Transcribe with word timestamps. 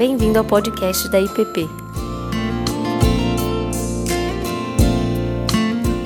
Bem-vindo 0.00 0.38
ao 0.38 0.44
podcast 0.46 1.10
da 1.10 1.20
IPP. 1.20 1.68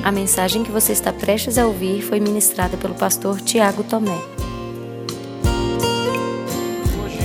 A 0.03 0.11
mensagem 0.11 0.65
que 0.65 0.69
você 0.69 0.91
está 0.91 1.13
prestes 1.13 1.57
a 1.57 1.65
ouvir 1.65 2.01
foi 2.01 2.19
ministrada 2.19 2.75
pelo 2.75 2.93
pastor 2.93 3.39
Tiago 3.39 3.85
Tomé. 3.85 4.17
Hoje, 7.05 7.19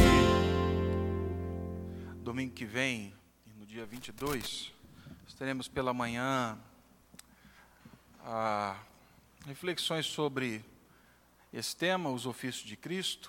domingo 2.22 2.52
que 2.52 2.64
vem, 2.64 3.12
no 3.58 3.66
dia 3.66 3.84
22, 3.84 4.72
teremos 5.36 5.66
pela 5.66 5.92
manhã 5.92 6.56
ah, 8.24 8.76
reflexões 9.44 10.06
sobre 10.06 10.64
esse 11.52 11.74
tema, 11.74 12.10
os 12.10 12.26
ofícios 12.26 12.64
de 12.64 12.76
Cristo, 12.76 13.28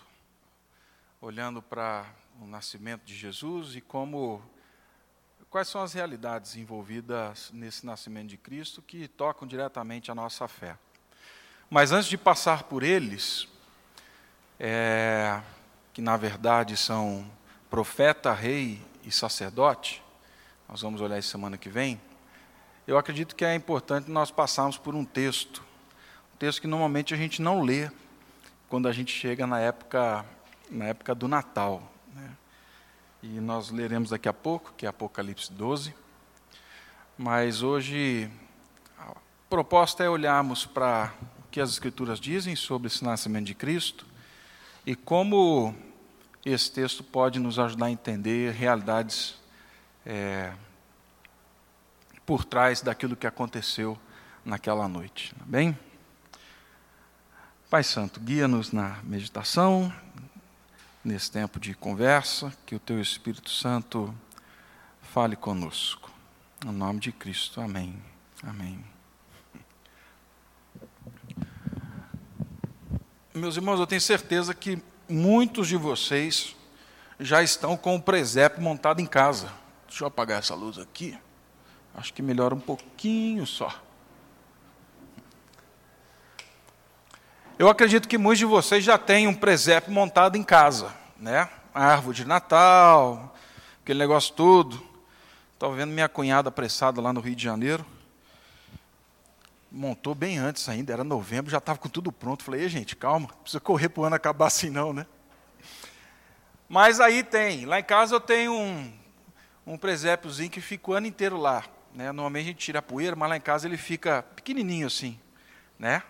olhando 1.19 1.59
para 1.59 2.20
o 2.41 2.47
nascimento 2.47 3.03
de 3.03 3.15
Jesus 3.15 3.75
e 3.75 3.81
como 3.81 4.41
quais 5.49 5.67
são 5.67 5.83
as 5.83 5.93
realidades 5.93 6.55
envolvidas 6.55 7.51
nesse 7.53 7.85
nascimento 7.85 8.29
de 8.29 8.37
Cristo 8.37 8.81
que 8.81 9.07
tocam 9.07 9.47
diretamente 9.47 10.09
a 10.09 10.15
nossa 10.15 10.47
fé. 10.47 10.75
Mas 11.69 11.91
antes 11.91 12.09
de 12.09 12.17
passar 12.17 12.63
por 12.63 12.81
eles, 12.81 13.47
é, 14.59 15.39
que 15.93 16.01
na 16.01 16.17
verdade 16.17 16.75
são 16.75 17.29
profeta, 17.69 18.33
rei 18.33 18.81
e 19.03 19.11
sacerdote, 19.11 20.03
nós 20.67 20.81
vamos 20.81 20.99
olhar 20.99 21.19
isso 21.19 21.29
semana 21.29 21.59
que 21.59 21.69
vem, 21.69 22.01
eu 22.87 22.97
acredito 22.97 23.35
que 23.35 23.45
é 23.45 23.53
importante 23.53 24.09
nós 24.09 24.31
passarmos 24.31 24.77
por 24.77 24.95
um 24.95 25.05
texto, 25.05 25.63
um 26.33 26.37
texto 26.37 26.59
que 26.59 26.67
normalmente 26.67 27.13
a 27.13 27.17
gente 27.17 27.39
não 27.39 27.61
lê 27.61 27.91
quando 28.67 28.87
a 28.87 28.91
gente 28.91 29.13
chega 29.13 29.45
na 29.45 29.59
época, 29.59 30.25
na 30.71 30.85
época 30.85 31.13
do 31.13 31.27
Natal. 31.27 31.91
E 33.23 33.39
nós 33.39 33.69
leremos 33.69 34.09
daqui 34.09 34.27
a 34.27 34.33
pouco, 34.33 34.73
que 34.75 34.83
é 34.83 34.89
Apocalipse 34.89 35.53
12. 35.53 35.93
Mas 37.15 37.61
hoje 37.61 38.27
a 38.97 39.13
proposta 39.47 40.03
é 40.03 40.09
olharmos 40.09 40.65
para 40.65 41.13
o 41.37 41.43
que 41.51 41.61
as 41.61 41.69
Escrituras 41.69 42.19
dizem 42.19 42.55
sobre 42.55 42.87
esse 42.87 43.03
nascimento 43.03 43.45
de 43.45 43.53
Cristo 43.53 44.07
e 44.87 44.95
como 44.95 45.75
esse 46.43 46.71
texto 46.71 47.03
pode 47.03 47.37
nos 47.37 47.59
ajudar 47.59 47.85
a 47.85 47.91
entender 47.91 48.53
realidades 48.53 49.35
é, 50.03 50.51
por 52.25 52.43
trás 52.43 52.81
daquilo 52.81 53.15
que 53.15 53.27
aconteceu 53.27 53.95
naquela 54.43 54.87
noite. 54.87 55.35
Tá 55.35 55.45
bem? 55.45 55.77
Pai 57.69 57.83
Santo, 57.83 58.19
guia-nos 58.19 58.71
na 58.71 58.97
meditação, 59.03 59.93
nesse 61.03 61.31
tempo 61.31 61.59
de 61.59 61.73
conversa, 61.73 62.53
que 62.65 62.75
o 62.75 62.79
Teu 62.79 63.01
Espírito 63.01 63.49
Santo 63.49 64.13
fale 65.01 65.35
conosco. 65.35 66.11
No 66.63 66.71
nome 66.71 66.99
de 66.99 67.11
Cristo, 67.11 67.59
amém. 67.59 68.01
Amém. 68.43 68.83
Meus 73.33 73.55
irmãos, 73.55 73.79
eu 73.79 73.87
tenho 73.87 74.01
certeza 74.01 74.53
que 74.53 74.81
muitos 75.09 75.67
de 75.67 75.75
vocês 75.75 76.55
já 77.19 77.41
estão 77.41 77.75
com 77.75 77.95
o 77.95 78.01
presépio 78.01 78.61
montado 78.61 78.99
em 78.99 79.05
casa. 79.05 79.51
Deixa 79.87 80.03
eu 80.03 80.07
apagar 80.07 80.39
essa 80.39 80.53
luz 80.53 80.77
aqui. 80.77 81.17
Acho 81.93 82.13
que 82.13 82.21
melhora 82.21 82.55
um 82.55 82.59
pouquinho 82.59 83.45
só. 83.45 83.73
Eu 87.61 87.69
acredito 87.69 88.07
que 88.07 88.17
muitos 88.17 88.39
de 88.39 88.45
vocês 88.45 88.83
já 88.83 88.97
têm 88.97 89.27
um 89.27 89.35
presépio 89.35 89.91
montado 89.91 90.35
em 90.35 90.41
casa, 90.41 90.91
né? 91.15 91.47
A 91.71 91.85
árvore 91.91 92.17
de 92.17 92.25
Natal, 92.25 93.35
aquele 93.83 93.99
negócio 93.99 94.33
todo. 94.33 94.83
Estou 95.53 95.71
vendo 95.71 95.91
minha 95.91 96.09
cunhada 96.09 96.49
apressada 96.49 96.99
lá 96.99 97.13
no 97.13 97.21
Rio 97.21 97.35
de 97.35 97.43
Janeiro. 97.43 97.85
Montou 99.71 100.15
bem 100.15 100.39
antes 100.39 100.67
ainda, 100.67 100.91
era 100.91 101.03
novembro, 101.03 101.51
já 101.51 101.59
estava 101.59 101.77
com 101.77 101.87
tudo 101.87 102.11
pronto. 102.11 102.43
Falei, 102.43 102.67
gente, 102.67 102.95
calma, 102.95 103.27
precisa 103.43 103.59
correr 103.59 103.89
para 103.89 104.01
o 104.01 104.05
ano 104.05 104.15
acabar 104.15 104.47
assim 104.47 104.71
não, 104.71 104.91
né? 104.91 105.05
Mas 106.67 106.99
aí 106.99 107.21
tem, 107.21 107.67
lá 107.67 107.79
em 107.79 107.83
casa 107.83 108.15
eu 108.15 108.19
tenho 108.19 108.53
um, 108.55 108.91
um 109.67 109.77
presépiozinho 109.77 110.49
que 110.49 110.61
fica 110.61 110.89
o 110.89 110.93
ano 110.95 111.05
inteiro 111.05 111.37
lá. 111.37 111.63
Né? 111.93 112.05
Normalmente 112.11 112.45
a 112.45 112.47
gente 112.47 112.57
tira 112.57 112.79
a 112.79 112.81
poeira, 112.81 113.15
mas 113.15 113.29
lá 113.29 113.37
em 113.37 113.41
casa 113.41 113.67
ele 113.67 113.77
fica 113.77 114.23
pequenininho 114.35 114.87
assim, 114.87 115.19
né? 115.77 116.01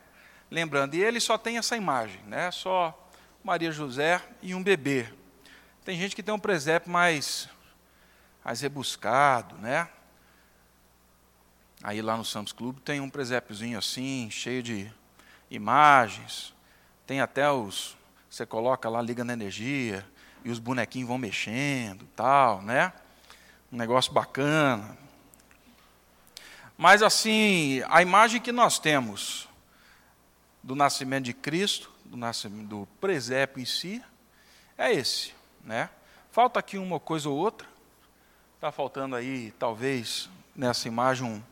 Lembrando. 0.51 0.95
E 0.95 1.01
ele 1.01 1.22
só 1.22 1.38
tem 1.38 1.57
essa 1.57 1.78
imagem, 1.78 2.22
né? 2.28 2.51
Só 2.51 3.09
Maria 3.41 3.72
José 3.72 4.22
e 4.41 4.53
um 4.53 4.62
bebê. 4.62 5.07
Tem 5.85 5.97
gente 5.97 6.16
que 6.16 6.22
tem 6.22 6.34
um 6.34 6.39
presépio 6.39 6.91
mais, 6.91 7.50
mais 8.44 8.59
rebuscado, 8.59 9.57
né? 9.57 9.88
Aí 11.81 12.01
lá 12.01 12.16
no 12.16 12.25
Santos 12.25 12.53
Clube 12.53 12.81
tem 12.81 13.00
um 13.00 13.09
presépiozinho 13.09 13.79
assim, 13.79 14.29
cheio 14.29 14.62
de 14.62 14.91
imagens. 15.50 16.53
Tem 17.07 17.22
até 17.22 17.50
os. 17.50 17.97
Você 18.29 18.45
coloca 18.45 18.88
lá, 18.88 19.01
liga 19.01 19.23
na 19.23 19.33
energia, 19.33 20.06
e 20.44 20.51
os 20.51 20.59
bonequinhos 20.59 21.07
vão 21.07 21.18
mexendo, 21.18 22.07
tal, 22.16 22.62
né? 22.62 22.94
Um 23.72 23.78
negócio 23.78 24.13
bacana. 24.13 24.97
Mas 26.78 27.01
assim, 27.01 27.83
a 27.89 28.01
imagem 28.01 28.39
que 28.39 28.51
nós 28.51 28.79
temos 28.79 29.50
do 30.64 30.76
nascimento 30.76 31.26
de 31.26 31.34
Cristo, 31.34 31.92
do, 32.06 32.18
nascimento, 32.18 32.68
do 32.68 32.88
presépio 33.00 33.62
em 33.62 33.66
si, 33.66 34.04
é 34.78 34.94
esse. 34.94 35.34
Né? 35.64 35.90
Falta 36.32 36.60
aqui 36.60 36.78
uma 36.78 37.00
coisa 37.00 37.30
ou 37.30 37.38
outra. 37.38 37.68
Está 38.56 38.72
faltando 38.72 39.16
aí, 39.16 39.52
talvez, 39.58 40.30
nessa 40.56 40.88
imagem, 40.88 41.26
um, 41.26 41.44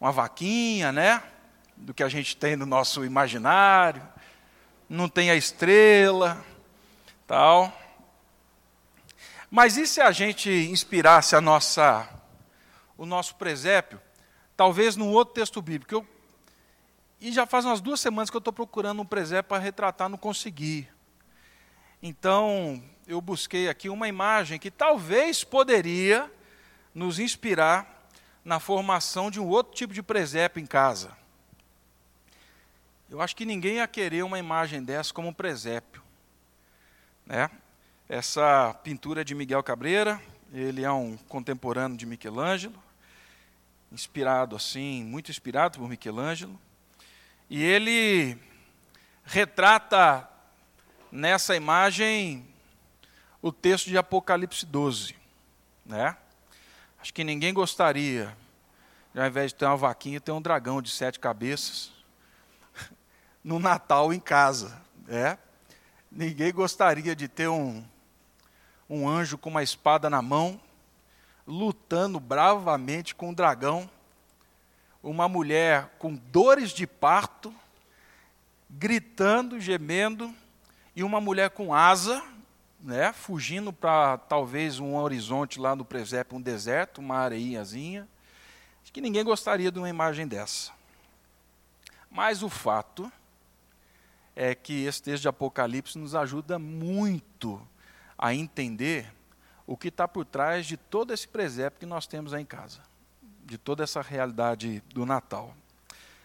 uma 0.00 0.10
vaquinha, 0.10 0.90
né? 0.90 1.22
Do 1.76 1.94
que 1.94 2.02
a 2.02 2.08
gente 2.08 2.36
tem 2.36 2.56
no 2.56 2.66
nosso 2.66 3.04
imaginário. 3.04 4.02
Não 4.88 5.08
tem 5.08 5.30
a 5.30 5.36
estrela, 5.36 6.44
tal. 7.26 7.72
Mas 9.50 9.76
e 9.76 9.86
se 9.86 10.00
a 10.00 10.10
gente 10.10 10.50
inspirasse 10.50 11.36
a 11.36 11.40
nossa, 11.40 12.08
o 12.96 13.06
nosso 13.06 13.36
presépio, 13.36 14.00
talvez 14.56 14.96
num 14.96 15.10
outro 15.10 15.34
texto 15.34 15.62
bíblico? 15.62 15.94
Eu 15.94 16.19
e 17.20 17.30
já 17.32 17.46
faz 17.46 17.64
umas 17.64 17.80
duas 17.80 18.00
semanas 18.00 18.30
que 18.30 18.36
eu 18.36 18.40
estou 18.40 18.52
procurando 18.52 19.02
um 19.02 19.04
presépio 19.04 19.48
para 19.50 19.62
retratar, 19.62 20.08
não 20.08 20.16
consegui. 20.16 20.88
Então, 22.02 22.82
eu 23.06 23.20
busquei 23.20 23.68
aqui 23.68 23.88
uma 23.90 24.08
imagem 24.08 24.58
que 24.58 24.70
talvez 24.70 25.44
poderia 25.44 26.30
nos 26.94 27.18
inspirar 27.18 28.08
na 28.44 28.58
formação 28.58 29.30
de 29.30 29.38
um 29.38 29.46
outro 29.46 29.74
tipo 29.74 29.92
de 29.92 30.02
presépio 30.02 30.62
em 30.62 30.66
casa. 30.66 31.16
Eu 33.10 33.20
acho 33.20 33.36
que 33.36 33.44
ninguém 33.44 33.74
ia 33.74 33.88
querer 33.88 34.22
uma 34.22 34.38
imagem 34.38 34.82
dessa 34.82 35.12
como 35.12 35.28
um 35.28 35.32
presépio. 35.32 36.02
Né? 37.26 37.50
Essa 38.08 38.72
pintura 38.82 39.20
é 39.20 39.24
de 39.24 39.34
Miguel 39.34 39.62
Cabreira, 39.62 40.20
ele 40.52 40.84
é 40.84 40.90
um 40.90 41.16
contemporâneo 41.28 41.96
de 41.96 42.06
Michelangelo, 42.06 42.80
inspirado 43.92 44.56
assim, 44.56 45.04
muito 45.04 45.30
inspirado 45.30 45.78
por 45.78 45.88
Michelangelo. 45.88 46.58
E 47.50 47.60
ele 47.64 48.38
retrata 49.24 50.28
nessa 51.10 51.56
imagem 51.56 52.46
o 53.42 53.50
texto 53.50 53.88
de 53.88 53.98
Apocalipse 53.98 54.64
12. 54.64 55.16
Né? 55.84 56.16
Acho 57.00 57.12
que 57.12 57.24
ninguém 57.24 57.52
gostaria, 57.52 58.36
ao 59.16 59.26
invés 59.26 59.50
de 59.50 59.56
ter 59.56 59.64
uma 59.64 59.76
vaquinha, 59.76 60.20
ter 60.20 60.30
um 60.30 60.40
dragão 60.40 60.80
de 60.80 60.90
sete 60.90 61.18
cabeças 61.18 61.90
no 63.42 63.58
Natal 63.58 64.14
em 64.14 64.20
casa. 64.20 64.80
Né? 65.08 65.36
Ninguém 66.08 66.52
gostaria 66.52 67.16
de 67.16 67.26
ter 67.26 67.48
um, 67.48 67.84
um 68.88 69.08
anjo 69.08 69.36
com 69.36 69.50
uma 69.50 69.64
espada 69.64 70.08
na 70.08 70.22
mão, 70.22 70.60
lutando 71.44 72.20
bravamente 72.20 73.12
com 73.12 73.30
um 73.30 73.34
dragão 73.34 73.90
uma 75.02 75.28
mulher 75.28 75.90
com 75.98 76.14
dores 76.14 76.70
de 76.70 76.86
parto, 76.86 77.54
gritando, 78.68 79.58
gemendo, 79.58 80.34
e 80.94 81.02
uma 81.02 81.20
mulher 81.20 81.50
com 81.50 81.74
asa, 81.74 82.22
né, 82.80 83.12
fugindo 83.12 83.72
para 83.72 84.18
talvez 84.18 84.78
um 84.78 84.96
horizonte 84.96 85.58
lá 85.58 85.74
no 85.74 85.84
presépio, 85.84 86.36
um 86.36 86.40
deserto, 86.40 86.98
uma 86.98 87.16
areinhazinha. 87.16 88.06
Acho 88.82 88.92
que 88.92 89.00
ninguém 89.00 89.24
gostaria 89.24 89.70
de 89.70 89.78
uma 89.78 89.88
imagem 89.88 90.26
dessa. 90.26 90.72
Mas 92.10 92.42
o 92.42 92.48
fato 92.48 93.10
é 94.34 94.54
que 94.54 94.84
esse 94.84 95.02
texto 95.02 95.22
de 95.22 95.28
Apocalipse 95.28 95.98
nos 95.98 96.14
ajuda 96.14 96.58
muito 96.58 97.60
a 98.18 98.34
entender 98.34 99.12
o 99.66 99.76
que 99.76 99.88
está 99.88 100.08
por 100.08 100.24
trás 100.24 100.66
de 100.66 100.76
todo 100.76 101.12
esse 101.14 101.28
presépio 101.28 101.80
que 101.80 101.86
nós 101.86 102.06
temos 102.06 102.34
aí 102.34 102.42
em 102.42 102.46
casa 102.46 102.89
de 103.50 103.58
toda 103.58 103.82
essa 103.82 104.00
realidade 104.00 104.80
do 104.94 105.04
Natal. 105.04 105.52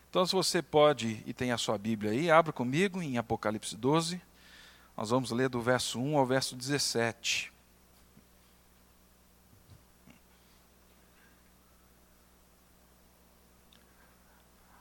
Então, 0.07 0.24
se 0.27 0.33
você 0.33 0.62
pode 0.62 1.24
e 1.25 1.33
tem 1.33 1.51
a 1.51 1.57
sua 1.57 1.75
Bíblia 1.75 2.12
aí, 2.12 2.30
abra 2.30 2.54
comigo 2.54 3.01
em 3.01 3.18
Apocalipse 3.18 3.75
12. 3.75 4.22
Nós 4.95 5.10
vamos 5.10 5.31
ler 5.31 5.50
do 5.50 5.60
verso 5.60 6.00
1 6.00 6.19
ao 6.19 6.25
verso 6.27 6.56
17. 6.56 7.51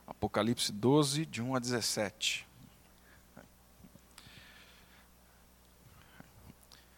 Apocalipse 0.05 0.71
12, 0.71 1.25
de 1.25 1.41
1 1.41 1.55
a 1.55 1.59
17. 1.59 2.45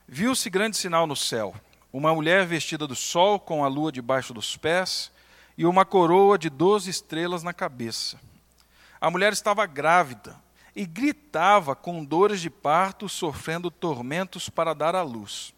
Viu-se 0.10 0.50
grande 0.50 0.76
sinal 0.76 1.08
no 1.08 1.16
céu: 1.16 1.56
uma 1.94 2.14
mulher 2.14 2.46
vestida 2.46 2.86
do 2.86 2.98
sol, 2.98 3.40
com 3.40 3.64
a 3.64 3.70
lua 3.70 3.94
debaixo 3.94 4.34
dos 4.34 4.58
pés 4.58 5.16
e 5.58 5.66
uma 5.66 5.84
coroa 5.84 6.38
de 6.38 6.50
doze 6.50 6.90
estrelas 6.90 7.42
na 7.42 7.54
cabeça. 7.54 8.20
A 9.02 9.10
mulher 9.10 9.34
estava 9.34 9.66
grávida 9.66 10.36
e 10.76 10.86
gritava 10.86 11.76
com 11.76 12.06
dores 12.06 12.40
de 12.40 12.50
parto, 12.50 13.10
sofrendo 13.10 13.72
tormentos 13.72 14.50
para 14.50 14.76
dar 14.76 14.96
à 14.96 15.02
luz. 15.02 15.54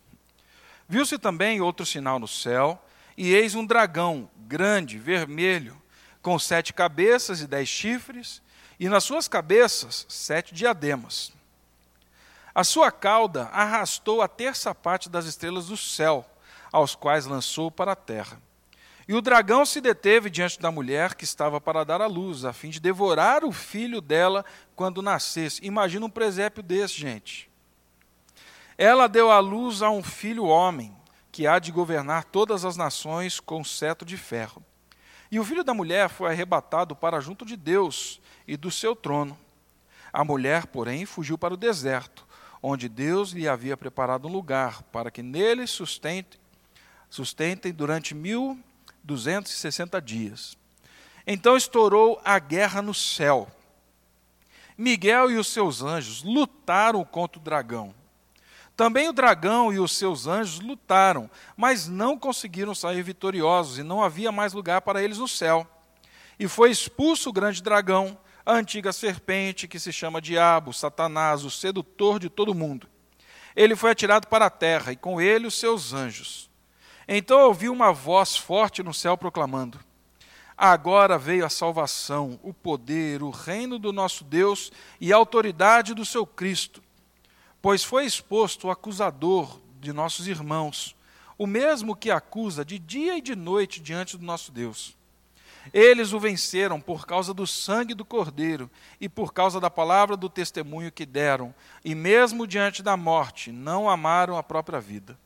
Viu-se 0.88 1.20
também 1.20 1.60
outro 1.60 1.86
sinal 1.86 2.18
no 2.18 2.28
céu, 2.28 2.82
e 3.18 3.34
eis 3.34 3.54
um 3.54 3.66
dragão 3.66 4.30
grande, 4.38 4.98
vermelho, 4.98 5.80
com 6.22 6.40
sete 6.40 6.74
cabeças 6.74 7.42
e 7.42 7.48
dez 7.48 7.68
chifres, 7.68 8.42
e 8.80 8.88
nas 8.88 9.04
suas 9.04 9.28
cabeças 9.28 10.06
sete 10.08 10.54
diademas. 10.54 11.34
A 12.56 12.64
sua 12.64 12.92
cauda 12.92 13.44
arrastou 13.52 14.22
a 14.22 14.28
terça 14.28 14.74
parte 14.74 15.10
das 15.10 15.26
estrelas 15.26 15.68
do 15.68 15.76
céu, 15.78 16.26
aos 16.72 16.96
quais 16.96 17.26
lançou 17.26 17.70
para 17.70 17.92
a 17.92 17.96
terra. 17.96 18.42
E 19.10 19.14
o 19.16 19.24
dragão 19.24 19.66
se 19.66 19.82
deteve 19.82 20.30
diante 20.30 20.60
da 20.60 20.72
mulher 20.72 21.16
que 21.16 21.24
estava 21.24 21.60
para 21.60 21.84
dar 21.84 22.00
à 22.00 22.06
luz, 22.06 22.46
a 22.46 22.54
fim 22.54 22.70
de 22.70 22.80
devorar 22.80 23.44
o 23.44 23.52
filho 23.52 24.02
dela 24.02 24.46
quando 24.76 25.02
nascesse. 25.02 25.66
Imagina 25.66 26.06
um 26.06 26.10
presépio 26.12 26.62
desse, 26.62 26.94
gente. 26.94 27.50
Ela 28.78 29.08
deu 29.08 29.32
à 29.32 29.40
luz 29.40 29.82
a 29.82 29.90
um 29.90 30.04
filho 30.04 30.46
homem, 30.46 30.96
que 31.32 31.48
há 31.48 31.58
de 31.58 31.72
governar 31.72 32.26
todas 32.26 32.64
as 32.64 32.78
nações 32.78 33.40
com 33.40 33.64
cetro 33.64 34.08
de 34.08 34.16
ferro. 34.16 34.64
E 35.32 35.40
o 35.40 35.44
filho 35.44 35.64
da 35.64 35.74
mulher 35.74 36.08
foi 36.08 36.30
arrebatado 36.30 36.96
para 36.96 37.20
junto 37.20 37.44
de 37.44 37.58
Deus 37.58 38.22
e 38.48 38.56
do 38.56 38.70
seu 38.70 38.96
trono. 38.96 39.36
A 40.14 40.24
mulher, 40.24 40.68
porém, 40.68 41.08
fugiu 41.08 41.36
para 41.36 41.56
o 41.56 41.58
deserto 41.58 42.28
onde 42.62 42.88
Deus 42.88 43.32
lhe 43.32 43.48
havia 43.48 43.76
preparado 43.76 44.28
um 44.28 44.32
lugar 44.32 44.84
para 44.92 45.10
que 45.10 45.24
nele 45.24 45.66
sustente, 45.66 46.40
sustentem 47.10 47.74
durante 47.74 48.14
mil 48.14 48.60
duzentos 49.04 49.52
e 49.52 49.56
sessenta 49.56 50.02
dias. 50.02 50.58
Então 51.26 51.56
estourou 51.56 52.20
a 52.24 52.40
guerra 52.40 52.82
no 52.82 52.94
céu. 52.94 53.48
Miguel 54.78 55.30
e 55.30 55.38
os 55.38 55.48
seus 55.48 55.82
anjos 55.82 56.24
lutaram 56.24 57.04
contra 57.04 57.40
o 57.40 57.44
dragão. 57.44 57.94
Também 58.76 59.10
o 59.10 59.14
dragão 59.14 59.74
e 59.74 59.80
os 59.80 59.92
seus 59.92 60.26
anjos 60.26 60.62
lutaram, 60.62 61.30
mas 61.58 61.86
não 61.86 62.18
conseguiram 62.18 62.74
sair 62.74 63.04
vitoriosos, 63.04 63.78
e 63.78 63.84
não 63.84 64.02
havia 64.02 64.32
mais 64.32 64.54
lugar 64.54 64.82
para 64.82 65.04
eles 65.04 65.18
no 65.18 65.28
céu. 65.28 65.68
E 66.40 66.48
foi 66.48 66.72
expulso 66.72 67.30
o 67.30 67.34
grande 67.34 67.62
dragão, 67.62 68.18
a 68.46 68.54
antiga 68.54 68.94
serpente 68.94 69.68
que 69.68 69.80
se 69.80 69.92
chama 69.92 70.22
Diabo, 70.22 70.74
Satanás, 70.74 71.44
o 71.44 71.52
sedutor 71.52 72.20
de 72.20 72.30
todo 72.30 72.56
mundo. 72.56 72.88
Ele 73.54 73.76
foi 73.76 73.92
atirado 73.92 74.28
para 74.28 74.46
a 74.46 74.50
terra 74.50 74.94
e 74.94 74.96
com 74.96 75.20
ele 75.20 75.46
os 75.46 75.60
seus 75.60 75.92
anjos. 75.92 76.49
Então 77.12 77.40
ouvi 77.40 77.68
uma 77.68 77.92
voz 77.92 78.38
forte 78.38 78.84
no 78.84 78.94
céu 78.94 79.18
proclamando: 79.18 79.80
Agora 80.56 81.18
veio 81.18 81.44
a 81.44 81.50
salvação, 81.50 82.40
o 82.44 82.54
poder, 82.54 83.24
o 83.24 83.32
reino 83.32 83.80
do 83.80 83.92
nosso 83.92 84.24
Deus 84.24 84.72
e 85.02 85.12
a 85.12 85.16
autoridade 85.16 85.96
do 85.96 86.06
seu 86.06 86.24
Cristo. 86.24 86.84
Pois 87.60 87.84
foi 87.84 88.06
exposto 88.06 88.68
o 88.68 88.70
acusador 88.70 89.60
de 89.82 89.92
nossos 89.92 90.28
irmãos, 90.28 90.96
o 91.36 91.48
mesmo 91.48 91.96
que 91.96 92.12
acusa 92.12 92.64
de 92.64 92.78
dia 92.78 93.18
e 93.18 93.22
de 93.22 93.36
noite 93.36 93.80
diante 93.80 94.16
do 94.16 94.24
nosso 94.24 94.52
Deus. 94.52 94.96
Eles 95.74 96.14
o 96.14 96.20
venceram 96.20 96.80
por 96.80 97.08
causa 97.08 97.34
do 97.34 97.48
sangue 97.48 97.96
do 97.96 98.06
Cordeiro 98.06 98.70
e 99.02 99.10
por 99.10 99.34
causa 99.34 99.60
da 99.60 99.70
palavra 99.70 100.16
do 100.16 100.30
testemunho 100.30 100.92
que 100.92 101.08
deram, 101.08 101.56
e 101.84 101.96
mesmo 101.96 102.46
diante 102.46 102.84
da 102.84 102.96
morte, 102.96 103.52
não 103.52 103.90
amaram 103.90 104.38
a 104.38 104.44
própria 104.44 104.80
vida. 104.80 105.18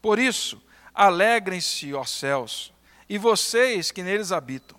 Por 0.00 0.18
isso, 0.18 0.60
alegrem-se, 0.94 1.94
ó 1.94 2.04
céus, 2.04 2.72
e 3.08 3.18
vocês 3.18 3.90
que 3.90 4.02
neles 4.02 4.32
habitam. 4.32 4.78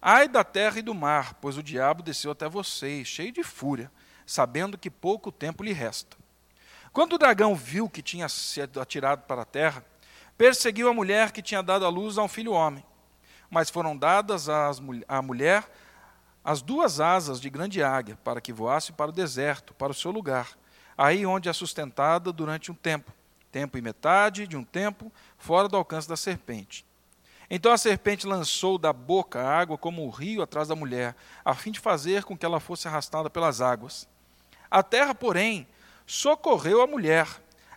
Ai 0.00 0.28
da 0.28 0.44
terra 0.44 0.78
e 0.78 0.82
do 0.82 0.94
mar, 0.94 1.34
pois 1.34 1.56
o 1.56 1.62
diabo 1.62 2.02
desceu 2.02 2.30
até 2.30 2.48
vocês, 2.48 3.06
cheio 3.08 3.32
de 3.32 3.42
fúria, 3.42 3.90
sabendo 4.26 4.78
que 4.78 4.90
pouco 4.90 5.32
tempo 5.32 5.62
lhe 5.62 5.72
resta. 5.72 6.16
Quando 6.92 7.14
o 7.14 7.18
dragão 7.18 7.54
viu 7.54 7.88
que 7.88 8.02
tinha 8.02 8.28
sido 8.28 8.80
atirado 8.80 9.22
para 9.22 9.42
a 9.42 9.46
terra, 9.46 9.84
perseguiu 10.36 10.88
a 10.88 10.94
mulher 10.94 11.32
que 11.32 11.42
tinha 11.42 11.62
dado 11.62 11.84
à 11.84 11.88
luz 11.88 12.16
a 12.16 12.22
um 12.22 12.28
filho 12.28 12.52
homem 12.52 12.84
mas 13.50 13.70
foram 13.70 13.96
dadas 13.96 14.48
à 14.48 15.22
mulher 15.22 15.68
as 16.44 16.62
duas 16.62 17.00
asas 17.00 17.40
de 17.40 17.50
grande 17.50 17.82
águia, 17.82 18.18
para 18.24 18.40
que 18.40 18.52
voasse 18.52 18.92
para 18.92 19.10
o 19.10 19.12
deserto, 19.12 19.74
para 19.74 19.92
o 19.92 19.94
seu 19.94 20.10
lugar, 20.10 20.48
aí 20.96 21.26
onde 21.26 21.48
é 21.48 21.52
sustentada 21.52 22.32
durante 22.32 22.70
um 22.72 22.74
tempo, 22.74 23.12
tempo 23.58 23.76
e 23.76 23.82
metade 23.82 24.46
de 24.46 24.56
um 24.56 24.62
tempo, 24.62 25.10
fora 25.36 25.66
do 25.68 25.76
alcance 25.76 26.08
da 26.08 26.16
serpente. 26.16 26.86
Então 27.50 27.72
a 27.72 27.78
serpente 27.78 28.24
lançou 28.24 28.78
da 28.78 28.92
boca 28.92 29.42
a 29.42 29.58
água 29.58 29.76
como 29.76 30.06
o 30.06 30.10
rio 30.10 30.42
atrás 30.42 30.68
da 30.68 30.76
mulher, 30.76 31.16
a 31.44 31.56
fim 31.56 31.72
de 31.72 31.80
fazer 31.80 32.22
com 32.22 32.38
que 32.38 32.46
ela 32.46 32.60
fosse 32.60 32.86
arrastada 32.86 33.28
pelas 33.28 33.60
águas. 33.60 34.06
A 34.70 34.80
terra, 34.80 35.12
porém, 35.12 35.66
socorreu 36.06 36.82
a 36.82 36.86
mulher, 36.86 37.26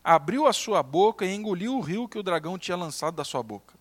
abriu 0.03 0.45
a 0.45 0.53
sua 0.53 0.83
boca 0.83 1.25
e 1.25 1.33
engoliu 1.33 1.75
o 1.75 1.81
rio 1.81 2.07
que 2.07 2.19
o 2.19 2.23
dragão 2.23 2.59
tinha 2.59 2.77
lançado 2.77 3.15
da 3.15 3.23
sua 3.23 3.41
boca. 3.41 3.73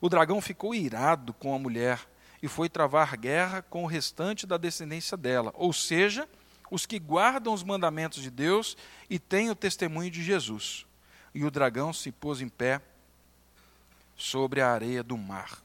O 0.00 0.08
dragão 0.08 0.40
ficou 0.40 0.74
irado 0.74 1.34
com 1.34 1.54
a 1.54 1.58
mulher 1.58 2.00
e 2.42 2.48
foi 2.48 2.70
travar 2.70 3.18
guerra 3.18 3.60
com 3.60 3.84
o 3.84 3.86
restante 3.86 4.46
da 4.46 4.56
descendência 4.56 5.14
dela, 5.14 5.52
ou 5.56 5.74
seja, 5.74 6.26
os 6.70 6.86
que 6.86 6.98
guardam 6.98 7.52
os 7.52 7.62
mandamentos 7.62 8.22
de 8.22 8.30
Deus 8.30 8.78
e 9.10 9.18
têm 9.18 9.50
o 9.50 9.54
testemunho 9.54 10.10
de 10.10 10.22
Jesus. 10.22 10.86
E 11.34 11.44
o 11.44 11.50
dragão 11.50 11.92
se 11.92 12.12
pôs 12.12 12.40
em 12.40 12.48
pé 12.48 12.80
sobre 14.16 14.60
a 14.60 14.70
areia 14.70 15.02
do 15.02 15.18
mar. 15.18 15.62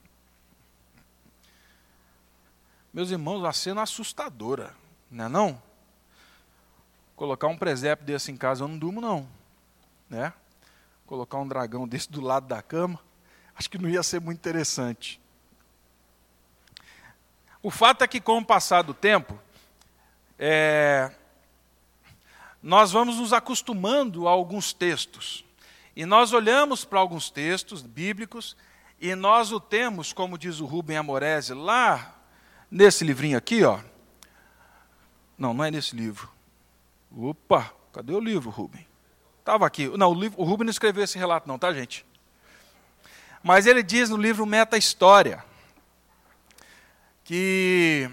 Meus 2.91 3.11
irmãos, 3.11 3.39
uma 3.39 3.53
cena 3.53 3.83
assustadora, 3.83 4.75
não 5.11 5.25
é 5.25 5.29
não? 5.29 5.61
Colocar 7.15 7.47
um 7.47 7.57
presépio 7.57 8.05
desse 8.05 8.31
em 8.31 8.37
casa 8.37 8.63
eu 8.63 8.67
não 8.67 8.77
durmo 8.79 8.99
não, 8.99 9.29
né? 10.09 10.33
Colocar 11.05 11.37
um 11.37 11.47
dragão 11.47 11.85
desse 11.87 12.11
do 12.11 12.21
lado 12.21 12.47
da 12.47 12.61
cama, 12.61 12.99
acho 13.55 13.69
que 13.69 13.77
não 13.77 13.87
ia 13.87 14.01
ser 14.01 14.19
muito 14.19 14.39
interessante. 14.39 15.21
O 17.61 17.69
fato 17.69 18.03
é 18.03 18.07
que, 18.07 18.21
com 18.21 18.37
o 18.37 18.45
passar 18.45 18.81
do 18.81 18.93
tempo, 18.93 19.37
é, 20.37 21.11
nós 22.63 22.91
vamos 22.91 23.17
nos 23.17 23.33
acostumando 23.33 24.27
a 24.27 24.31
alguns 24.31 24.71
textos. 24.71 25.43
E 25.95 26.05
nós 26.05 26.33
olhamos 26.33 26.85
para 26.85 26.99
alguns 26.99 27.29
textos 27.29 27.81
bíblicos 27.81 28.55
e 28.99 29.15
nós 29.15 29.51
o 29.51 29.59
temos, 29.59 30.13
como 30.13 30.37
diz 30.37 30.59
o 30.59 30.65
Rubem 30.65 30.97
Amorese, 30.97 31.53
lá 31.53 32.15
nesse 32.69 33.03
livrinho 33.03 33.37
aqui, 33.37 33.63
ó. 33.63 33.79
Não, 35.37 35.53
não 35.53 35.63
é 35.63 35.71
nesse 35.71 35.95
livro. 35.95 36.29
Opa, 37.15 37.73
cadê 37.93 38.13
o 38.13 38.19
livro, 38.19 38.49
Rubem? 38.49 38.85
Estava 39.39 39.65
aqui. 39.65 39.87
Não, 39.97 40.11
o, 40.11 40.13
livro, 40.13 40.39
o 40.39 40.43
Rubem 40.43 40.65
não 40.65 40.71
escreveu 40.71 41.03
esse 41.03 41.17
relato, 41.17 41.47
não, 41.47 41.57
tá, 41.57 41.73
gente? 41.73 42.05
Mas 43.41 43.65
ele 43.65 43.81
diz 43.81 44.09
no 44.09 44.17
livro 44.17 44.45
Meta 44.45 44.77
História 44.77 45.43
que, 47.23 48.09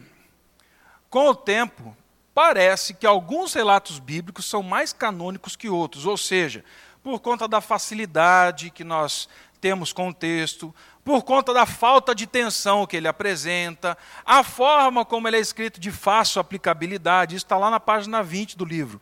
com 1.11 1.29
o 1.29 1.35
tempo, 1.35 1.97
parece 2.33 2.95
que 2.95 3.07
alguns 3.07 3.53
relatos 3.55 3.99
bíblicos 3.99 4.45
são 4.47 4.63
mais 4.63 4.93
canônicos 4.93 5.57
que 5.57 5.69
outros, 5.69 6.07
ou 6.07 6.17
seja, 6.17 6.65
por 7.07 7.21
conta 7.21 7.47
da 7.47 7.61
facilidade 7.61 8.69
que 8.69 8.83
nós 8.83 9.29
temos 9.61 9.93
com 9.93 10.09
o 10.09 10.13
texto, 10.13 10.75
por 11.05 11.23
conta 11.23 11.55
da 11.55 11.65
falta 11.65 12.13
de 12.13 12.27
tensão 12.27 12.85
que 12.85 12.97
ele 12.97 13.07
apresenta, 13.07 13.97
a 14.25 14.43
forma 14.43 15.05
como 15.05 15.29
ele 15.29 15.37
é 15.37 15.41
escrito 15.41 15.79
de 15.79 15.93
fácil 15.93 16.41
aplicabilidade, 16.41 17.37
isso 17.37 17.45
está 17.45 17.57
lá 17.57 17.71
na 17.71 17.79
página 17.79 18.25
20 18.25 18.59
do 18.59 18.65
livro. 18.65 19.01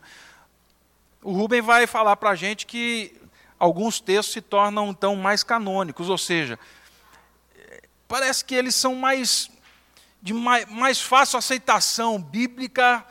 O 1.23 1.31
Rubem 1.31 1.61
vai 1.61 1.87
falar 1.87 2.15
para 2.17 2.29
a 2.29 2.35
gente 2.35 2.67
que 2.67 3.19
alguns 3.57 3.99
textos 3.99 4.33
se 4.33 4.41
tornam 4.41 4.89
então 4.89 5.15
mais 5.15 5.41
canônicos, 5.41 6.07
ou 6.07 6.17
seja, 6.19 6.59
parece 8.07 8.45
que 8.45 8.53
eles 8.53 8.75
são 8.75 8.93
mais 8.93 9.49
de 10.21 10.31
mais, 10.31 10.69
mais 10.69 11.01
fácil 11.01 11.39
aceitação 11.39 12.21
bíblica, 12.21 13.03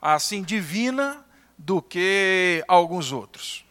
assim 0.00 0.42
divina, 0.42 1.22
do 1.58 1.82
que 1.82 2.64
alguns 2.66 3.12
outros. 3.12 3.67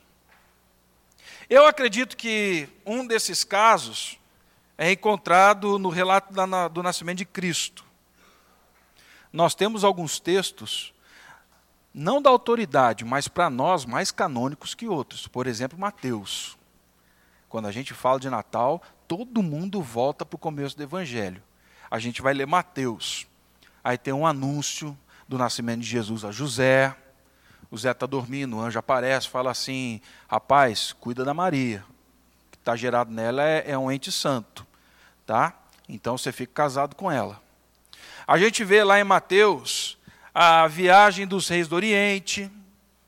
Eu 1.49 1.65
acredito 1.65 2.17
que 2.17 2.67
um 2.85 3.07
desses 3.07 3.45
casos 3.45 4.19
é 4.77 4.91
encontrado 4.91 5.79
no 5.79 5.87
relato 5.87 6.33
do 6.69 6.83
nascimento 6.83 7.19
de 7.19 7.25
Cristo. 7.25 7.85
Nós 9.31 9.55
temos 9.55 9.85
alguns 9.85 10.19
textos 10.19 10.93
não 11.93 12.21
da 12.21 12.29
autoridade, 12.29 13.05
mas 13.05 13.29
para 13.29 13.49
nós 13.49 13.85
mais 13.85 14.11
canônicos 14.11 14.75
que 14.75 14.89
outros. 14.89 15.25
Por 15.25 15.47
exemplo, 15.47 15.79
Mateus. 15.79 16.57
Quando 17.47 17.67
a 17.67 17.71
gente 17.71 17.93
fala 17.93 18.19
de 18.19 18.29
Natal, 18.29 18.83
todo 19.07 19.41
mundo 19.41 19.81
volta 19.81 20.25
para 20.25 20.35
o 20.35 20.39
começo 20.39 20.75
do 20.75 20.83
Evangelho. 20.83 21.41
A 21.89 21.97
gente 21.97 22.21
vai 22.21 22.33
ler 22.33 22.45
Mateus. 22.45 23.25
Aí 23.81 23.97
tem 23.97 24.13
um 24.13 24.27
anúncio 24.27 24.97
do 25.29 25.37
nascimento 25.37 25.79
de 25.79 25.87
Jesus 25.87 26.25
a 26.25 26.31
José. 26.31 26.93
O 27.69 27.77
Zé 27.77 27.91
está 27.91 28.05
dormindo, 28.05 28.57
o 28.57 28.61
anjo 28.61 28.79
aparece, 28.79 29.27
fala 29.27 29.51
assim: 29.51 30.01
rapaz, 30.27 30.93
cuida 30.93 31.25
da 31.25 31.33
Maria. 31.33 31.83
O 32.47 32.51
que 32.51 32.57
está 32.57 32.75
gerado 32.75 33.11
nela 33.11 33.43
é, 33.43 33.71
é 33.71 33.77
um 33.77 33.91
ente 33.91 34.11
santo. 34.11 34.65
Tá? 35.25 35.53
Então 35.89 36.17
você 36.17 36.31
fica 36.31 36.53
casado 36.53 36.95
com 36.95 37.11
ela. 37.11 37.41
A 38.25 38.37
gente 38.37 38.63
vê 38.63 38.83
lá 38.83 38.99
em 38.99 39.03
Mateus 39.03 39.97
a 40.33 40.67
viagem 40.67 41.25
dos 41.25 41.47
reis 41.47 41.67
do 41.67 41.75
Oriente, 41.75 42.51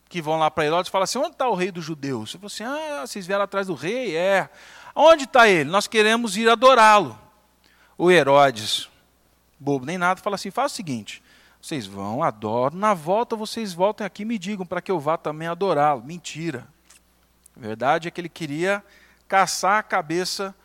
que 0.10 0.22
vão 0.22 0.40
lá 0.40 0.50
para 0.50 0.66
Herodes 0.66 0.90
e 0.90 0.92
falam 0.92 1.04
assim: 1.04 1.20
onde 1.20 1.32
está 1.32 1.48
o 1.48 1.56
rei 1.56 1.72
dos 1.72 1.86
judeus? 1.86 2.32
Você 2.32 2.38
fala 2.38 2.48
assim: 2.48 2.64
ah, 2.64 3.06
vocês 3.06 3.26
vieram 3.26 3.44
atrás 3.44 3.68
do 3.68 3.76
rei? 3.76 4.16
É. 4.16 4.50
Onde 4.96 5.24
está 5.26 5.48
ele? 5.48 5.70
Nós 5.70 5.88
queremos 5.88 6.36
ir 6.36 6.50
adorá-lo. 6.50 7.18
O 7.98 8.10
Herodes, 8.10 8.90
bobo 9.60 9.86
nem 9.86 9.98
nada, 9.98 10.20
fala 10.22 10.36
assim: 10.36 10.52
faz 10.52 10.72
o 10.72 10.76
seguinte, 10.76 11.22
vocês 11.62 11.86
vão, 11.86 12.24
adoram, 12.24 12.78
na 12.78 12.94
volta 12.94 13.36
vocês 13.36 13.74
voltem 13.74 14.06
aqui 14.06 14.22
e 14.22 14.26
me 14.26 14.38
digam 14.38 14.66
para 14.66 14.82
que 14.82 14.92
eu 14.92 15.00
vá 15.00 15.18
também 15.18 15.48
adorá-lo. 15.48 16.04
Mentira. 16.04 16.68
A 17.56 17.60
verdade 17.60 18.08
é 18.08 18.12
que 18.12 18.22
ele 18.22 18.30
queria 18.30 18.84
caçar 19.28 19.78
a 19.78 19.84
cabeça 19.84 20.56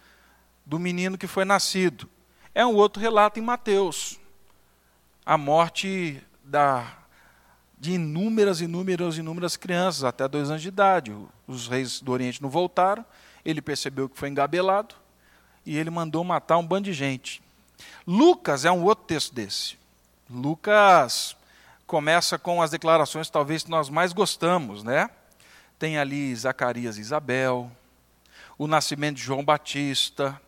do 0.64 0.78
menino 0.78 1.18
que 1.18 1.26
foi 1.26 1.44
nascido. 1.44 2.08
É 2.54 2.64
um 2.64 2.74
outro 2.74 3.02
relato 3.02 3.40
em 3.40 3.42
Mateus. 3.42 4.20
A 5.26 5.36
morte 5.36 6.22
da, 6.44 6.86
de 7.78 7.92
inúmeras, 7.92 8.60
inúmeras, 8.60 9.18
inúmeras 9.18 9.56
crianças, 9.56 10.04
até 10.04 10.28
dois 10.28 10.48
anos 10.48 10.62
de 10.62 10.68
idade. 10.68 11.14
Os 11.46 11.66
reis 11.66 12.00
do 12.00 12.12
Oriente 12.12 12.40
não 12.40 12.48
voltaram, 12.48 13.04
ele 13.44 13.60
percebeu 13.60 14.08
que 14.08 14.18
foi 14.18 14.28
engabelado 14.28 14.94
e 15.66 15.76
ele 15.76 15.90
mandou 15.90 16.22
matar 16.22 16.58
um 16.58 16.66
bando 16.66 16.84
de 16.84 16.92
gente. 16.92 17.42
Lucas 18.06 18.64
é 18.64 18.70
um 18.70 18.84
outro 18.84 19.04
texto 19.04 19.34
desse. 19.34 19.76
Lucas 20.28 21.36
começa 21.86 22.38
com 22.38 22.62
as 22.62 22.70
declarações 22.70 23.28
talvez 23.28 23.62
que 23.62 23.70
nós 23.70 23.90
mais 23.90 24.12
gostamos, 24.12 24.82
né? 24.82 25.10
Tem 25.78 25.98
ali 25.98 26.34
Zacarias 26.34 26.96
e 26.96 27.00
Isabel, 27.00 27.70
o 28.56 28.66
nascimento 28.66 29.16
de 29.16 29.22
João 29.22 29.44
Batista, 29.44 30.40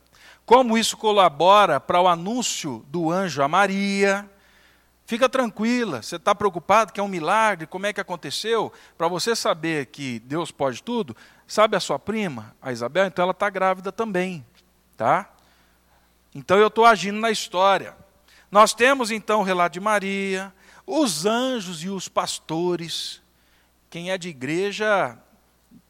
como 0.46 0.78
isso 0.78 0.96
colabora 0.96 1.78
para 1.78 2.00
o 2.00 2.08
anúncio 2.08 2.84
do 2.88 3.10
anjo 3.10 3.42
a 3.42 3.48
Maria. 3.48 4.28
Fica 5.04 5.28
tranquila, 5.28 6.02
você 6.02 6.16
está 6.16 6.34
preocupado 6.34 6.92
que 6.92 6.98
é 6.98 7.02
um 7.02 7.08
milagre, 7.08 7.66
como 7.66 7.86
é 7.86 7.92
que 7.92 8.00
aconteceu? 8.00 8.72
Para 8.96 9.08
você 9.08 9.36
saber 9.36 9.86
que 9.86 10.18
Deus 10.20 10.50
pode 10.50 10.82
tudo, 10.82 11.14
sabe 11.46 11.76
a 11.76 11.80
sua 11.80 11.98
prima, 11.98 12.56
a 12.62 12.72
Isabel? 12.72 13.06
Então 13.06 13.22
ela 13.22 13.32
está 13.32 13.50
grávida 13.50 13.92
também, 13.92 14.44
tá? 14.96 15.30
Então 16.34 16.56
eu 16.58 16.68
estou 16.68 16.84
agindo 16.84 17.20
na 17.20 17.30
história. 17.30 17.94
Nós 18.50 18.72
temos 18.72 19.10
então 19.10 19.40
o 19.40 19.42
relato 19.42 19.74
de 19.74 19.80
Maria, 19.80 20.52
os 20.86 21.26
anjos 21.26 21.82
e 21.82 21.88
os 21.88 22.08
pastores. 22.08 23.20
Quem 23.90 24.10
é 24.10 24.18
de 24.18 24.28
igreja, 24.28 25.18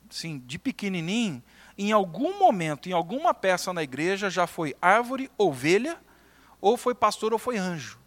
sim, 0.09 0.39
de 0.39 0.59
pequenininho, 0.59 1.43
em 1.77 1.93
algum 1.93 2.39
momento, 2.39 2.89
em 2.89 2.93
alguma 2.93 3.35
peça 3.35 3.73
na 3.73 3.83
igreja, 3.83 4.31
já 4.31 4.47
foi 4.47 4.75
árvore, 4.81 5.31
ovelha, 5.37 5.99
ou 6.61 6.77
foi 6.77 6.95
pastor 6.95 7.35
ou 7.35 7.39
foi 7.39 7.59
anjo. 7.59 7.99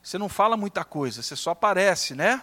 Você 0.00 0.16
não 0.16 0.28
fala 0.28 0.56
muita 0.56 0.84
coisa, 0.84 1.22
você 1.22 1.34
só 1.34 1.50
aparece, 1.50 2.14
né? 2.14 2.42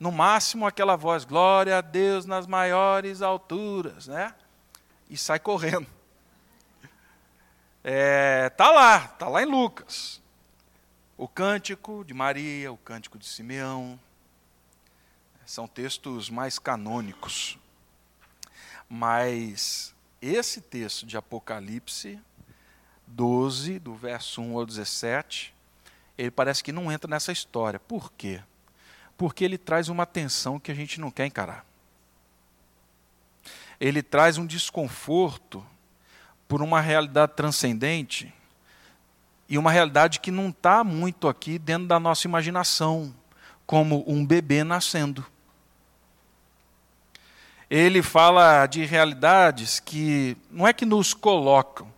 No 0.00 0.10
máximo 0.10 0.66
aquela 0.66 0.96
voz, 0.96 1.24
glória 1.24 1.76
a 1.76 1.80
Deus 1.80 2.24
nas 2.24 2.46
maiores 2.46 3.20
alturas, 3.20 4.06
né? 4.06 4.34
E 5.08 5.16
sai 5.16 5.38
correndo. 5.38 5.86
É, 7.84 8.48
tá 8.50 8.70
lá, 8.70 9.00
tá 9.00 9.28
lá 9.28 9.42
em 9.42 9.46
Lucas 9.46 10.21
o 11.22 11.28
cântico 11.28 12.04
de 12.04 12.12
Maria, 12.12 12.72
o 12.72 12.76
cântico 12.76 13.16
de 13.16 13.24
Simeão. 13.24 13.96
São 15.46 15.68
textos 15.68 16.28
mais 16.28 16.58
canônicos. 16.58 17.56
Mas 18.88 19.94
esse 20.20 20.60
texto 20.60 21.06
de 21.06 21.16
Apocalipse 21.16 22.18
12, 23.06 23.78
do 23.78 23.94
verso 23.94 24.42
1 24.42 24.58
ao 24.58 24.66
17, 24.66 25.54
ele 26.18 26.32
parece 26.32 26.60
que 26.64 26.72
não 26.72 26.90
entra 26.90 27.08
nessa 27.08 27.30
história. 27.30 27.78
Por 27.78 28.12
quê? 28.14 28.42
Porque 29.16 29.44
ele 29.44 29.56
traz 29.56 29.88
uma 29.88 30.04
tensão 30.04 30.58
que 30.58 30.72
a 30.72 30.74
gente 30.74 30.98
não 30.98 31.08
quer 31.08 31.26
encarar. 31.26 31.64
Ele 33.78 34.02
traz 34.02 34.38
um 34.38 34.46
desconforto 34.46 35.64
por 36.48 36.60
uma 36.60 36.80
realidade 36.80 37.34
transcendente 37.36 38.34
e 39.48 39.58
uma 39.58 39.70
realidade 39.70 40.20
que 40.20 40.30
não 40.30 40.48
está 40.48 40.82
muito 40.82 41.28
aqui 41.28 41.58
dentro 41.58 41.86
da 41.86 42.00
nossa 42.00 42.26
imaginação, 42.26 43.14
como 43.66 44.04
um 44.06 44.24
bebê 44.24 44.64
nascendo. 44.64 45.24
Ele 47.70 48.02
fala 48.02 48.66
de 48.66 48.84
realidades 48.84 49.80
que 49.80 50.36
não 50.50 50.66
é 50.66 50.72
que 50.72 50.84
nos 50.84 51.14
colocam, 51.14 51.92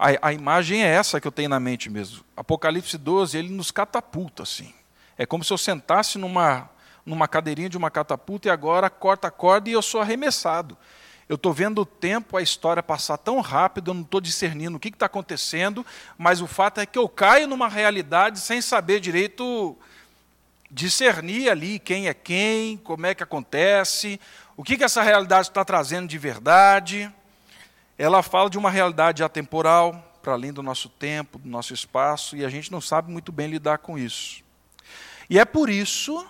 a, 0.00 0.28
a 0.28 0.32
imagem 0.32 0.82
é 0.82 0.86
essa 0.86 1.20
que 1.20 1.28
eu 1.28 1.32
tenho 1.32 1.50
na 1.50 1.60
mente 1.60 1.90
mesmo. 1.90 2.24
Apocalipse 2.34 2.96
12, 2.96 3.36
ele 3.36 3.50
nos 3.50 3.70
catapulta 3.70 4.44
assim. 4.44 4.72
É 5.18 5.26
como 5.26 5.44
se 5.44 5.52
eu 5.52 5.58
sentasse 5.58 6.16
numa, 6.16 6.70
numa 7.04 7.28
cadeirinha 7.28 7.68
de 7.68 7.76
uma 7.76 7.90
catapulta 7.90 8.48
e 8.48 8.50
agora 8.50 8.88
corta 8.88 9.28
a 9.28 9.30
corda 9.30 9.68
e 9.68 9.74
eu 9.74 9.82
sou 9.82 10.00
arremessado. 10.00 10.74
Eu 11.30 11.36
estou 11.36 11.52
vendo 11.52 11.82
o 11.82 11.86
tempo, 11.86 12.36
a 12.36 12.42
história 12.42 12.82
passar 12.82 13.16
tão 13.16 13.40
rápido, 13.40 13.92
eu 13.92 13.94
não 13.94 14.02
estou 14.02 14.20
discernindo 14.20 14.76
o 14.76 14.80
que 14.80 14.88
está 14.88 15.06
acontecendo, 15.06 15.86
mas 16.18 16.40
o 16.40 16.46
fato 16.48 16.80
é 16.80 16.86
que 16.86 16.98
eu 16.98 17.08
caio 17.08 17.46
numa 17.46 17.68
realidade 17.68 18.40
sem 18.40 18.60
saber 18.60 18.98
direito 18.98 19.78
discernir 20.68 21.48
ali 21.48 21.78
quem 21.78 22.08
é 22.08 22.14
quem, 22.14 22.76
como 22.78 23.06
é 23.06 23.14
que 23.14 23.22
acontece, 23.22 24.20
o 24.56 24.64
que, 24.64 24.76
que 24.76 24.82
essa 24.82 25.02
realidade 25.02 25.46
está 25.46 25.64
trazendo 25.64 26.08
de 26.08 26.18
verdade. 26.18 27.08
Ela 27.96 28.24
fala 28.24 28.50
de 28.50 28.58
uma 28.58 28.68
realidade 28.68 29.22
atemporal, 29.22 30.18
para 30.20 30.32
além 30.32 30.52
do 30.52 30.64
nosso 30.64 30.88
tempo, 30.88 31.38
do 31.38 31.48
nosso 31.48 31.72
espaço, 31.72 32.36
e 32.36 32.44
a 32.44 32.48
gente 32.48 32.72
não 32.72 32.80
sabe 32.80 33.08
muito 33.08 33.30
bem 33.30 33.46
lidar 33.46 33.78
com 33.78 33.96
isso. 33.96 34.42
E 35.30 35.38
é 35.38 35.44
por 35.44 35.70
isso 35.70 36.26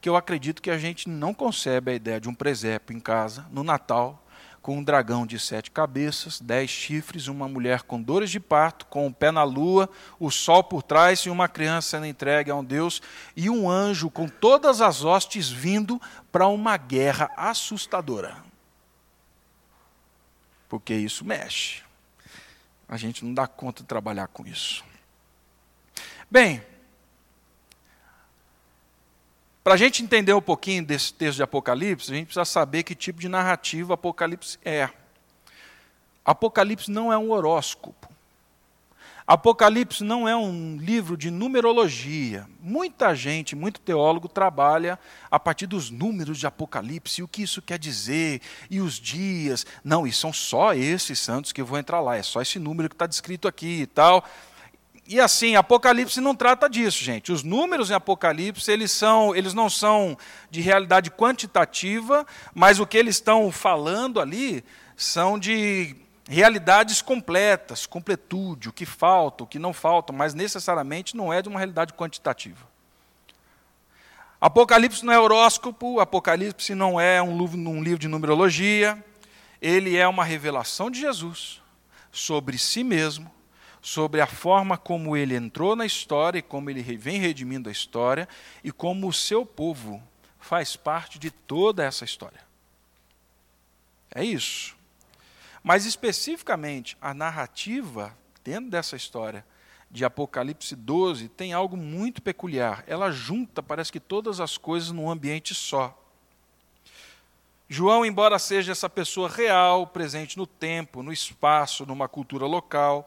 que 0.00 0.08
eu 0.08 0.16
acredito 0.16 0.62
que 0.62 0.70
a 0.70 0.78
gente 0.78 1.06
não 1.06 1.34
concebe 1.34 1.90
a 1.90 1.94
ideia 1.94 2.18
de 2.18 2.30
um 2.30 2.34
presépio 2.34 2.96
em 2.96 3.00
casa, 3.00 3.44
no 3.52 3.62
Natal, 3.62 4.24
com 4.62 4.78
um 4.78 4.82
dragão 4.82 5.26
de 5.26 5.38
sete 5.38 5.70
cabeças, 5.70 6.40
dez 6.40 6.70
chifres, 6.70 7.26
uma 7.26 7.48
mulher 7.48 7.82
com 7.82 8.00
dores 8.00 8.30
de 8.30 8.40
parto, 8.40 8.86
com 8.86 9.06
o 9.06 9.12
pé 9.12 9.30
na 9.30 9.42
lua, 9.44 9.88
o 10.18 10.30
sol 10.30 10.62
por 10.62 10.82
trás 10.82 11.20
e 11.20 11.30
uma 11.30 11.48
criança 11.48 11.90
sendo 11.90 12.06
entregue 12.06 12.50
a 12.50 12.56
um 12.56 12.64
Deus, 12.64 13.00
e 13.36 13.48
um 13.48 13.70
anjo 13.70 14.10
com 14.10 14.28
todas 14.28 14.80
as 14.80 15.04
hostes 15.04 15.48
vindo 15.48 16.00
para 16.30 16.46
uma 16.46 16.76
guerra 16.76 17.30
assustadora. 17.36 18.36
Porque 20.68 20.94
isso 20.94 21.24
mexe. 21.24 21.82
A 22.88 22.96
gente 22.96 23.24
não 23.24 23.32
dá 23.32 23.46
conta 23.46 23.82
de 23.82 23.88
trabalhar 23.88 24.28
com 24.28 24.46
isso. 24.46 24.84
Bem, 26.30 26.62
para 29.68 29.74
a 29.74 29.76
gente 29.76 30.02
entender 30.02 30.32
um 30.32 30.40
pouquinho 30.40 30.82
desse 30.82 31.12
texto 31.12 31.36
de 31.36 31.42
Apocalipse, 31.42 32.10
a 32.10 32.14
gente 32.14 32.28
precisa 32.28 32.46
saber 32.46 32.84
que 32.84 32.94
tipo 32.94 33.20
de 33.20 33.28
narrativa 33.28 33.92
Apocalipse 33.92 34.58
é. 34.64 34.88
Apocalipse 36.24 36.90
não 36.90 37.12
é 37.12 37.18
um 37.18 37.30
horóscopo. 37.30 38.08
Apocalipse 39.26 40.02
não 40.02 40.26
é 40.26 40.34
um 40.34 40.78
livro 40.78 41.18
de 41.18 41.30
numerologia. 41.30 42.46
Muita 42.62 43.14
gente, 43.14 43.54
muito 43.54 43.78
teólogo 43.78 44.26
trabalha 44.26 44.98
a 45.30 45.38
partir 45.38 45.66
dos 45.66 45.90
números 45.90 46.38
de 46.38 46.46
Apocalipse, 46.46 47.20
e 47.20 47.24
o 47.24 47.28
que 47.28 47.42
isso 47.42 47.60
quer 47.60 47.78
dizer, 47.78 48.40
e 48.70 48.80
os 48.80 48.94
dias. 48.94 49.66
Não, 49.84 50.06
e 50.06 50.12
são 50.14 50.32
só 50.32 50.72
esses 50.72 51.18
santos 51.18 51.52
que 51.52 51.62
vão 51.62 51.78
entrar 51.78 52.00
lá, 52.00 52.16
é 52.16 52.22
só 52.22 52.40
esse 52.40 52.58
número 52.58 52.88
que 52.88 52.94
está 52.94 53.06
descrito 53.06 53.46
aqui 53.46 53.82
e 53.82 53.86
tal. 53.86 54.24
E 55.10 55.18
assim, 55.18 55.56
Apocalipse 55.56 56.20
não 56.20 56.34
trata 56.34 56.68
disso, 56.68 57.02
gente. 57.02 57.32
Os 57.32 57.42
números 57.42 57.90
em 57.90 57.94
Apocalipse, 57.94 58.70
eles, 58.70 58.92
são, 58.92 59.34
eles 59.34 59.54
não 59.54 59.70
são 59.70 60.18
de 60.50 60.60
realidade 60.60 61.10
quantitativa, 61.10 62.26
mas 62.54 62.78
o 62.78 62.86
que 62.86 62.98
eles 62.98 63.14
estão 63.14 63.50
falando 63.50 64.20
ali 64.20 64.62
são 64.94 65.38
de 65.38 65.96
realidades 66.28 67.00
completas, 67.00 67.86
completude, 67.86 68.68
o 68.68 68.72
que 68.72 68.84
falta, 68.84 69.44
o 69.44 69.46
que 69.46 69.58
não 69.58 69.72
falta, 69.72 70.12
mas 70.12 70.34
necessariamente 70.34 71.16
não 71.16 71.32
é 71.32 71.40
de 71.40 71.48
uma 71.48 71.58
realidade 71.58 71.94
quantitativa. 71.94 72.68
Apocalipse 74.38 75.06
não 75.06 75.12
é 75.14 75.18
horóscopo, 75.18 76.00
Apocalipse 76.00 76.74
não 76.74 77.00
é 77.00 77.22
um 77.22 77.32
um 77.32 77.82
livro 77.82 77.98
de 77.98 78.08
numerologia, 78.08 79.02
ele 79.60 79.96
é 79.96 80.06
uma 80.06 80.22
revelação 80.22 80.90
de 80.90 81.00
Jesus 81.00 81.62
sobre 82.12 82.58
si 82.58 82.84
mesmo, 82.84 83.37
sobre 83.80 84.20
a 84.20 84.26
forma 84.26 84.76
como 84.76 85.16
ele 85.16 85.34
entrou 85.34 85.76
na 85.76 85.86
história 85.86 86.38
e 86.38 86.42
como 86.42 86.70
ele 86.70 86.82
vem 86.82 87.18
redimindo 87.18 87.68
a 87.68 87.72
história 87.72 88.28
e 88.62 88.72
como 88.72 89.08
o 89.08 89.12
seu 89.12 89.46
povo 89.46 90.02
faz 90.38 90.76
parte 90.76 91.18
de 91.18 91.30
toda 91.30 91.84
essa 91.84 92.04
história. 92.04 92.40
É 94.14 94.24
isso. 94.24 94.76
Mas 95.62 95.84
especificamente 95.84 96.96
a 97.00 97.12
narrativa 97.12 98.16
dentro 98.42 98.70
dessa 98.70 98.96
história 98.96 99.44
de 99.90 100.04
Apocalipse 100.04 100.76
12 100.76 101.28
tem 101.28 101.52
algo 101.52 101.76
muito 101.76 102.22
peculiar. 102.22 102.84
Ela 102.86 103.10
junta, 103.10 103.62
parece 103.62 103.92
que 103.92 104.00
todas 104.00 104.40
as 104.40 104.56
coisas 104.56 104.90
num 104.90 105.10
ambiente 105.10 105.54
só. 105.54 105.96
João, 107.68 108.04
embora 108.04 108.38
seja 108.38 108.72
essa 108.72 108.88
pessoa 108.88 109.28
real, 109.28 109.86
presente 109.86 110.38
no 110.38 110.46
tempo, 110.46 111.02
no 111.02 111.12
espaço, 111.12 111.84
numa 111.84 112.08
cultura 112.08 112.46
local, 112.46 113.06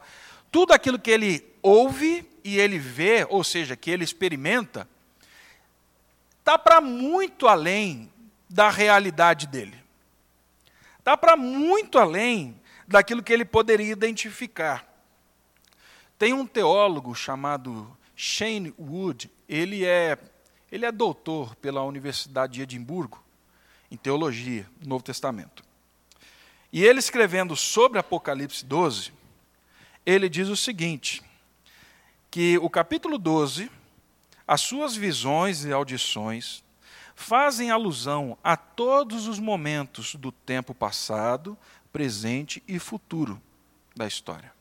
tudo 0.52 0.72
aquilo 0.72 0.98
que 0.98 1.10
ele 1.10 1.44
ouve 1.62 2.28
e 2.44 2.58
ele 2.58 2.78
vê, 2.78 3.26
ou 3.28 3.42
seja, 3.42 3.74
que 3.74 3.90
ele 3.90 4.04
experimenta, 4.04 4.86
está 6.38 6.58
para 6.58 6.80
muito 6.80 7.48
além 7.48 8.12
da 8.48 8.68
realidade 8.68 9.46
dele. 9.46 9.82
Está 10.98 11.16
para 11.16 11.36
muito 11.36 11.98
além 11.98 12.60
daquilo 12.86 13.22
que 13.22 13.32
ele 13.32 13.46
poderia 13.46 13.90
identificar. 13.90 14.86
Tem 16.18 16.34
um 16.34 16.46
teólogo 16.46 17.14
chamado 17.14 17.96
Shane 18.14 18.74
Wood, 18.78 19.30
ele 19.48 19.86
é, 19.86 20.18
ele 20.70 20.84
é 20.84 20.92
doutor 20.92 21.56
pela 21.56 21.82
Universidade 21.82 22.52
de 22.52 22.62
Edimburgo, 22.62 23.24
em 23.90 23.96
teologia, 23.96 24.66
no 24.82 24.90
Novo 24.90 25.02
Testamento. 25.02 25.64
E 26.70 26.84
ele 26.84 26.98
escrevendo 26.98 27.56
sobre 27.56 27.98
Apocalipse 27.98 28.64
12, 28.64 29.21
ele 30.04 30.28
diz 30.28 30.48
o 30.48 30.56
seguinte: 30.56 31.22
que 32.30 32.58
o 32.58 32.70
capítulo 32.70 33.18
12, 33.18 33.70
as 34.46 34.60
suas 34.60 34.96
visões 34.96 35.64
e 35.64 35.72
audições 35.72 36.64
fazem 37.14 37.70
alusão 37.70 38.36
a 38.42 38.56
todos 38.56 39.26
os 39.26 39.38
momentos 39.38 40.14
do 40.14 40.32
tempo 40.32 40.74
passado, 40.74 41.56
presente 41.92 42.62
e 42.66 42.78
futuro 42.78 43.40
da 43.94 44.06
história. 44.06 44.52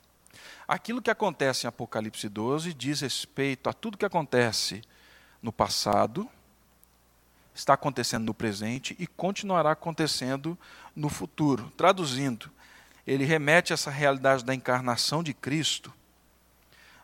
Aquilo 0.67 1.01
que 1.01 1.09
acontece 1.09 1.65
em 1.65 1.69
Apocalipse 1.69 2.29
12 2.29 2.73
diz 2.73 3.01
respeito 3.01 3.69
a 3.69 3.73
tudo 3.73 3.97
que 3.97 4.05
acontece 4.05 4.81
no 5.41 5.51
passado, 5.51 6.29
está 7.53 7.73
acontecendo 7.73 8.25
no 8.25 8.33
presente 8.33 8.95
e 8.99 9.07
continuará 9.07 9.71
acontecendo 9.71 10.57
no 10.95 11.09
futuro. 11.09 11.71
Traduzindo, 11.75 12.49
ele 13.05 13.25
remete 13.25 13.73
a 13.73 13.75
essa 13.75 13.89
realidade 13.89 14.45
da 14.45 14.53
encarnação 14.53 15.23
de 15.23 15.33
Cristo 15.33 15.93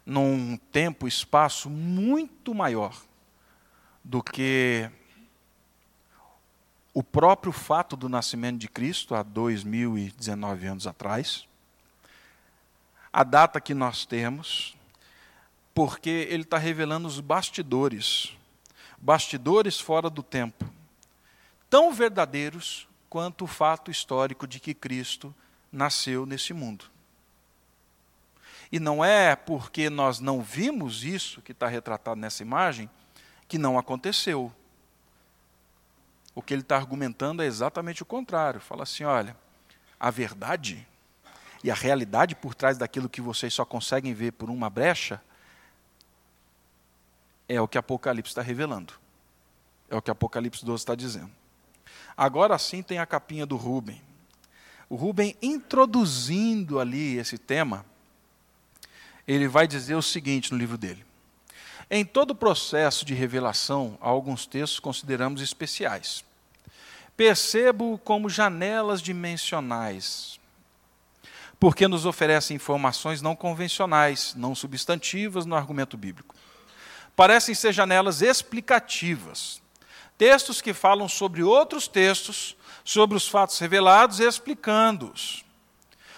num 0.05 0.57
tempo 0.71 1.05
e 1.05 1.09
espaço 1.09 1.69
muito 1.69 2.53
maior 2.53 2.95
do 4.03 4.23
que 4.23 4.89
o 6.93 7.03
próprio 7.03 7.51
fato 7.51 7.95
do 7.95 8.07
nascimento 8.07 8.57
de 8.57 8.67
Cristo 8.67 9.13
há 9.13 9.21
2019 9.21 10.67
anos 10.67 10.87
atrás 10.87 11.47
a 13.11 13.23
data 13.23 13.59
que 13.59 13.73
nós 13.73 14.05
temos, 14.05 14.77
porque 15.73 16.27
ele 16.29 16.43
está 16.43 16.57
revelando 16.57 17.07
os 17.07 17.19
bastidores 17.19 18.35
bastidores 18.99 19.79
fora 19.79 20.09
do 20.09 20.23
tempo 20.23 20.65
tão 21.69 21.93
verdadeiros 21.93 22.87
quanto 23.09 23.43
o 23.43 23.47
fato 23.47 23.91
histórico 23.91 24.47
de 24.47 24.59
que 24.59 24.73
Cristo 24.73 25.33
nasceu 25.77 26.25
nesse 26.25 26.53
mundo. 26.53 26.85
E 28.71 28.79
não 28.79 29.03
é 29.05 29.35
porque 29.35 29.89
nós 29.89 30.19
não 30.19 30.41
vimos 30.41 31.03
isso 31.03 31.41
que 31.41 31.53
está 31.53 31.67
retratado 31.67 32.19
nessa 32.19 32.41
imagem 32.41 32.89
que 33.47 33.57
não 33.57 33.77
aconteceu. 33.77 34.51
O 36.35 36.41
que 36.41 36.53
ele 36.53 36.61
está 36.61 36.75
argumentando 36.75 37.41
é 37.41 37.45
exatamente 37.45 38.03
o 38.03 38.05
contrário. 38.05 38.59
Fala 38.59 38.83
assim: 38.83 39.05
olha, 39.05 39.37
a 39.99 40.11
verdade 40.11 40.85
e 41.63 41.71
a 41.71 41.75
realidade 41.75 42.35
por 42.35 42.53
trás 42.53 42.77
daquilo 42.77 43.09
que 43.09 43.21
vocês 43.21 43.53
só 43.53 43.65
conseguem 43.65 44.13
ver 44.13 44.31
por 44.33 44.49
uma 44.49 44.69
brecha, 44.69 45.21
é 47.47 47.59
o 47.61 47.67
que 47.67 47.77
Apocalipse 47.77 48.31
está 48.31 48.41
revelando. 48.41 48.93
É 49.89 49.95
o 49.95 50.01
que 50.01 50.11
Apocalipse 50.11 50.65
12 50.65 50.81
está 50.81 50.95
dizendo. 50.95 51.31
Agora 52.15 52.57
sim 52.57 52.83
tem 52.83 52.99
a 52.99 53.05
capinha 53.05 53.45
do 53.45 53.55
Rubem. 53.55 54.01
O 54.89 54.95
Rubem 54.95 55.35
introduzindo 55.41 56.79
ali 56.79 57.17
esse 57.17 57.37
tema, 57.37 57.85
ele 59.27 59.47
vai 59.47 59.67
dizer 59.67 59.95
o 59.95 60.01
seguinte 60.01 60.51
no 60.51 60.57
livro 60.57 60.77
dele. 60.77 61.05
Em 61.89 62.03
todo 62.03 62.31
o 62.31 62.35
processo 62.35 63.05
de 63.05 63.13
revelação, 63.13 63.97
alguns 64.01 64.45
textos 64.45 64.79
consideramos 64.79 65.41
especiais. 65.41 66.23
Percebo 67.15 67.97
como 68.03 68.29
janelas 68.29 69.01
dimensionais 69.01 70.37
porque 71.59 71.87
nos 71.87 72.05
oferece 72.05 72.53
informações 72.53 73.21
não 73.21 73.35
convencionais, 73.35 74.33
não 74.35 74.53
substantivas 74.53 75.45
no 75.45 75.55
argumento 75.55 75.97
bíblico. 75.97 76.35
Parecem 77.15 77.55
ser 77.55 77.73
janelas 77.73 78.21
explicativas, 78.21 79.61
textos 80.17 80.61
que 80.61 80.73
falam 80.73 81.09
sobre 81.09 81.41
outros 81.41 81.87
textos, 81.87 82.55
sobre 82.87 83.17
os 83.17 83.27
fatos 83.27 83.59
revelados, 83.59 84.21
explicando-os. 84.21 85.43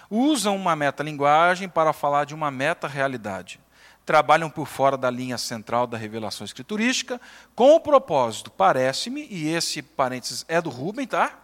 Usam 0.08 0.56
uma 0.56 0.76
metalinguagem 0.76 1.68
para 1.68 1.92
falar 1.92 2.26
de 2.26 2.36
uma 2.36 2.52
meta-realidade. 2.52 3.60
Trabalham 4.06 4.52
por 4.52 4.68
fora 4.68 4.96
da 4.96 5.10
linha 5.10 5.40
central 5.40 5.88
da 5.88 5.98
revelação 5.98 6.46
escriturística, 6.46 7.20
com 7.56 7.74
o 7.74 7.80
propósito, 7.80 8.52
parece-me, 8.52 9.26
e 9.32 9.48
esse 9.48 9.82
parênteses 9.82 10.46
é 10.48 10.62
do 10.62 10.70
Rubem, 10.70 11.08
tá? 11.08 11.40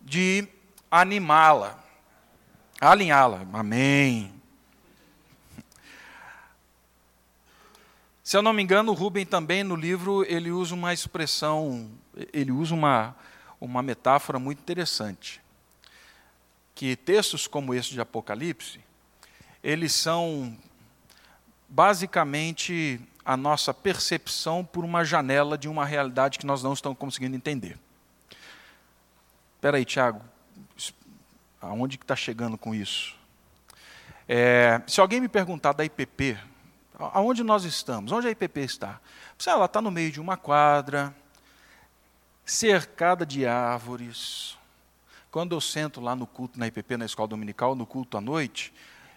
De 0.00 0.48
animá-la, 0.90 1.78
alinhá-la. 2.80 3.46
Amém. 3.52 4.34
Se 8.24 8.36
eu 8.36 8.42
não 8.42 8.52
me 8.52 8.64
engano, 8.64 8.90
o 8.90 8.96
Rubem 8.96 9.24
também 9.24 9.62
no 9.62 9.76
livro 9.76 10.24
ele 10.24 10.50
usa 10.50 10.74
uma 10.74 10.92
expressão, 10.92 11.88
ele 12.32 12.50
usa 12.50 12.74
uma, 12.74 13.14
uma 13.66 13.82
metáfora 13.82 14.38
muito 14.38 14.60
interessante. 14.60 15.40
Que 16.74 16.96
textos 16.96 17.46
como 17.46 17.72
esse 17.74 17.90
de 17.90 18.00
Apocalipse, 18.00 18.80
eles 19.62 19.92
são 19.92 20.56
basicamente 21.68 23.00
a 23.24 23.36
nossa 23.36 23.72
percepção 23.72 24.64
por 24.64 24.84
uma 24.84 25.04
janela 25.04 25.56
de 25.56 25.68
uma 25.68 25.84
realidade 25.84 26.38
que 26.38 26.46
nós 26.46 26.62
não 26.62 26.72
estamos 26.72 26.98
conseguindo 26.98 27.36
entender. 27.36 27.78
Espera 29.56 29.78
aí, 29.78 29.84
Tiago, 29.84 30.20
Aonde 31.64 31.96
que 31.96 32.04
está 32.04 32.14
chegando 32.14 32.58
com 32.58 32.74
isso? 32.74 33.16
É, 34.28 34.82
se 34.86 35.00
alguém 35.00 35.18
me 35.18 35.28
perguntar 35.28 35.72
da 35.72 35.82
IPP, 35.82 36.36
aonde 36.98 37.42
nós 37.42 37.64
estamos? 37.64 38.12
Onde 38.12 38.26
a 38.26 38.30
IPP 38.30 38.60
está? 38.60 39.00
Você, 39.38 39.48
ela 39.48 39.64
está 39.64 39.80
no 39.80 39.90
meio 39.90 40.12
de 40.12 40.20
uma 40.20 40.36
quadra, 40.36 41.14
cercada 42.44 43.24
de 43.24 43.46
árvores. 43.46 44.56
Quando 45.30 45.54
eu 45.54 45.60
sento 45.60 46.00
lá 46.00 46.14
no 46.14 46.26
culto 46.26 46.58
na 46.58 46.66
IPP, 46.66 46.96
na 46.96 47.06
escola 47.06 47.28
dominical, 47.28 47.74
no 47.74 47.86
culto 47.86 48.16
à 48.16 48.20
noite, 48.20 48.72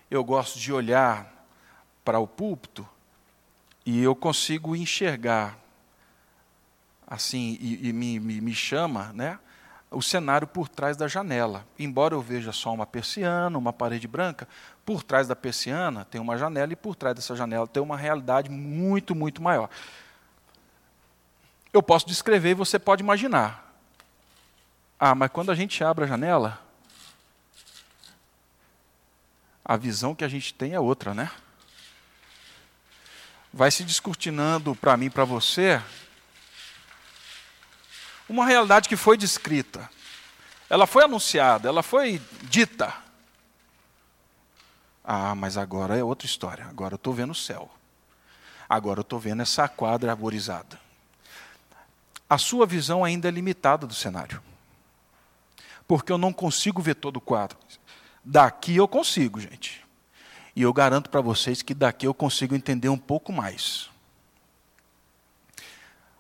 eu 0.10 0.24
gosto 0.24 0.58
de 0.58 0.72
olhar 0.72 1.46
para 2.04 2.20
o 2.20 2.28
púlpito 2.28 2.88
e 3.86 4.02
eu 4.02 4.16
consigo 4.16 4.76
enxergar 4.76 5.58
assim 7.06 7.58
e, 7.62 7.90
e 7.90 7.94
me, 7.94 8.20
me, 8.20 8.42
me, 8.42 8.54
chama, 8.54 9.12
né? 9.14 9.40
o 9.90 10.02
cenário 10.02 10.48
por 10.48 10.68
trás 10.68 10.98
da 10.98 11.08
janela. 11.08 11.66
Embora 11.80 12.14
eu 12.14 12.22
veja 12.22 12.52
só 12.52 12.74
uma 12.74 12.86
persiana, 12.86 13.58
uma 13.58 13.72
parede 13.72 14.08
branca, 14.08 14.48
por 14.86 15.04
trás 15.04 15.28
da 15.28 15.36
persiana 15.36 16.06
tem 16.06 16.20
uma 16.20 16.38
janela 16.38 16.74
e 16.74 16.76
por 16.76 16.96
trás 16.96 17.16
dessa 17.16 17.36
janela 17.36 17.68
tem 17.68 17.82
uma 17.82 17.96
realidade 17.96 18.50
muito, 18.50 19.16
muito 19.16 19.42
maior. 19.42 19.70
Eu 21.78 21.84
posso 21.84 22.08
descrever 22.08 22.50
e 22.50 22.56
você 22.56 22.80
pode 22.80 23.04
imaginar. 23.04 23.72
Ah, 25.00 25.14
mas 25.14 25.30
quando 25.30 25.52
a 25.52 25.56
gente 25.56 25.84
abre 25.84 26.06
a 26.06 26.08
janela, 26.08 26.60
a 29.64 29.78
visão 29.78 30.16
que 30.16 30.24
a 30.24 30.28
gente 30.28 30.56
tem 30.56 30.74
é 30.74 30.80
outra, 30.80 31.14
né? 31.14 31.32
Vai 33.54 33.70
se 33.70 33.84
descortinando 33.84 34.76
para 34.76 34.98
mim, 34.98 35.08
para 35.12 35.24
você, 35.24 35.80
uma 38.28 38.48
realidade 38.48 38.90
que 38.90 38.96
foi 38.96 39.16
descrita. 39.16 39.88
Ela 40.68 40.88
foi 40.88 41.04
anunciada, 41.04 41.70
ela 41.70 41.84
foi 41.84 42.20
dita. 42.42 42.92
Ah, 45.04 45.36
mas 45.36 45.60
agora 45.60 45.96
é 45.96 46.04
outra 46.04 46.26
história. 46.26 46.66
Agora 46.66 46.96
eu 46.96 46.98
estou 46.98 47.14
vendo 47.14 47.34
o 47.34 47.36
céu. 47.36 47.70
Agora 48.68 49.02
eu 49.02 49.04
estou 49.04 49.20
vendo 49.20 49.44
essa 49.44 49.68
quadra 49.70 50.10
arborizada. 50.10 50.87
A 52.30 52.38
sua 52.38 52.66
visão 52.66 53.04
ainda 53.04 53.28
é 53.28 53.32
limitada 53.32 53.88
do 53.88 53.94
cenário. 53.94 54.42
Porque 55.88 56.12
eu 56.12 56.18
não 56.18 56.34
consigo 56.34 56.82
ver 56.82 56.96
todo 56.96 57.18
o 57.18 57.22
quadro. 57.22 57.58
Daqui 58.24 58.76
eu 58.76 58.88
consigo, 58.88 59.40
gente. 59.40 59.86
E 60.56 60.62
eu 60.62 60.74
garanto 60.74 61.10
para 61.10 61.22
vocês 61.22 61.62
que 61.62 61.74
daqui 61.74 62.06
eu 62.08 62.14
consigo 62.14 62.56
entender 62.56 62.90
um 62.90 62.98
pouco 62.98 63.32
mais. 63.32 63.90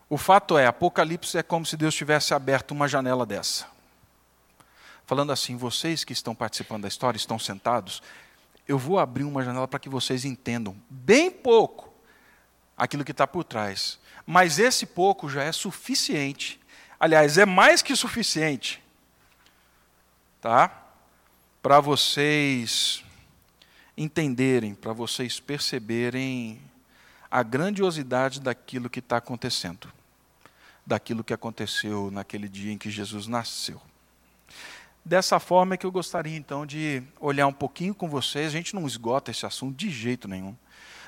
O 0.10 0.17
fato 0.17 0.58
é, 0.58 0.65
Apocalipse 0.65 1.38
é 1.38 1.43
como 1.43 1.65
se 1.65 1.76
Deus 1.76 1.93
tivesse 1.93 2.34
aberto 2.34 2.72
uma 2.72 2.88
janela 2.88 3.26
dessa. 3.26 3.65
Falando 5.06 5.32
assim, 5.32 5.58
vocês 5.58 6.04
que 6.04 6.13
estão 6.13 6.34
participando 6.34 6.84
da 6.84 6.88
história, 6.88 7.17
estão 7.17 7.38
sentados, 7.38 8.02
eu 8.67 8.78
vou 8.78 9.00
abrir 9.00 9.24
uma 9.24 9.43
janela 9.43 9.67
para 9.67 9.80
que 9.80 9.89
vocês 9.89 10.24
entendam 10.24 10.76
bem 10.89 11.30
pouco 11.30 11.93
aquilo 12.78 13.04
que 13.04 13.12
está 13.12 13.26
por 13.26 13.43
trás. 13.43 14.00
Mas 14.30 14.60
esse 14.60 14.86
pouco 14.86 15.30
já 15.30 15.42
é 15.42 15.54
suficiente. 15.54 16.60
Aliás, 17.00 17.38
é 17.38 17.46
mais 17.46 17.82
que 17.82 17.96
suficiente. 17.96 18.84
Tá? 20.42 20.84
Para 21.63 21.80
vocês 21.80 23.06
entenderem, 23.98 24.76
para 24.76 24.92
vocês 24.92 25.40
perceberem 25.40 26.60
a 27.32 27.42
grandiosidade 27.42 28.42
daquilo 28.42 28.90
que 28.90 29.00
está 29.00 29.18
acontecendo, 29.18 29.92
daquilo 30.86 31.24
que 31.24 31.34
aconteceu 31.34 32.12
naquele 32.12 32.50
dia 32.50 32.74
em 32.74 32.78
que 32.78 32.90
Jesus 32.90 33.28
nasceu. 33.28 33.82
Dessa 35.04 35.40
forma 35.40 35.74
é 35.74 35.78
que 35.78 35.86
eu 35.86 35.92
gostaria 35.92 36.36
então 36.36 36.66
de 36.66 37.02
olhar 37.20 37.48
um 37.48 37.54
pouquinho 37.54 37.96
com 37.96 38.10
vocês, 38.10 38.48
a 38.48 38.50
gente 38.50 38.76
não 38.76 38.86
esgota 38.86 39.32
esse 39.32 39.46
assunto 39.46 39.78
de 39.78 39.90
jeito 39.90 40.28
nenhum, 40.28 40.56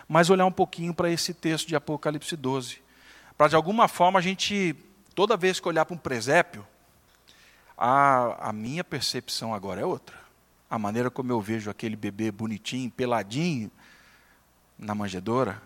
mas 0.07 0.29
olhar 0.29 0.45
um 0.45 0.51
pouquinho 0.51 0.93
para 0.93 1.11
esse 1.11 1.33
texto 1.33 1.67
de 1.67 1.75
Apocalipse 1.75 2.35
12, 2.35 2.81
para 3.39 3.47
de 3.47 3.55
alguma 3.55 3.87
forma 3.87 4.19
a 4.19 4.21
gente, 4.21 4.75
toda 5.15 5.37
vez 5.37 5.61
que 5.61 5.67
olhar 5.69 5.85
para 5.85 5.95
um 5.95 5.97
presépio, 5.97 6.67
a, 7.77 8.49
a 8.49 8.51
minha 8.51 8.83
percepção 8.83 9.53
agora 9.53 9.79
é 9.79 9.85
outra. 9.85 10.19
A 10.69 10.77
maneira 10.77 11.09
como 11.09 11.31
eu 11.31 11.39
vejo 11.39 11.69
aquele 11.69 11.95
bebê 11.95 12.33
bonitinho, 12.33 12.91
peladinho, 12.91 13.71
na 14.77 14.93
manjedoura, 14.93 15.61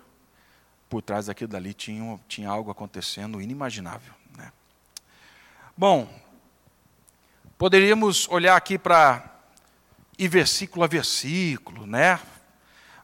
por 0.87 1.01
trás 1.01 1.25
daquilo 1.25 1.49
dali 1.49 1.73
tinha, 1.73 2.19
tinha 2.27 2.47
algo 2.47 2.69
acontecendo 2.69 3.41
inimaginável. 3.41 4.13
Né? 4.37 4.51
Bom, 5.75 6.07
poderíamos 7.57 8.29
olhar 8.29 8.55
aqui 8.55 8.77
para 8.77 9.33
ir 10.19 10.27
versículo 10.27 10.83
a 10.83 10.87
versículo, 10.87 11.87
né? 11.87 12.19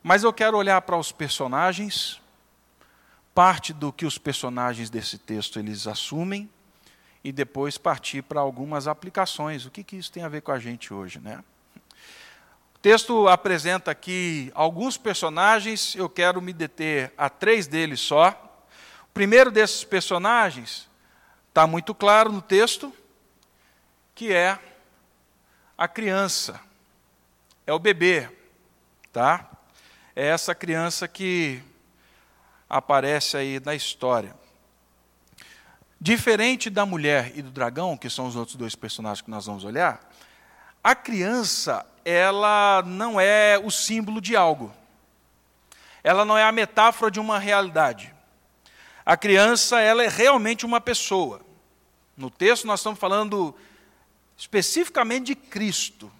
Mas 0.03 0.21
eu 0.21 0.31
quero 0.31 0.55
olhar 0.55 0.79
para 0.83 0.95
os 0.95 1.11
personagens, 1.11 2.21
parte 3.39 3.71
do 3.71 3.93
que 3.93 4.05
os 4.05 4.17
personagens 4.17 4.89
desse 4.89 5.17
texto 5.17 5.59
eles 5.59 5.87
assumem, 5.87 6.49
e 7.23 7.31
depois 7.31 7.77
partir 7.77 8.21
para 8.21 8.41
algumas 8.41 8.85
aplicações. 8.85 9.65
O 9.65 9.71
que, 9.71 9.81
que 9.81 9.95
isso 9.95 10.11
tem 10.11 10.23
a 10.23 10.27
ver 10.27 10.41
com 10.41 10.51
a 10.51 10.59
gente 10.59 10.93
hoje, 10.93 11.21
né? 11.21 11.41
O 12.75 12.79
texto 12.81 13.29
apresenta 13.29 13.91
aqui 13.91 14.51
alguns 14.53 14.97
personagens, 14.97 15.95
eu 15.95 16.09
quero 16.09 16.41
me 16.41 16.51
deter 16.51 17.13
a 17.17 17.29
três 17.29 17.65
deles 17.65 18.01
só. 18.01 18.31
O 19.03 19.13
primeiro 19.13 19.49
desses 19.49 19.85
personagens 19.85 20.89
está 21.47 21.65
muito 21.65 21.95
claro 21.95 22.33
no 22.33 22.41
texto, 22.41 22.91
que 24.13 24.33
é 24.33 24.59
a 25.77 25.87
criança, 25.87 26.59
é 27.65 27.71
o 27.71 27.79
bebê, 27.79 28.29
tá? 29.13 29.49
É 30.13 30.27
essa 30.27 30.53
criança 30.53 31.07
que 31.07 31.63
aparece 32.69 33.35
aí 33.35 33.59
na 33.59 33.73
história. 33.73 34.35
Diferente 35.99 36.69
da 36.69 36.85
mulher 36.85 37.33
e 37.35 37.41
do 37.41 37.51
dragão, 37.51 37.97
que 37.97 38.09
são 38.09 38.27
os 38.27 38.35
outros 38.35 38.55
dois 38.55 38.75
personagens 38.75 39.21
que 39.21 39.31
nós 39.31 39.47
vamos 39.47 39.63
olhar, 39.63 39.99
a 40.83 40.95
criança, 40.95 41.85
ela 42.05 42.81
não 42.85 43.19
é 43.19 43.59
o 43.61 43.69
símbolo 43.69 44.21
de 44.21 44.35
algo. 44.35 44.73
Ela 46.03 46.23
não 46.23 46.37
é 46.37 46.43
a 46.43 46.51
metáfora 46.51 47.11
de 47.11 47.19
uma 47.19 47.37
realidade. 47.37 48.13
A 49.05 49.17
criança, 49.17 49.79
ela 49.81 50.03
é 50.03 50.07
realmente 50.07 50.65
uma 50.65 50.79
pessoa. 50.79 51.41
No 52.15 52.29
texto 52.29 52.67
nós 52.67 52.79
estamos 52.79 52.99
falando 52.99 53.53
especificamente 54.37 55.27
de 55.27 55.35
Cristo, 55.35 56.11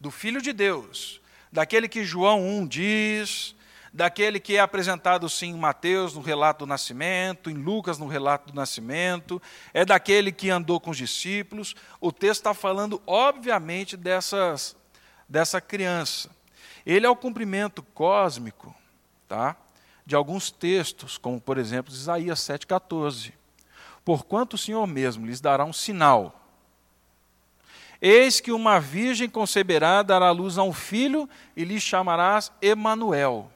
do 0.00 0.10
Filho 0.10 0.42
de 0.42 0.52
Deus, 0.52 1.20
daquele 1.52 1.88
que 1.88 2.04
João 2.04 2.40
1 2.40 2.66
diz, 2.66 3.54
daquele 3.92 4.38
que 4.38 4.56
é 4.56 4.60
apresentado 4.60 5.28
sim 5.28 5.50
em 5.50 5.56
Mateus 5.56 6.14
no 6.14 6.20
relato 6.20 6.64
do 6.64 6.68
nascimento, 6.68 7.50
em 7.50 7.54
Lucas 7.54 7.98
no 7.98 8.06
relato 8.06 8.52
do 8.52 8.56
nascimento, 8.56 9.40
é 9.72 9.84
daquele 9.84 10.30
que 10.32 10.50
andou 10.50 10.78
com 10.80 10.90
os 10.90 10.96
discípulos. 10.96 11.74
O 12.00 12.12
texto 12.12 12.40
está 12.40 12.54
falando, 12.54 13.00
obviamente, 13.06 13.96
dessas, 13.96 14.76
dessa 15.28 15.60
criança. 15.60 16.30
Ele 16.84 17.06
é 17.06 17.10
o 17.10 17.16
cumprimento 17.16 17.82
cósmico 17.94 18.74
tá, 19.26 19.56
de 20.06 20.14
alguns 20.14 20.50
textos, 20.50 21.18
como 21.18 21.40
por 21.40 21.58
exemplo 21.58 21.92
Isaías 21.92 22.40
7,14. 22.40 23.32
Porquanto 24.04 24.54
o 24.54 24.58
Senhor 24.58 24.86
mesmo 24.86 25.26
lhes 25.26 25.40
dará 25.40 25.64
um 25.64 25.72
sinal. 25.72 26.34
Eis 28.00 28.40
que 28.40 28.52
uma 28.52 28.78
virgem 28.78 29.28
conceberá, 29.28 30.02
dará 30.02 30.30
luz 30.30 30.56
a 30.56 30.62
um 30.62 30.72
filho, 30.72 31.28
e 31.56 31.64
lhe 31.64 31.80
chamarás 31.80 32.52
Emanuel 32.62 33.50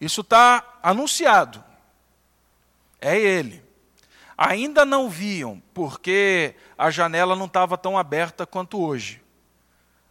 isso 0.00 0.20
está 0.20 0.78
anunciado. 0.82 1.64
É 3.00 3.18
ele. 3.18 3.64
Ainda 4.36 4.84
não 4.84 5.08
viam, 5.08 5.62
porque 5.72 6.54
a 6.76 6.90
janela 6.90 7.34
não 7.34 7.46
estava 7.46 7.78
tão 7.78 7.96
aberta 7.96 8.46
quanto 8.46 8.80
hoje. 8.80 9.22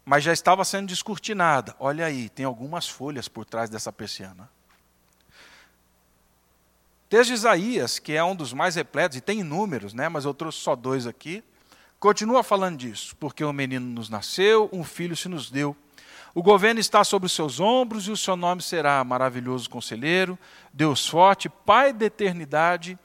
Mas 0.04 0.24
já 0.24 0.34
estava 0.34 0.65
sendo 0.65 0.88
descortinada. 0.88 1.76
Olha 1.80 2.06
aí, 2.06 2.30
tem 2.30 2.45
algumas 2.45 2.88
folhas 2.88 3.28
por 3.28 3.45
trás 3.45 3.69
dessa 3.69 3.91
persiana. 3.91 4.50
Texto 7.08 7.30
de 7.30 7.34
Isaías, 7.36 8.00
que 8.00 8.13
é 8.13 8.24
um 8.24 8.36
dos 8.36 8.52
mais 8.52 8.76
repletos, 8.76 9.17
e 9.17 9.21
tem 9.21 9.39
inúmeros, 9.39 9.93
né, 9.93 10.10
mas 10.10 10.26
eu 10.26 10.34
trouxe 10.34 10.60
só 10.60 10.76
dois 10.76 11.06
aqui, 11.06 11.43
continua 12.00 12.43
falando 12.43 12.78
disso. 12.78 13.15
Porque 13.17 13.45
um 13.45 13.54
menino 13.54 13.86
nos 13.86 14.10
nasceu, 14.10 14.69
um 14.74 14.84
filho 14.84 15.15
se 15.15 15.30
nos 15.30 15.52
deu 15.52 15.78
o 16.34 16.43
governo 16.43 16.80
está 16.80 17.04
sobre 17.04 17.28
os 17.28 17.32
seus 17.32 17.60
ombros 17.60 18.08
e 18.08 18.12
o 18.12 18.17
seu 18.17 18.36
nome 18.36 18.62
será 18.62 19.04
maravilhoso 19.04 19.69
conselheiro, 19.69 20.38
Deus 20.73 21.08
forte, 21.08 21.47
Pai 21.49 21.93
da 21.93 22.06
eternidade 22.06 22.97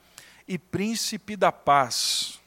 e 0.47 0.57
príncipe 0.57 1.35
da 1.35 1.51
paz. 1.51 2.39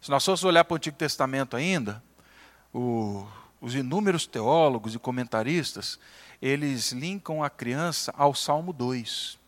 Se 0.00 0.10
nós 0.10 0.24
fôssemos 0.24 0.44
olhar 0.44 0.64
para 0.64 0.74
o 0.74 0.76
Antigo 0.76 0.96
Testamento 0.96 1.56
ainda, 1.56 2.02
o, 2.72 3.26
os 3.60 3.74
inúmeros 3.74 4.26
teólogos 4.26 4.94
e 4.94 4.98
comentaristas, 4.98 5.98
eles 6.42 6.92
linkam 6.92 7.42
a 7.42 7.48
criança 7.48 8.12
ao 8.16 8.34
Salmo 8.34 8.72
2. 8.72 9.38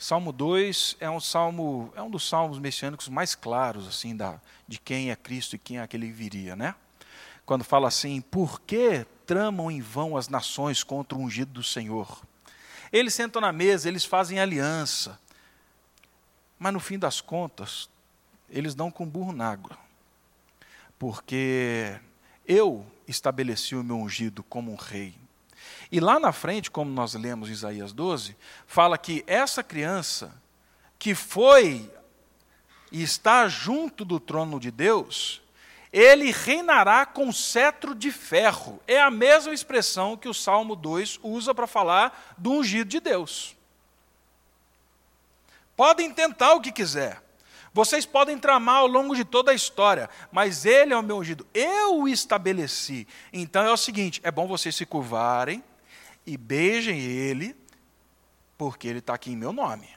Salmo 0.00 0.32
2 0.32 0.96
é 0.98 1.10
um 1.10 1.20
salmo, 1.20 1.92
é 1.94 2.00
um 2.00 2.08
dos 2.08 2.26
salmos 2.26 2.58
messiânicos 2.58 3.06
mais 3.06 3.34
claros 3.34 3.86
assim 3.86 4.16
da 4.16 4.40
de 4.66 4.78
quem 4.78 5.10
é 5.10 5.14
Cristo 5.14 5.56
e 5.56 5.58
quem 5.58 5.76
é 5.76 5.82
aquele 5.82 6.06
que 6.06 6.12
viria, 6.14 6.56
né? 6.56 6.74
Quando 7.44 7.64
fala 7.64 7.88
assim: 7.88 8.18
"Por 8.22 8.62
que 8.62 9.04
tramam 9.26 9.70
em 9.70 9.82
vão 9.82 10.16
as 10.16 10.26
nações 10.26 10.82
contra 10.82 11.18
o 11.18 11.20
ungido 11.20 11.52
do 11.52 11.62
Senhor?" 11.62 12.22
Eles 12.90 13.12
sentam 13.12 13.42
na 13.42 13.52
mesa, 13.52 13.88
eles 13.88 14.06
fazem 14.06 14.40
aliança. 14.40 15.20
Mas 16.58 16.72
no 16.72 16.80
fim 16.80 16.98
das 16.98 17.20
contas, 17.20 17.90
eles 18.48 18.74
dão 18.74 18.90
com 18.90 19.06
burro 19.06 19.32
na 19.32 19.50
água. 19.50 19.76
Porque 20.98 22.00
eu 22.48 22.86
estabeleci 23.06 23.76
o 23.76 23.84
meu 23.84 23.98
ungido 23.98 24.42
como 24.44 24.72
um 24.72 24.76
rei. 24.76 25.14
E 25.92 25.98
lá 25.98 26.20
na 26.20 26.32
frente, 26.32 26.70
como 26.70 26.90
nós 26.90 27.14
lemos 27.14 27.48
em 27.48 27.52
Isaías 27.52 27.92
12, 27.92 28.36
fala 28.66 28.96
que 28.96 29.24
essa 29.26 29.62
criança 29.62 30.32
que 30.98 31.14
foi 31.14 31.90
e 32.92 33.02
está 33.02 33.48
junto 33.48 34.04
do 34.04 34.20
trono 34.20 34.60
de 34.60 34.70
Deus, 34.70 35.40
ele 35.92 36.30
reinará 36.30 37.04
com 37.06 37.32
cetro 37.32 37.94
de 37.94 38.12
ferro. 38.12 38.80
É 38.86 39.00
a 39.00 39.10
mesma 39.10 39.52
expressão 39.52 40.16
que 40.16 40.28
o 40.28 40.34
Salmo 40.34 40.76
2 40.76 41.20
usa 41.22 41.54
para 41.54 41.66
falar 41.66 42.34
do 42.38 42.52
ungido 42.52 42.88
de 42.88 43.00
Deus. 43.00 43.56
Podem 45.76 46.12
tentar 46.12 46.54
o 46.54 46.60
que 46.60 46.70
quiser. 46.70 47.22
Vocês 47.72 48.04
podem 48.04 48.36
tramar 48.36 48.78
ao 48.78 48.86
longo 48.86 49.14
de 49.14 49.24
toda 49.24 49.52
a 49.52 49.54
história, 49.54 50.10
mas 50.32 50.64
ele 50.66 50.92
é 50.92 50.96
o 50.96 51.02
meu 51.02 51.18
ungido. 51.18 51.46
Eu 51.54 52.00
o 52.00 52.08
estabeleci. 52.08 53.06
Então 53.32 53.62
é 53.62 53.72
o 53.72 53.76
seguinte: 53.76 54.20
é 54.24 54.30
bom 54.30 54.46
vocês 54.46 54.74
se 54.74 54.84
curvarem, 54.84 55.62
e 56.30 56.36
beijem 56.36 57.00
ele, 57.00 57.56
porque 58.56 58.86
ele 58.86 59.00
está 59.00 59.14
aqui 59.14 59.32
em 59.32 59.36
meu 59.36 59.52
nome. 59.52 59.88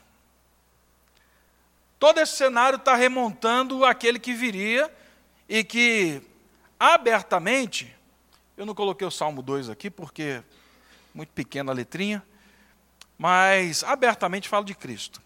Todo 2.00 2.20
esse 2.20 2.36
cenário 2.36 2.78
está 2.78 2.96
remontando 2.96 3.86
aquele 3.86 4.18
que 4.18 4.34
viria 4.34 4.92
e 5.48 5.64
que 5.64 6.24
abertamente, 6.80 7.96
eu 8.58 8.66
não 8.66 8.74
coloquei 8.74 9.06
o 9.06 9.12
Salmo 9.12 9.44
2 9.44 9.70
aqui 9.70 9.92
porque 9.92 10.44
muito 11.14 11.30
pequena 11.34 11.72
a 11.72 11.76
letrinha, 11.76 12.26
mas 13.16 13.84
abertamente 13.84 14.50
fala 14.50 14.66
de 14.66 14.74
Cristo. 14.74 15.22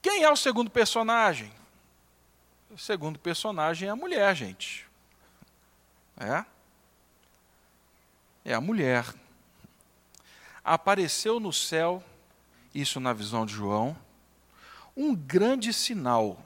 Quem 0.00 0.22
é 0.22 0.30
o 0.30 0.36
segundo 0.36 0.70
personagem? 0.70 1.52
O 2.70 2.78
segundo 2.78 3.18
personagem 3.18 3.88
é 3.88 3.90
a 3.90 3.96
mulher, 3.96 4.32
gente. 4.36 4.86
É? 6.16 6.53
É 8.44 8.52
a 8.52 8.60
mulher. 8.60 9.06
Apareceu 10.62 11.40
no 11.40 11.52
céu, 11.52 12.02
isso 12.74 13.00
na 13.00 13.12
visão 13.12 13.46
de 13.46 13.54
João, 13.54 13.96
um 14.96 15.14
grande 15.14 15.72
sinal. 15.72 16.38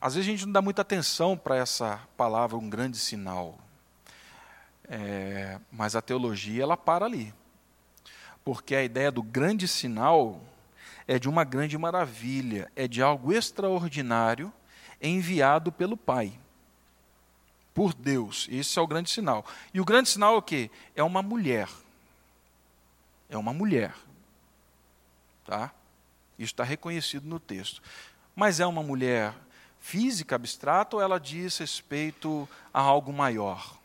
às 0.00 0.14
vezes 0.14 0.28
a 0.28 0.32
gente 0.32 0.46
não 0.46 0.52
dá 0.52 0.62
muita 0.62 0.82
atenção 0.82 1.36
para 1.36 1.56
essa 1.56 2.00
palavra, 2.16 2.56
um 2.56 2.70
grande 2.70 2.96
sinal. 2.96 3.58
É, 4.88 5.60
mas 5.70 5.94
a 5.94 6.02
teologia 6.02 6.62
ela 6.62 6.76
para 6.76 7.04
ali. 7.04 7.34
Porque 8.42 8.74
a 8.74 8.82
ideia 8.82 9.12
do 9.12 9.22
grande 9.22 9.68
sinal 9.68 10.40
é 11.06 11.18
de 11.18 11.28
uma 11.28 11.44
grande 11.44 11.76
maravilha, 11.76 12.72
é 12.74 12.88
de 12.88 13.02
algo 13.02 13.32
extraordinário 13.32 14.52
enviado 15.00 15.70
pelo 15.70 15.96
Pai. 15.96 16.39
Por 17.74 17.94
Deus. 17.94 18.48
Esse 18.50 18.78
é 18.78 18.82
o 18.82 18.86
grande 18.86 19.10
sinal. 19.10 19.44
E 19.72 19.80
o 19.80 19.84
grande 19.84 20.08
sinal 20.08 20.34
é 20.34 20.38
o 20.38 20.42
quê? 20.42 20.70
É 20.94 21.02
uma 21.02 21.22
mulher. 21.22 21.68
É 23.28 23.36
uma 23.36 23.52
mulher. 23.52 23.94
Tá? 25.44 25.72
Isso 26.38 26.52
está 26.52 26.64
reconhecido 26.64 27.26
no 27.26 27.38
texto. 27.38 27.82
Mas 28.34 28.60
é 28.60 28.66
uma 28.66 28.82
mulher 28.82 29.34
física, 29.78 30.34
abstrata, 30.34 30.96
ou 30.96 31.02
ela 31.02 31.18
diz 31.18 31.58
respeito 31.58 32.48
a 32.72 32.80
algo 32.80 33.12
maior? 33.12 33.78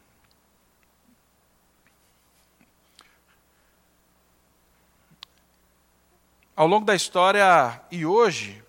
Ao 6.55 6.65
longo 6.65 6.85
da 6.85 6.95
história 6.95 7.81
e 7.91 8.05
hoje, 8.05 8.63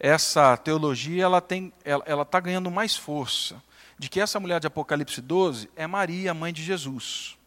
essa 0.00 0.56
teologia 0.56 1.22
ela 1.22 1.40
tem, 1.40 1.72
ela 1.84 2.22
está 2.22 2.40
ganhando 2.40 2.70
mais 2.70 2.96
força 2.96 3.62
de 3.98 4.08
que 4.08 4.20
essa 4.20 4.40
mulher 4.40 4.60
de 4.60 4.66
Apocalipse 4.66 5.20
12 5.20 5.70
é 5.76 5.86
Maria, 5.86 6.34
mãe 6.34 6.52
de 6.52 6.62
Jesus, 6.62 7.38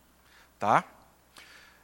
tá? 0.58 0.84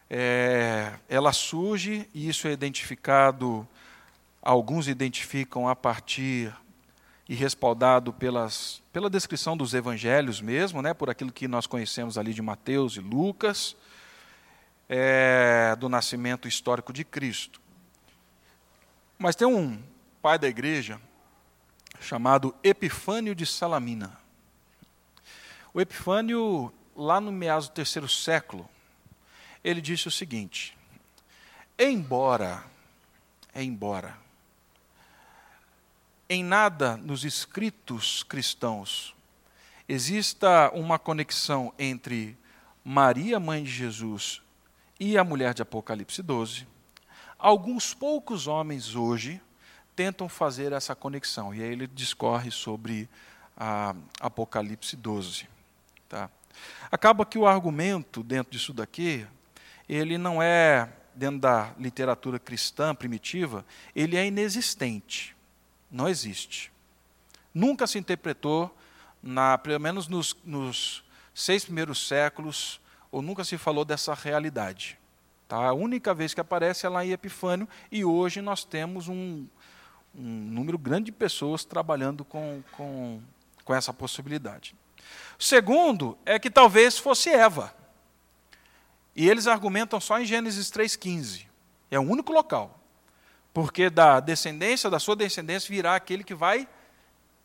É, 0.10 0.94
ela 1.10 1.34
surge 1.34 2.08
e 2.14 2.30
isso 2.30 2.48
é 2.48 2.52
identificado, 2.52 3.68
alguns 4.42 4.88
identificam 4.88 5.68
a 5.68 5.76
partir 5.76 6.54
e 7.28 7.36
respaldado 7.36 8.12
pelas, 8.14 8.82
pela 8.92 9.10
descrição 9.10 9.56
dos 9.56 9.74
evangelhos 9.74 10.42
mesmo, 10.42 10.82
né, 10.82 10.94
por 10.94 11.10
aquilo 11.10 11.32
que 11.32 11.48
nós 11.48 11.66
conhecemos 11.66 12.18
ali 12.18 12.34
de 12.34 12.42
Mateus 12.42 12.96
e 12.96 13.00
Lucas, 13.00 13.76
é, 14.90 15.76
do 15.80 15.88
nascimento 15.88 16.48
histórico 16.48 16.92
de 16.92 17.04
Cristo. 17.04 17.62
Mas 19.18 19.36
tem 19.36 19.48
um 19.48 19.82
pai 20.22 20.38
da 20.38 20.48
igreja 20.48 21.00
chamado 22.00 22.54
Epifânio 22.64 23.34
de 23.34 23.46
Salamina. 23.46 24.23
O 25.74 25.82
Epifânio, 25.82 26.72
lá 26.96 27.20
no 27.20 27.32
meados 27.32 27.68
do 27.68 27.74
terceiro 27.74 28.08
século, 28.08 28.70
ele 29.64 29.82
disse 29.82 30.08
o 30.08 30.12
seguinte: 30.12 30.78
embora, 31.80 32.64
embora, 33.56 34.16
em 36.30 36.44
nada 36.44 36.96
nos 36.98 37.26
escritos 37.26 38.22
cristãos 38.22 39.16
exista 39.90 40.72
uma 40.74 41.00
conexão 41.00 41.74
entre 41.78 42.38
Maria, 42.86 43.40
mãe 43.40 43.64
de 43.64 43.72
Jesus, 43.72 44.42
e 45.00 45.18
a 45.18 45.24
mulher 45.24 45.54
de 45.54 45.62
Apocalipse 45.62 46.22
12, 46.22 46.68
alguns 47.38 47.94
poucos 47.96 48.46
homens 48.46 48.96
hoje 48.96 49.42
tentam 49.96 50.30
fazer 50.30 50.72
essa 50.72 50.96
conexão. 50.96 51.54
E 51.54 51.62
aí 51.62 51.72
ele 51.72 51.88
discorre 51.88 52.52
sobre 52.52 53.10
Apocalipse 54.20 54.96
12. 54.96 55.53
Tá? 56.14 56.30
Acaba 56.92 57.26
que 57.26 57.40
o 57.40 57.48
argumento 57.48 58.22
dentro 58.22 58.52
disso 58.52 58.72
daqui, 58.72 59.26
ele 59.90 60.16
não 60.16 60.44
é, 60.44 60.88
dentro 61.16 61.40
da 61.40 61.74
literatura 61.80 62.38
cristã 62.38 62.94
primitiva, 62.94 63.66
ele 63.96 64.16
é 64.16 64.28
inexistente. 64.28 65.36
Não 65.90 66.08
existe. 66.08 66.72
Nunca 67.52 67.88
se 67.88 67.98
interpretou, 67.98 68.78
na, 69.24 69.58
pelo 69.58 69.80
menos 69.80 70.08
nos, 70.08 70.38
nos 70.46 71.04
seis 71.34 71.66
primeiros 71.66 72.08
séculos, 72.08 72.80
ou 73.12 73.24
nunca 73.24 73.44
se 73.44 73.58
falou 73.58 73.84
dessa 73.84 74.14
realidade. 74.14 75.00
Tá? 75.48 75.70
A 75.70 75.74
única 75.74 76.14
vez 76.14 76.32
que 76.32 76.42
aparece 76.42 76.86
é 76.86 76.90
lá 76.90 77.04
em 77.04 77.10
Epifânio, 77.10 77.68
e 77.92 78.06
hoje 78.06 78.40
nós 78.40 78.64
temos 78.64 79.08
um, 79.08 79.48
um 80.14 80.22
número 80.22 80.78
grande 80.78 81.06
de 81.06 81.12
pessoas 81.12 81.66
trabalhando 81.66 82.24
com, 82.24 82.62
com, 82.74 83.20
com 83.66 83.74
essa 83.74 83.92
possibilidade. 83.92 84.76
Segundo, 85.38 86.18
é 86.26 86.40
que 86.40 86.50
talvez 86.50 86.98
fosse 86.98 87.30
Eva. 87.30 87.74
E 89.16 89.30
eles 89.30 89.48
argumentam 89.48 90.00
só 90.00 90.20
em 90.20 90.26
Gênesis 90.26 90.72
3,15. 90.72 91.46
É 91.92 92.00
o 92.00 92.04
único 92.04 92.32
local. 92.32 92.80
Porque 93.54 93.90
da 93.90 94.20
descendência, 94.20 94.90
da 94.90 95.00
sua 95.00 95.16
descendência, 95.16 95.70
virá 95.70 95.96
aquele 95.96 96.24
que 96.24 96.34
vai 96.34 96.68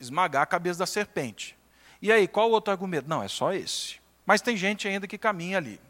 esmagar 0.00 0.42
a 0.42 0.46
cabeça 0.46 0.78
da 0.78 0.86
serpente. 0.86 1.56
E 2.00 2.10
aí, 2.10 2.26
qual 2.26 2.48
o 2.48 2.52
outro 2.52 2.70
argumento? 2.70 3.08
Não, 3.08 3.22
é 3.22 3.28
só 3.28 3.52
esse. 3.52 3.96
Mas 4.24 4.40
tem 4.40 4.56
gente 4.56 4.86
ainda 4.86 5.06
que 5.06 5.18
caminha 5.18 5.58
ali. 5.58 5.80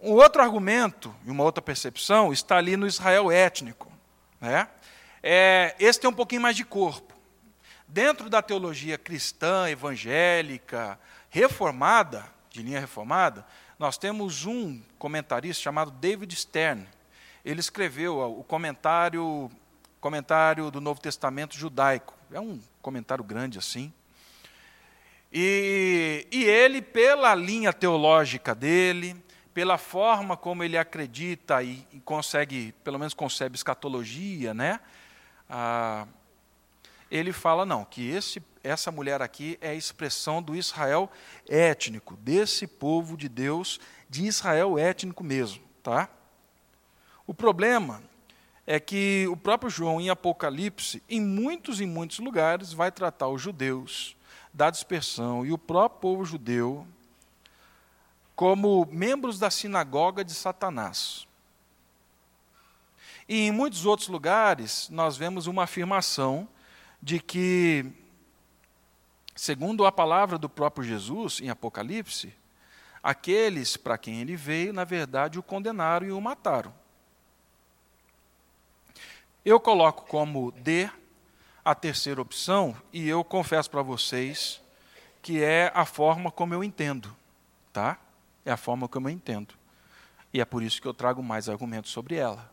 Um 0.00 0.12
outro 0.12 0.42
argumento 0.42 1.14
e 1.24 1.30
uma 1.30 1.44
outra 1.44 1.62
percepção 1.62 2.32
está 2.32 2.56
ali 2.56 2.76
no 2.76 2.86
Israel 2.86 3.30
étnico. 3.30 3.90
Né? 4.40 4.68
É, 5.22 5.74
esse 5.78 5.98
tem 5.98 6.10
um 6.10 6.14
pouquinho 6.14 6.42
mais 6.42 6.56
de 6.56 6.64
corpo. 6.64 7.13
Dentro 7.94 8.28
da 8.28 8.42
teologia 8.42 8.98
cristã, 8.98 9.70
evangélica, 9.70 10.98
reformada, 11.30 12.26
de 12.50 12.60
linha 12.60 12.80
reformada, 12.80 13.46
nós 13.78 13.96
temos 13.96 14.44
um 14.44 14.82
comentarista 14.98 15.62
chamado 15.62 15.92
David 15.92 16.34
Stern. 16.34 16.88
Ele 17.44 17.60
escreveu 17.60 18.18
o 18.18 18.42
comentário, 18.42 19.48
comentário 20.00 20.72
do 20.72 20.80
Novo 20.80 21.00
Testamento 21.00 21.56
judaico. 21.56 22.14
É 22.32 22.40
um 22.40 22.60
comentário 22.82 23.22
grande 23.22 23.60
assim. 23.60 23.92
E, 25.32 26.26
e 26.32 26.42
ele, 26.46 26.82
pela 26.82 27.32
linha 27.32 27.72
teológica 27.72 28.56
dele, 28.56 29.14
pela 29.54 29.78
forma 29.78 30.36
como 30.36 30.64
ele 30.64 30.76
acredita 30.76 31.62
e, 31.62 31.86
consegue, 32.04 32.74
pelo 32.82 32.98
menos 32.98 33.14
concebe 33.14 33.54
escatologia, 33.54 34.52
né? 34.52 34.80
Ah, 35.48 36.08
ele 37.10 37.32
fala 37.32 37.64
não, 37.64 37.84
que 37.84 38.08
esse, 38.08 38.42
essa 38.62 38.90
mulher 38.90 39.22
aqui 39.22 39.58
é 39.60 39.70
a 39.70 39.74
expressão 39.74 40.42
do 40.42 40.56
Israel 40.56 41.10
étnico, 41.48 42.16
desse 42.16 42.66
povo 42.66 43.16
de 43.16 43.28
Deus, 43.28 43.78
de 44.08 44.24
Israel 44.24 44.78
étnico 44.78 45.22
mesmo, 45.22 45.62
tá? 45.82 46.08
O 47.26 47.32
problema 47.32 48.02
é 48.66 48.80
que 48.80 49.26
o 49.30 49.36
próprio 49.36 49.70
João 49.70 50.00
em 50.00 50.10
Apocalipse, 50.10 51.02
em 51.08 51.20
muitos 51.20 51.80
e 51.80 51.86
muitos 51.86 52.18
lugares, 52.18 52.72
vai 52.72 52.90
tratar 52.90 53.28
os 53.28 53.40
judeus 53.40 54.16
da 54.52 54.70
dispersão 54.70 55.44
e 55.44 55.52
o 55.52 55.58
próprio 55.58 56.00
povo 56.00 56.24
judeu 56.24 56.86
como 58.34 58.86
membros 58.90 59.38
da 59.38 59.50
sinagoga 59.50 60.24
de 60.24 60.34
Satanás. 60.34 61.26
E 63.28 63.46
em 63.46 63.52
muitos 63.52 63.86
outros 63.86 64.08
lugares, 64.08 64.88
nós 64.90 65.16
vemos 65.16 65.46
uma 65.46 65.64
afirmação 65.64 66.48
de 67.04 67.20
que, 67.20 67.84
segundo 69.36 69.84
a 69.84 69.92
palavra 69.92 70.38
do 70.38 70.48
próprio 70.48 70.88
Jesus 70.88 71.38
em 71.38 71.50
Apocalipse, 71.50 72.34
aqueles 73.02 73.76
para 73.76 73.98
quem 73.98 74.22
ele 74.22 74.34
veio, 74.34 74.72
na 74.72 74.84
verdade, 74.84 75.38
o 75.38 75.42
condenaram 75.42 76.06
e 76.06 76.12
o 76.12 76.18
mataram. 76.18 76.74
Eu 79.44 79.60
coloco 79.60 80.06
como 80.06 80.50
D 80.50 80.88
a 81.62 81.74
terceira 81.74 82.22
opção, 82.22 82.74
e 82.90 83.06
eu 83.06 83.22
confesso 83.22 83.70
para 83.70 83.82
vocês 83.82 84.62
que 85.20 85.42
é 85.42 85.70
a 85.74 85.84
forma 85.84 86.30
como 86.30 86.54
eu 86.54 86.64
entendo, 86.64 87.14
tá? 87.70 87.98
É 88.46 88.50
a 88.50 88.56
forma 88.56 88.88
como 88.88 89.10
eu 89.10 89.12
entendo. 89.12 89.54
E 90.32 90.40
é 90.40 90.44
por 90.46 90.62
isso 90.62 90.80
que 90.80 90.88
eu 90.88 90.94
trago 90.94 91.22
mais 91.22 91.50
argumentos 91.50 91.90
sobre 91.90 92.14
ela. 92.14 92.50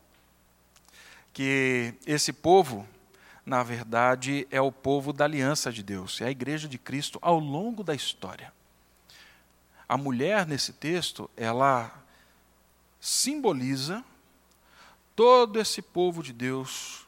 Que 1.31 1.93
esse 2.05 2.33
povo, 2.33 2.85
na 3.51 3.63
verdade, 3.63 4.47
é 4.49 4.61
o 4.61 4.71
povo 4.71 5.11
da 5.11 5.25
aliança 5.25 5.73
de 5.73 5.83
Deus, 5.83 6.21
é 6.21 6.27
a 6.27 6.31
igreja 6.31 6.69
de 6.69 6.77
Cristo 6.77 7.19
ao 7.21 7.37
longo 7.37 7.83
da 7.83 7.93
história. 7.93 8.53
A 9.89 9.97
mulher, 9.97 10.47
nesse 10.47 10.71
texto, 10.71 11.29
ela 11.35 11.91
simboliza 12.97 14.01
todo 15.17 15.59
esse 15.59 15.81
povo 15.81 16.23
de 16.23 16.31
Deus 16.31 17.05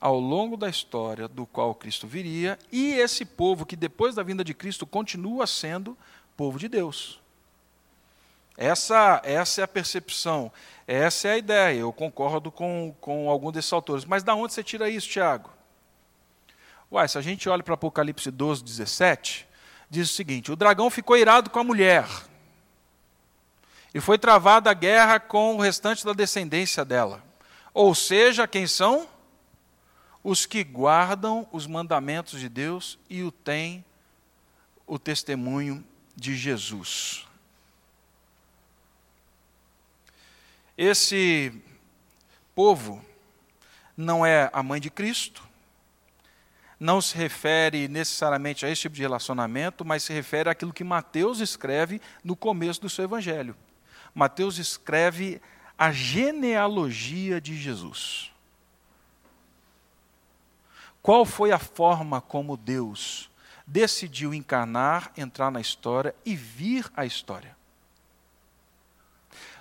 ao 0.00 0.18
longo 0.18 0.56
da 0.56 0.66
história 0.66 1.28
do 1.28 1.44
qual 1.44 1.74
Cristo 1.74 2.06
viria, 2.06 2.58
e 2.72 2.94
esse 2.94 3.26
povo 3.26 3.66
que 3.66 3.76
depois 3.76 4.14
da 4.14 4.22
vinda 4.22 4.42
de 4.42 4.54
Cristo 4.54 4.86
continua 4.86 5.46
sendo 5.46 5.94
povo 6.38 6.58
de 6.58 6.68
Deus. 6.68 7.20
Essa, 8.56 9.20
essa 9.22 9.60
é 9.60 9.64
a 9.64 9.68
percepção, 9.68 10.50
essa 10.86 11.28
é 11.28 11.32
a 11.32 11.36
ideia. 11.36 11.80
Eu 11.80 11.92
concordo 11.92 12.50
com, 12.50 12.96
com 12.98 13.28
algum 13.28 13.52
desses 13.52 13.74
autores. 13.74 14.06
Mas 14.06 14.22
da 14.22 14.34
onde 14.34 14.54
você 14.54 14.64
tira 14.64 14.88
isso, 14.88 15.06
Tiago? 15.06 15.55
Uai, 16.96 17.06
se 17.08 17.18
a 17.18 17.20
gente 17.20 17.46
olha 17.48 17.62
para 17.62 17.74
Apocalipse 17.74 18.30
12, 18.30 18.64
17, 18.64 19.46
diz 19.90 20.10
o 20.10 20.14
seguinte: 20.14 20.50
o 20.50 20.56
dragão 20.56 20.88
ficou 20.88 21.16
irado 21.16 21.50
com 21.50 21.58
a 21.58 21.64
mulher, 21.64 22.08
e 23.92 24.00
foi 24.00 24.18
travada 24.18 24.70
a 24.70 24.74
guerra 24.74 25.20
com 25.20 25.56
o 25.56 25.60
restante 25.60 26.04
da 26.04 26.14
descendência 26.14 26.84
dela. 26.84 27.22
Ou 27.74 27.94
seja, 27.94 28.48
quem 28.48 28.66
são? 28.66 29.06
os 30.26 30.44
que 30.44 30.64
guardam 30.64 31.46
os 31.52 31.68
mandamentos 31.68 32.40
de 32.40 32.48
Deus 32.48 32.98
e 33.08 33.22
o 33.22 33.30
têm 33.30 33.84
o 34.84 34.98
testemunho 34.98 35.86
de 36.16 36.34
Jesus. 36.34 37.24
Esse 40.76 41.52
povo 42.56 43.04
não 43.96 44.26
é 44.26 44.50
a 44.52 44.64
mãe 44.64 44.80
de 44.80 44.90
Cristo, 44.90 45.45
não 46.78 47.00
se 47.00 47.16
refere 47.16 47.88
necessariamente 47.88 48.66
a 48.66 48.70
esse 48.70 48.82
tipo 48.82 48.94
de 48.94 49.02
relacionamento, 49.02 49.84
mas 49.84 50.02
se 50.02 50.12
refere 50.12 50.50
àquilo 50.50 50.72
que 50.72 50.84
Mateus 50.84 51.40
escreve 51.40 52.00
no 52.22 52.36
começo 52.36 52.80
do 52.80 52.90
seu 52.90 53.04
evangelho. 53.04 53.56
Mateus 54.14 54.58
escreve 54.58 55.40
a 55.78 55.90
genealogia 55.90 57.40
de 57.40 57.56
Jesus. 57.56 58.30
Qual 61.02 61.24
foi 61.24 61.52
a 61.52 61.58
forma 61.58 62.20
como 62.20 62.56
Deus 62.56 63.30
decidiu 63.66 64.34
encarnar, 64.34 65.12
entrar 65.16 65.50
na 65.50 65.60
história 65.60 66.14
e 66.24 66.34
vir 66.34 66.90
à 66.96 67.06
história? 67.06 67.56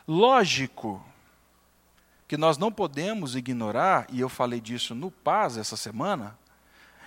Lógico 0.08 1.04
que 2.28 2.38
nós 2.38 2.58
não 2.58 2.72
podemos 2.72 3.36
ignorar, 3.36 4.08
e 4.12 4.20
eu 4.20 4.30
falei 4.30 4.60
disso 4.60 4.96
no 4.96 5.12
Paz 5.12 5.58
essa 5.58 5.78
semana, 5.78 6.38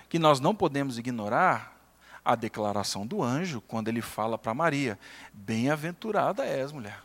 que 0.09 0.17
nós 0.17 0.39
não 0.39 0.55
podemos 0.55 0.97
ignorar 0.97 1.77
a 2.25 2.35
declaração 2.35 3.05
do 3.05 3.23
anjo 3.23 3.61
quando 3.61 3.87
ele 3.87 4.01
fala 4.01 4.37
para 4.37 4.53
Maria: 4.53 4.99
Bem-aventurada 5.31 6.43
és, 6.43 6.71
mulher. 6.71 7.01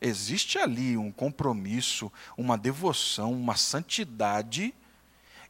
Existe 0.00 0.58
ali 0.58 0.96
um 0.96 1.10
compromisso, 1.10 2.12
uma 2.36 2.56
devoção, 2.56 3.32
uma 3.32 3.56
santidade 3.56 4.74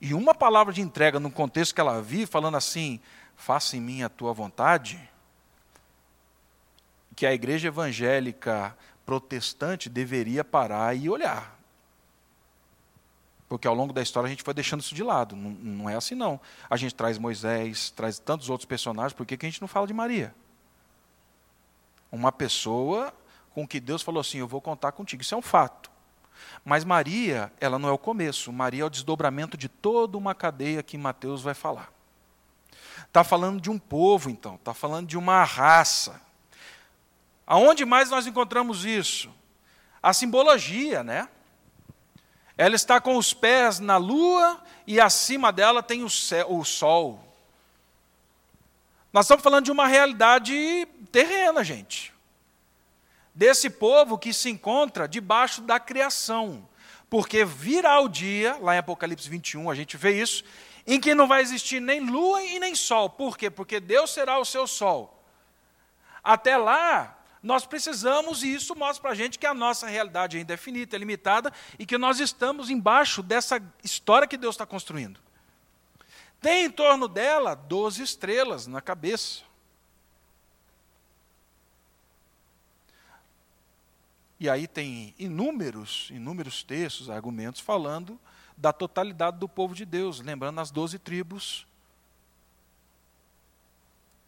e 0.00 0.14
uma 0.14 0.34
palavra 0.34 0.72
de 0.72 0.80
entrega 0.80 1.18
no 1.18 1.30
contexto 1.30 1.74
que 1.74 1.80
ela 1.80 2.00
vive, 2.00 2.26
falando 2.26 2.56
assim: 2.56 3.00
faça 3.36 3.76
em 3.76 3.80
mim 3.80 4.02
a 4.02 4.08
tua 4.08 4.32
vontade, 4.32 4.98
que 7.16 7.26
a 7.26 7.34
igreja 7.34 7.68
evangélica 7.68 8.76
protestante 9.04 9.88
deveria 9.88 10.44
parar 10.44 10.96
e 10.96 11.08
olhar. 11.08 11.53
Porque 13.54 13.68
ao 13.68 13.74
longo 13.74 13.92
da 13.92 14.02
história 14.02 14.26
a 14.26 14.30
gente 14.30 14.42
foi 14.42 14.52
deixando 14.52 14.80
isso 14.80 14.96
de 14.96 15.04
lado. 15.04 15.36
Não, 15.36 15.50
não 15.50 15.88
é 15.88 15.94
assim, 15.94 16.16
não. 16.16 16.40
A 16.68 16.76
gente 16.76 16.92
traz 16.92 17.18
Moisés, 17.18 17.88
traz 17.88 18.18
tantos 18.18 18.50
outros 18.50 18.66
personagens, 18.66 19.12
por 19.12 19.24
que 19.24 19.38
a 19.40 19.48
gente 19.48 19.60
não 19.60 19.68
fala 19.68 19.86
de 19.86 19.94
Maria? 19.94 20.34
Uma 22.10 22.32
pessoa 22.32 23.14
com 23.50 23.64
que 23.64 23.78
Deus 23.78 24.02
falou 24.02 24.20
assim: 24.20 24.38
Eu 24.38 24.48
vou 24.48 24.60
contar 24.60 24.90
contigo. 24.90 25.22
Isso 25.22 25.36
é 25.36 25.38
um 25.38 25.42
fato. 25.42 25.88
Mas 26.64 26.84
Maria, 26.84 27.52
ela 27.60 27.78
não 27.78 27.88
é 27.88 27.92
o 27.92 27.98
começo. 27.98 28.52
Maria 28.52 28.82
é 28.82 28.86
o 28.86 28.90
desdobramento 28.90 29.56
de 29.56 29.68
toda 29.68 30.18
uma 30.18 30.34
cadeia 30.34 30.82
que 30.82 30.98
Mateus 30.98 31.40
vai 31.40 31.54
falar. 31.54 31.92
Está 33.06 33.22
falando 33.22 33.60
de 33.60 33.70
um 33.70 33.78
povo, 33.78 34.30
então. 34.30 34.56
Está 34.56 34.74
falando 34.74 35.06
de 35.06 35.16
uma 35.16 35.44
raça. 35.44 36.20
Aonde 37.46 37.84
mais 37.84 38.10
nós 38.10 38.26
encontramos 38.26 38.84
isso? 38.84 39.32
A 40.02 40.12
simbologia, 40.12 41.04
né? 41.04 41.28
Ela 42.56 42.74
está 42.74 43.00
com 43.00 43.16
os 43.16 43.34
pés 43.34 43.80
na 43.80 43.96
lua 43.96 44.62
e 44.86 45.00
acima 45.00 45.52
dela 45.52 45.82
tem 45.82 46.04
o, 46.04 46.10
céu, 46.10 46.52
o 46.52 46.64
sol. 46.64 47.20
Nós 49.12 49.26
estamos 49.26 49.42
falando 49.42 49.64
de 49.64 49.72
uma 49.72 49.86
realidade 49.86 50.86
terrena, 51.10 51.64
gente. 51.64 52.12
Desse 53.34 53.68
povo 53.68 54.18
que 54.18 54.32
se 54.32 54.50
encontra 54.50 55.08
debaixo 55.08 55.62
da 55.62 55.80
criação. 55.80 56.68
Porque 57.10 57.44
virá 57.44 58.00
o 58.00 58.08
dia, 58.08 58.56
lá 58.60 58.74
em 58.74 58.78
Apocalipse 58.78 59.28
21, 59.28 59.70
a 59.70 59.74
gente 59.74 59.96
vê 59.96 60.20
isso, 60.20 60.44
em 60.86 61.00
que 61.00 61.14
não 61.14 61.28
vai 61.28 61.42
existir 61.42 61.80
nem 61.80 62.00
lua 62.00 62.42
e 62.42 62.58
nem 62.58 62.74
sol. 62.74 63.08
Por 63.08 63.38
quê? 63.38 63.50
Porque 63.50 63.78
Deus 63.80 64.12
será 64.12 64.38
o 64.38 64.44
seu 64.44 64.66
sol. 64.66 65.22
Até 66.22 66.56
lá, 66.56 67.16
nós 67.44 67.66
precisamos, 67.66 68.42
e 68.42 68.54
isso 68.54 68.74
mostra 68.74 69.02
para 69.02 69.10
a 69.10 69.14
gente 69.14 69.38
que 69.38 69.46
a 69.46 69.52
nossa 69.52 69.86
realidade 69.86 70.38
ainda 70.38 70.54
é 70.54 70.56
finita, 70.56 70.96
é 70.96 70.98
limitada, 70.98 71.52
e 71.78 71.84
que 71.84 71.98
nós 71.98 72.18
estamos 72.18 72.70
embaixo 72.70 73.22
dessa 73.22 73.62
história 73.82 74.26
que 74.26 74.38
Deus 74.38 74.54
está 74.54 74.64
construindo. 74.64 75.20
Tem 76.40 76.64
em 76.64 76.70
torno 76.70 77.06
dela 77.06 77.54
12 77.54 78.02
estrelas 78.02 78.66
na 78.66 78.80
cabeça. 78.80 79.42
E 84.40 84.48
aí 84.48 84.66
tem 84.66 85.14
inúmeros, 85.18 86.08
inúmeros 86.10 86.62
textos, 86.62 87.10
argumentos 87.10 87.60
falando 87.60 88.18
da 88.56 88.72
totalidade 88.72 89.38
do 89.38 89.48
povo 89.50 89.74
de 89.74 89.84
Deus, 89.84 90.18
lembrando 90.18 90.62
as 90.62 90.70
doze 90.70 90.98
tribos 90.98 91.66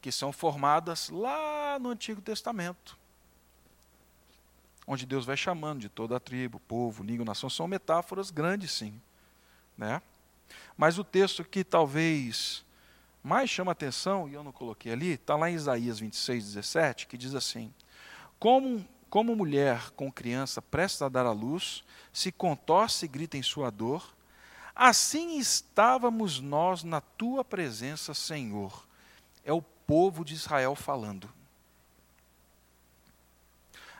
que 0.02 0.12
são 0.12 0.32
formadas 0.32 1.08
lá 1.08 1.78
no 1.78 1.88
Antigo 1.88 2.20
Testamento 2.20 3.05
onde 4.86 5.04
Deus 5.04 5.24
vai 5.24 5.36
chamando 5.36 5.80
de 5.80 5.88
toda 5.88 6.16
a 6.16 6.20
tribo, 6.20 6.60
povo, 6.60 7.02
língua, 7.02 7.24
nação, 7.24 7.50
são 7.50 7.66
metáforas 7.66 8.30
grandes, 8.30 8.70
sim. 8.70 9.00
Né? 9.76 10.00
Mas 10.76 10.98
o 10.98 11.04
texto 11.04 11.44
que 11.44 11.64
talvez 11.64 12.64
mais 13.22 13.50
chama 13.50 13.72
atenção, 13.72 14.28
e 14.28 14.34
eu 14.34 14.44
não 14.44 14.52
coloquei 14.52 14.92
ali, 14.92 15.14
está 15.14 15.34
lá 15.34 15.50
em 15.50 15.54
Isaías 15.54 15.98
26, 15.98 16.44
17, 16.44 17.06
que 17.08 17.18
diz 17.18 17.34
assim: 17.34 17.74
Como, 18.38 18.86
como 19.10 19.34
mulher 19.34 19.90
com 19.90 20.12
criança 20.12 20.62
presta 20.62 21.06
a 21.06 21.08
dar 21.08 21.26
à 21.26 21.32
luz, 21.32 21.82
se 22.12 22.30
contorce 22.30 23.04
e 23.04 23.08
grita 23.08 23.36
em 23.36 23.42
sua 23.42 23.68
dor, 23.68 24.14
assim 24.74 25.38
estávamos 25.38 26.38
nós 26.38 26.84
na 26.84 27.00
tua 27.00 27.44
presença, 27.44 28.14
Senhor. 28.14 28.86
É 29.44 29.52
o 29.52 29.62
povo 29.62 30.24
de 30.24 30.34
Israel 30.34 30.76
falando. 30.76 31.28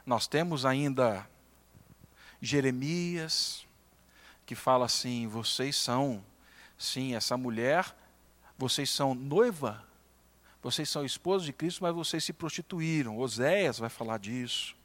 Nós 0.06 0.28
temos 0.28 0.64
ainda 0.64 1.28
Jeremias, 2.40 3.66
que 4.46 4.54
fala 4.54 4.86
assim: 4.86 5.26
vocês 5.26 5.74
são, 5.76 6.24
sim, 6.78 7.16
essa 7.16 7.36
mulher, 7.36 7.92
vocês 8.56 8.88
são 8.88 9.14
noiva, 9.16 9.84
vocês 10.62 10.88
são 10.88 11.04
esposos 11.04 11.44
de 11.44 11.52
Cristo, 11.52 11.82
mas 11.82 11.94
vocês 11.94 12.22
se 12.22 12.32
prostituíram. 12.32 13.18
Oséias 13.18 13.80
vai 13.80 13.90
falar 13.90 14.18
disso. 14.18 14.76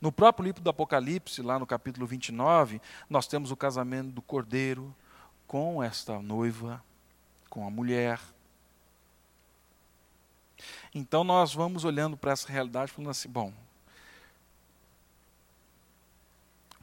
No 0.00 0.12
próprio 0.12 0.46
livro 0.46 0.62
do 0.62 0.70
Apocalipse, 0.70 1.40
lá 1.42 1.58
no 1.58 1.66
capítulo 1.66 2.06
29, 2.06 2.80
nós 3.08 3.26
temos 3.26 3.50
o 3.50 3.56
casamento 3.56 4.10
do 4.10 4.22
cordeiro 4.22 4.94
com 5.46 5.82
esta 5.82 6.20
noiva, 6.20 6.82
com 7.48 7.66
a 7.66 7.70
mulher. 7.70 8.20
Então 10.92 11.22
nós 11.22 11.54
vamos 11.54 11.84
olhando 11.84 12.16
para 12.16 12.32
essa 12.32 12.50
realidade 12.50 12.92
falando 12.92 13.10
assim: 13.10 13.28
bom, 13.28 13.52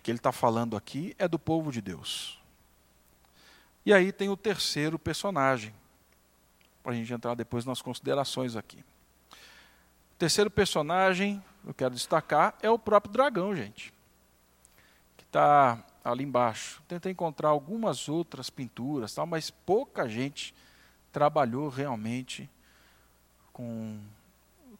que 0.06 0.12
ele 0.12 0.20
está 0.20 0.32
falando 0.32 0.78
aqui 0.78 1.16
é 1.18 1.28
do 1.28 1.40
povo 1.40 1.72
de 1.72 1.82
Deus. 1.82 2.40
E 3.84 3.92
aí 3.92 4.12
tem 4.12 4.30
o 4.30 4.38
terceiro 4.38 5.00
personagem, 5.00 5.74
para 6.84 6.92
a 6.92 6.96
gente 6.96 7.12
entrar 7.12 7.34
depois 7.34 7.66
nas 7.66 7.82
considerações 7.82 8.56
aqui. 8.56 8.86
O 9.32 10.18
terceiro 10.20 10.52
personagem, 10.52 11.44
eu 11.66 11.74
quero 11.74 11.96
destacar, 11.96 12.56
é 12.62 12.70
o 12.70 12.78
próprio 12.78 13.12
dragão, 13.12 13.56
gente, 13.56 13.92
que 15.18 15.24
está 15.24 15.84
ali 16.04 16.24
embaixo. 16.24 16.84
Tentei 16.88 17.12
encontrar 17.12 17.50
algumas 17.50 18.08
outras 18.08 18.48
pinturas, 18.48 19.12
tal, 19.12 19.26
mas 19.26 19.50
pouca 19.50 20.08
gente 20.08 20.54
trabalhou 21.12 21.68
realmente 21.68 22.48
com, 23.52 24.00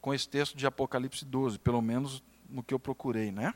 com 0.00 0.14
esse 0.14 0.28
texto 0.28 0.56
de 0.56 0.68
Apocalipse 0.68 1.24
12, 1.24 1.58
pelo 1.58 1.82
menos 1.82 2.22
no 2.48 2.62
que 2.62 2.72
eu 2.72 2.78
procurei, 2.78 3.32
né? 3.32 3.52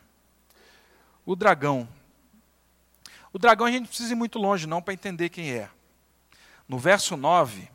O 1.25 1.37
dragão. 1.37 1.89
O 3.33 3.39
dragão 3.39 3.67
a 3.67 3.71
gente 3.71 3.89
precisa 3.89 4.13
ir 4.13 4.17
muito 4.17 4.39
longe 4.39 4.67
não 4.67 4.83
para 4.83 4.95
entender 4.95 5.29
quem 5.29 5.53
é. 5.53 5.71
No 6.69 6.79
verso 6.79 7.17
9, 7.17 7.69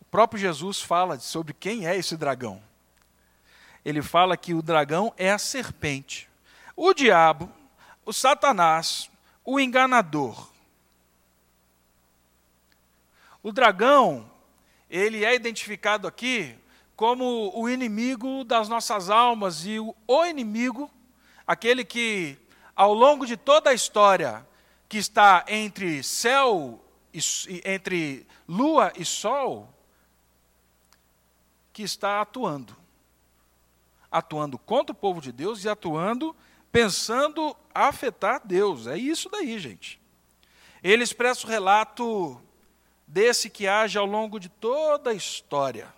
o 0.00 0.04
próprio 0.10 0.40
Jesus 0.40 0.80
fala 0.80 1.18
sobre 1.18 1.52
quem 1.52 1.86
é 1.86 1.96
esse 1.96 2.16
dragão. 2.16 2.62
Ele 3.84 4.02
fala 4.02 4.36
que 4.36 4.54
o 4.54 4.62
dragão 4.62 5.12
é 5.16 5.30
a 5.30 5.38
serpente. 5.38 6.28
O 6.76 6.92
diabo, 6.94 7.50
o 8.04 8.12
Satanás, 8.12 9.10
o 9.44 9.58
enganador. 9.58 10.48
O 13.42 13.52
dragão, 13.52 14.30
ele 14.90 15.24
é 15.24 15.34
identificado 15.34 16.06
aqui 16.06 16.54
como 16.96 17.52
o 17.54 17.68
inimigo 17.68 18.44
das 18.44 18.68
nossas 18.68 19.08
almas 19.08 19.64
e 19.64 19.78
o, 19.78 19.94
o 20.06 20.26
inimigo 20.26 20.90
aquele 21.48 21.82
que, 21.82 22.36
ao 22.76 22.92
longo 22.92 23.24
de 23.24 23.34
toda 23.34 23.70
a 23.70 23.74
história, 23.74 24.46
que 24.86 24.98
está 24.98 25.46
entre 25.48 26.02
céu, 26.02 26.78
e, 27.12 27.20
entre 27.64 28.26
lua 28.46 28.92
e 28.94 29.04
sol, 29.04 29.72
que 31.72 31.82
está 31.82 32.20
atuando. 32.20 32.76
Atuando 34.10 34.58
contra 34.58 34.92
o 34.92 34.98
povo 34.98 35.22
de 35.22 35.32
Deus 35.32 35.64
e 35.64 35.70
atuando 35.70 36.36
pensando 36.70 37.56
afetar 37.74 38.42
Deus. 38.44 38.86
É 38.86 38.98
isso 38.98 39.30
daí, 39.30 39.58
gente. 39.58 39.98
Ele 40.82 41.02
expressa 41.02 41.46
o 41.46 41.50
relato 41.50 42.40
desse 43.06 43.48
que 43.48 43.66
age 43.66 43.96
ao 43.96 44.04
longo 44.04 44.38
de 44.38 44.50
toda 44.50 45.10
a 45.10 45.14
história, 45.14 45.92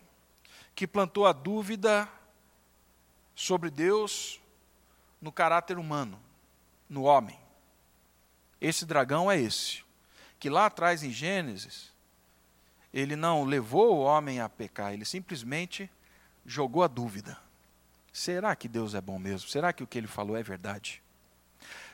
que 0.76 0.86
plantou 0.86 1.26
a 1.26 1.32
dúvida 1.32 2.08
sobre 3.34 3.68
Deus 3.68 4.39
no 5.20 5.30
caráter 5.30 5.78
humano, 5.78 6.20
no 6.88 7.02
homem. 7.02 7.38
Esse 8.60 8.84
dragão 8.84 9.30
é 9.30 9.38
esse, 9.38 9.82
que 10.38 10.50
lá 10.50 10.66
atrás 10.66 11.02
em 11.02 11.10
Gênesis, 11.10 11.92
ele 12.92 13.16
não 13.16 13.44
levou 13.44 13.96
o 13.96 14.00
homem 14.00 14.40
a 14.40 14.48
pecar, 14.48 14.92
ele 14.92 15.04
simplesmente 15.04 15.90
jogou 16.44 16.82
a 16.82 16.88
dúvida. 16.88 17.38
Será 18.12 18.56
que 18.56 18.68
Deus 18.68 18.94
é 18.94 19.00
bom 19.00 19.18
mesmo? 19.18 19.48
Será 19.48 19.72
que 19.72 19.82
o 19.82 19.86
que 19.86 19.96
ele 19.96 20.06
falou 20.06 20.36
é 20.36 20.42
verdade? 20.42 21.02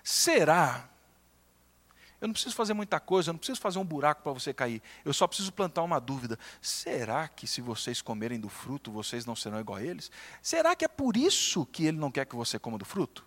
Será? 0.03 0.89
Eu 2.21 2.29
não 2.29 2.33
preciso 2.33 2.55
fazer 2.55 2.73
muita 2.73 2.99
coisa, 2.99 3.31
eu 3.31 3.35
não 3.35 3.39
preciso 3.39 3.61
fazer 3.61 3.79
um 3.79 3.85
buraco 3.85 4.23
para 4.23 4.33
você 4.33 4.53
cair. 4.55 4.83
Eu 5.05 5.13
só 5.13 5.27
preciso 5.27 5.53
plantar 5.53 5.83
uma 5.83 6.01
dúvida. 6.01 6.39
Será 6.63 7.29
que 7.29 7.47
se 7.47 7.61
vocês 7.61 8.01
comerem 8.01 8.41
do 8.41 8.49
fruto, 8.49 8.91
vocês 8.91 9.27
não 9.27 9.37
serão 9.37 9.61
igual 9.61 9.79
a 9.79 9.83
eles? 9.83 10.11
Será 10.41 10.75
que 10.75 10.85
é 10.85 10.89
por 10.89 11.17
isso 11.17 11.67
que 11.67 11.85
ele 11.85 11.99
não 11.99 12.11
quer 12.11 12.25
que 12.25 12.35
você 12.35 12.59
coma 12.59 12.79
do 12.79 12.85
fruto? 12.85 13.25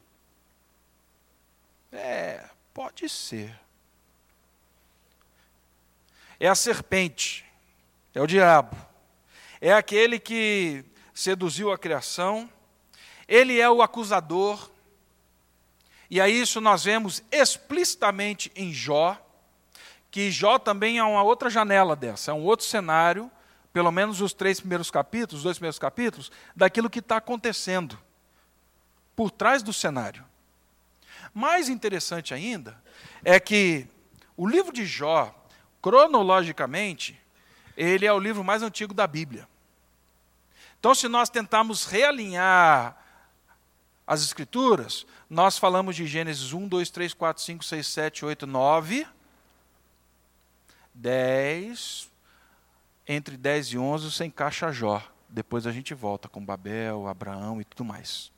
É, 1.91 2.49
pode 2.73 3.07
ser. 3.09 3.59
É 6.39 6.47
a 6.47 6.55
serpente, 6.55 7.45
é 8.13 8.21
o 8.21 8.27
diabo, 8.27 8.75
é 9.59 9.73
aquele 9.73 10.19
que 10.19 10.85
seduziu 11.13 11.69
a 11.71 11.77
criação, 11.77 12.49
ele 13.27 13.59
é 13.59 13.69
o 13.69 13.81
acusador, 13.81 14.71
e 16.09 16.19
a 16.19 16.27
isso 16.27 16.59
nós 16.59 16.83
vemos 16.83 17.23
explicitamente 17.31 18.51
em 18.55 18.73
Jó, 18.73 19.17
que 20.09 20.31
Jó 20.31 20.57
também 20.57 20.97
é 20.97 21.03
uma 21.03 21.21
outra 21.21 21.49
janela 21.49 21.95
dessa, 21.95 22.31
é 22.31 22.33
um 22.33 22.43
outro 22.43 22.65
cenário, 22.65 23.29
pelo 23.71 23.91
menos 23.91 24.19
os 24.19 24.33
três 24.33 24.59
primeiros 24.59 24.89
capítulos, 24.89 25.39
os 25.39 25.43
dois 25.43 25.57
primeiros 25.57 25.77
capítulos, 25.77 26.31
daquilo 26.55 26.89
que 26.89 26.99
está 26.99 27.17
acontecendo 27.17 27.99
por 29.15 29.29
trás 29.29 29.61
do 29.61 29.71
cenário. 29.71 30.25
Mais 31.33 31.69
interessante 31.69 32.33
ainda 32.33 32.81
é 33.23 33.39
que 33.39 33.87
o 34.35 34.47
livro 34.47 34.73
de 34.73 34.85
Jó, 34.85 35.35
cronologicamente, 35.81 37.19
ele 37.77 38.05
é 38.05 38.11
o 38.11 38.19
livro 38.19 38.43
mais 38.43 38.63
antigo 38.63 38.93
da 38.93 39.05
Bíblia. 39.05 39.47
Então, 40.79 40.95
se 40.95 41.07
nós 41.07 41.29
tentarmos 41.29 41.85
realinhar 41.85 42.98
as 44.09 44.23
Escrituras, 44.23 45.05
nós 45.29 45.59
falamos 45.59 45.95
de 45.95 46.07
Gênesis 46.07 46.51
1, 46.51 46.67
2, 46.67 46.89
3, 46.89 47.13
4, 47.13 47.43
5, 47.43 47.63
6, 47.63 47.85
7, 47.85 48.25
8, 48.25 48.47
9, 48.47 49.07
10, 50.95 52.09
entre 53.07 53.37
10 53.37 53.67
e 53.67 53.77
11 53.77 54.11
você 54.11 54.25
encaixa 54.25 54.71
Jó. 54.71 54.99
Depois 55.29 55.67
a 55.67 55.71
gente 55.71 55.93
volta 55.93 56.27
com 56.27 56.43
Babel, 56.43 57.07
Abraão 57.07 57.61
e 57.61 57.63
tudo 57.63 57.85
mais. 57.85 58.31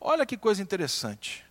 Olha 0.00 0.24
que 0.24 0.36
coisa 0.36 0.62
interessante. 0.62 1.44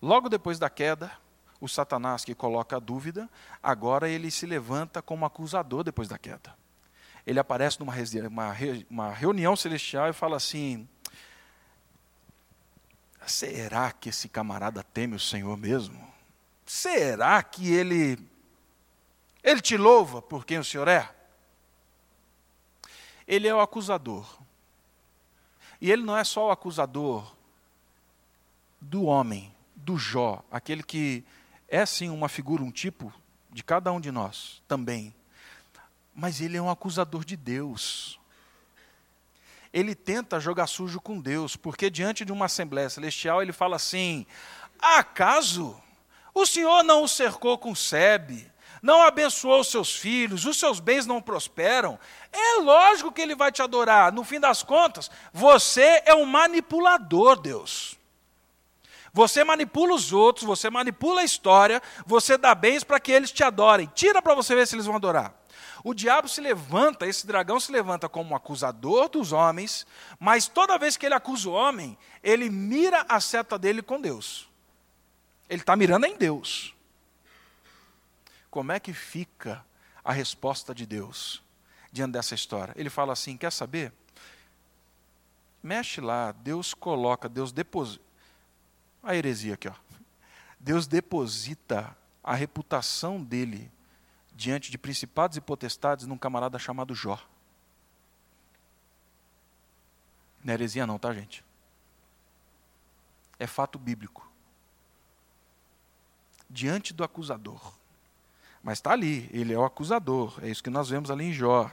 Logo 0.00 0.30
depois 0.30 0.58
da 0.58 0.70
queda, 0.70 1.12
o 1.60 1.68
Satanás 1.68 2.24
que 2.24 2.34
coloca 2.34 2.76
a 2.76 2.80
dúvida, 2.80 3.28
agora 3.62 4.08
ele 4.08 4.30
se 4.30 4.46
levanta 4.46 5.02
como 5.02 5.26
acusador 5.26 5.84
depois 5.84 6.08
da 6.08 6.16
queda. 6.16 6.56
Ele 7.26 7.38
aparece 7.38 7.78
numa 7.78 7.92
uma, 8.28 8.56
uma 8.88 9.12
reunião 9.12 9.54
celestial 9.54 10.08
e 10.08 10.14
fala 10.14 10.38
assim: 10.38 10.88
Será 13.26 13.92
que 13.92 14.08
esse 14.08 14.28
camarada 14.28 14.82
teme 14.82 15.16
o 15.16 15.20
Senhor 15.20 15.56
mesmo? 15.56 16.12
Será 16.66 17.42
que 17.42 17.72
ele 17.72 18.18
ele 19.42 19.60
te 19.60 19.76
louva 19.76 20.22
por 20.22 20.44
quem 20.46 20.58
o 20.58 20.64
Senhor 20.64 20.86
é? 20.86 21.12
Ele 23.26 23.48
é 23.48 23.54
o 23.54 23.60
acusador. 23.60 24.38
E 25.80 25.90
ele 25.90 26.02
não 26.02 26.16
é 26.16 26.22
só 26.22 26.46
o 26.46 26.50
acusador 26.50 27.34
do 28.80 29.04
homem, 29.04 29.52
do 29.74 29.98
Jó, 29.98 30.44
aquele 30.50 30.82
que 30.82 31.24
é 31.66 31.84
sim 31.84 32.08
uma 32.08 32.28
figura, 32.28 32.62
um 32.62 32.70
tipo 32.70 33.12
de 33.50 33.64
cada 33.64 33.90
um 33.92 34.00
de 34.00 34.12
nós 34.12 34.62
também. 34.68 35.12
Mas 36.14 36.40
ele 36.40 36.56
é 36.56 36.62
um 36.62 36.70
acusador 36.70 37.24
de 37.24 37.36
Deus 37.36 38.20
ele 39.72 39.94
tenta 39.94 40.38
jogar 40.38 40.66
sujo 40.66 41.00
com 41.00 41.20
Deus, 41.20 41.56
porque 41.56 41.88
diante 41.88 42.24
de 42.24 42.32
uma 42.32 42.46
Assembleia 42.46 42.90
Celestial 42.90 43.40
ele 43.40 43.52
fala 43.52 43.76
assim: 43.76 44.26
acaso 44.80 45.80
o 46.34 46.46
Senhor 46.46 46.82
não 46.82 47.04
o 47.04 47.08
cercou 47.08 47.56
com 47.56 47.74
sebe, 47.74 48.50
não 48.82 49.02
abençoou 49.02 49.60
os 49.60 49.70
seus 49.70 49.94
filhos, 49.94 50.44
os 50.44 50.58
seus 50.58 50.80
bens 50.80 51.06
não 51.06 51.22
prosperam? 51.22 51.98
É 52.32 52.60
lógico 52.60 53.12
que 53.12 53.20
ele 53.20 53.34
vai 53.34 53.52
te 53.52 53.62
adorar. 53.62 54.12
No 54.12 54.24
fim 54.24 54.40
das 54.40 54.62
contas, 54.62 55.10
você 55.32 56.02
é 56.04 56.14
um 56.14 56.24
manipulador, 56.26 57.40
Deus. 57.40 57.96
Você 59.12 59.44
manipula 59.44 59.94
os 59.94 60.12
outros, 60.12 60.46
você 60.46 60.70
manipula 60.70 61.20
a 61.20 61.24
história, 61.24 61.82
você 62.06 62.38
dá 62.38 62.54
bens 62.54 62.82
para 62.82 62.98
que 62.98 63.12
eles 63.12 63.30
te 63.30 63.44
adorem. 63.44 63.90
Tira 63.94 64.22
para 64.22 64.34
você 64.34 64.54
ver 64.54 64.66
se 64.66 64.74
eles 64.74 64.86
vão 64.86 64.96
adorar. 64.96 65.34
O 65.84 65.92
diabo 65.92 66.28
se 66.28 66.40
levanta, 66.40 67.06
esse 67.06 67.26
dragão 67.26 67.58
se 67.58 67.72
levanta 67.72 68.08
como 68.08 68.36
acusador 68.36 69.08
dos 69.08 69.32
homens, 69.32 69.86
mas 70.18 70.46
toda 70.46 70.78
vez 70.78 70.96
que 70.96 71.06
ele 71.06 71.14
acusa 71.14 71.48
o 71.48 71.52
homem, 71.52 71.98
ele 72.22 72.48
mira 72.48 73.04
a 73.08 73.18
seta 73.20 73.58
dele 73.58 73.82
com 73.82 74.00
Deus. 74.00 74.48
Ele 75.48 75.60
está 75.60 75.74
mirando 75.74 76.06
em 76.06 76.16
Deus. 76.16 76.74
Como 78.48 78.70
é 78.70 78.78
que 78.78 78.92
fica 78.92 79.64
a 80.04 80.12
resposta 80.12 80.74
de 80.74 80.86
Deus 80.86 81.42
diante 81.90 82.12
dessa 82.12 82.34
história? 82.34 82.72
Ele 82.76 82.90
fala 82.90 83.12
assim: 83.12 83.36
quer 83.36 83.50
saber? 83.50 83.92
Mexe 85.62 86.00
lá, 86.00 86.32
Deus 86.32 86.74
coloca, 86.74 87.28
Deus 87.28 87.50
deposita. 87.50 88.04
A 89.02 89.16
heresia 89.16 89.54
aqui, 89.54 89.68
ó. 89.68 89.74
Deus 90.60 90.86
deposita 90.86 91.96
a 92.22 92.34
reputação 92.34 93.20
dele 93.20 93.70
diante 94.42 94.72
de 94.72 94.76
principados 94.76 95.36
e 95.36 95.40
potestades 95.40 96.04
num 96.04 96.18
camarada 96.18 96.58
chamado 96.58 96.96
Jó. 96.96 97.16
Não 100.42 100.50
é 100.50 100.54
heresia 100.54 100.84
não, 100.84 100.98
tá 100.98 101.14
gente? 101.14 101.44
É 103.38 103.46
fato 103.46 103.78
bíblico. 103.78 104.28
Diante 106.50 106.92
do 106.92 107.04
acusador. 107.04 107.72
Mas 108.64 108.78
está 108.78 108.90
ali, 108.90 109.30
ele 109.32 109.52
é 109.52 109.58
o 109.58 109.64
acusador. 109.64 110.40
É 110.42 110.48
isso 110.48 110.62
que 110.62 110.70
nós 110.70 110.88
vemos 110.88 111.08
ali 111.08 111.26
em 111.26 111.32
Jó. 111.32 111.70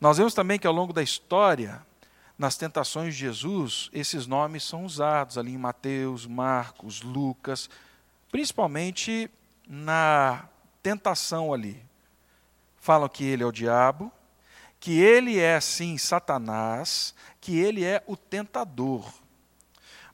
Nós 0.00 0.16
vemos 0.16 0.32
também 0.32 0.60
que 0.60 0.68
ao 0.68 0.72
longo 0.72 0.92
da 0.92 1.02
história, 1.02 1.84
nas 2.38 2.56
tentações 2.56 3.14
de 3.14 3.20
Jesus, 3.20 3.90
esses 3.92 4.28
nomes 4.28 4.62
são 4.62 4.84
usados 4.84 5.36
ali 5.36 5.52
em 5.54 5.58
Mateus, 5.58 6.24
Marcos, 6.24 7.02
Lucas, 7.02 7.68
principalmente 8.30 9.28
na 9.66 10.48
tentação 10.82 11.52
ali. 11.52 11.82
Falam 12.78 13.08
que 13.08 13.24
ele 13.24 13.42
é 13.42 13.46
o 13.46 13.52
diabo, 13.52 14.10
que 14.78 14.98
ele 14.98 15.38
é 15.38 15.60
sim 15.60 15.98
Satanás, 15.98 17.14
que 17.40 17.58
ele 17.58 17.84
é 17.84 18.02
o 18.06 18.16
tentador. 18.16 19.12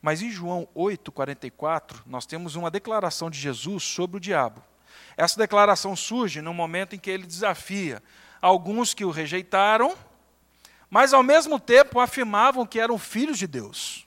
Mas 0.02 0.22
em 0.22 0.30
João 0.30 0.68
8:44, 0.74 2.02
nós 2.06 2.26
temos 2.26 2.56
uma 2.56 2.70
declaração 2.70 3.30
de 3.30 3.38
Jesus 3.38 3.84
sobre 3.84 4.16
o 4.16 4.20
diabo. 4.20 4.62
Essa 5.16 5.38
declaração 5.38 5.96
surge 5.96 6.42
no 6.42 6.52
momento 6.52 6.94
em 6.94 6.98
que 6.98 7.10
ele 7.10 7.26
desafia 7.26 8.02
alguns 8.40 8.92
que 8.92 9.04
o 9.04 9.10
rejeitaram, 9.10 9.96
mas 10.90 11.12
ao 11.12 11.22
mesmo 11.22 11.58
tempo 11.58 12.00
afirmavam 12.00 12.66
que 12.66 12.78
eram 12.78 12.98
filhos 12.98 13.38
de 13.38 13.46
Deus. 13.46 14.06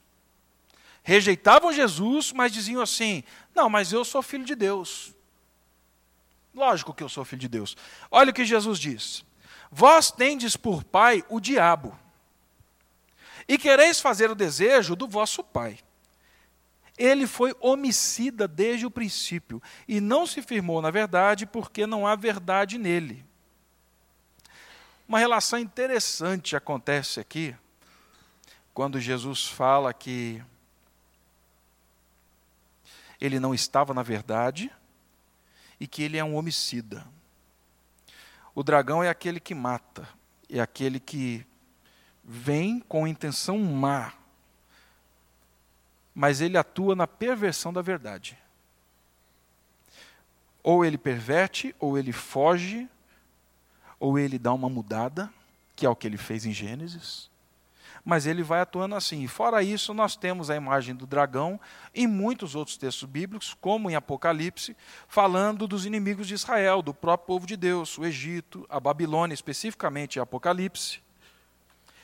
Rejeitavam 1.04 1.74
Jesus, 1.74 2.32
mas 2.32 2.52
diziam 2.52 2.82
assim: 2.82 3.24
Não, 3.56 3.70
mas 3.70 3.92
eu 3.92 4.06
sou 4.06 4.22
filho 4.22 4.46
de 4.46 4.56
Deus. 4.56 5.14
Lógico 6.54 6.94
que 6.94 7.04
eu 7.04 7.10
sou 7.10 7.24
filho 7.24 7.42
de 7.42 7.48
Deus. 7.48 7.78
Olha 8.10 8.32
o 8.32 8.34
que 8.34 8.46
Jesus 8.46 8.80
diz: 8.80 9.24
Vós 9.72 10.12
tendes 10.12 10.58
por 10.58 10.84
pai 10.84 11.24
o 11.30 11.40
diabo, 11.40 11.98
e 13.48 13.58
quereis 13.58 14.00
fazer 14.00 14.30
o 14.30 14.36
desejo 14.36 14.96
do 14.96 15.08
vosso 15.08 15.44
pai. 15.44 15.80
Ele 16.98 17.26
foi 17.26 17.56
homicida 17.62 18.46
desde 18.48 18.86
o 18.86 18.92
princípio, 18.92 19.62
e 19.88 20.02
não 20.02 20.28
se 20.28 20.42
firmou 20.42 20.82
na 20.82 20.92
verdade, 20.92 21.46
porque 21.46 21.88
não 21.88 22.06
há 22.06 22.16
verdade 22.16 22.78
nele. 22.78 23.26
Uma 25.08 25.18
relação 25.18 25.58
interessante 25.58 26.56
acontece 26.56 27.20
aqui, 27.20 27.56
quando 28.74 29.00
Jesus 29.00 29.48
fala 29.48 29.94
que 29.94 30.44
ele 33.20 33.40
não 33.40 33.54
estava 33.54 33.94
na 33.94 34.04
verdade, 34.04 34.72
e 35.80 35.88
que 35.88 36.04
ele 36.04 36.18
é 36.18 36.24
um 36.24 36.36
homicida. 36.36 37.06
O 38.54 38.64
dragão 38.64 39.04
é 39.04 39.10
aquele 39.10 39.40
que 39.40 39.56
mata, 39.56 40.08
é 40.50 40.60
aquele 40.60 41.00
que 41.00 41.46
vem 42.24 42.80
com 42.80 43.08
intenção 43.08 43.58
má. 43.58 44.14
mas 46.14 46.42
ele 46.42 46.58
atua 46.58 46.96
na 46.96 47.08
perversão 47.08 47.72
da 47.72 47.82
verdade. 47.82 48.38
Ou 50.62 50.84
ele 50.84 50.98
perverte, 50.98 51.74
ou 51.80 51.98
ele 51.98 52.12
foge, 52.12 52.90
ou 53.98 54.20
ele 54.20 54.38
dá 54.38 54.52
uma 54.54 54.70
mudada, 54.70 55.32
que 55.76 55.86
é 55.86 55.90
o 55.90 55.96
que 55.96 56.06
ele 56.06 56.18
fez 56.18 56.46
em 56.46 56.52
Gênesis. 56.52 57.30
Mas 58.10 58.26
ele 58.26 58.42
vai 58.42 58.60
atuando 58.60 58.96
assim. 58.96 59.28
Fora 59.28 59.62
isso, 59.62 59.94
nós 59.94 60.16
temos 60.16 60.50
a 60.50 60.56
imagem 60.56 60.96
do 60.96 61.06
dragão 61.06 61.60
em 61.94 62.08
muitos 62.08 62.56
outros 62.56 62.76
textos 62.76 63.08
bíblicos, 63.08 63.56
como 63.62 63.88
em 63.88 63.94
Apocalipse, 63.94 64.76
falando 65.08 65.68
dos 65.68 65.86
inimigos 65.86 66.28
de 66.28 66.34
Israel, 66.34 66.82
do 66.82 66.92
próprio 66.92 67.28
povo 67.28 67.46
de 67.46 67.56
Deus, 67.56 68.00
o 68.00 68.04
Egito, 68.04 68.66
a 68.68 68.80
Babilônia, 68.80 69.36
especificamente 69.36 70.20
Apocalipse. 70.20 71.04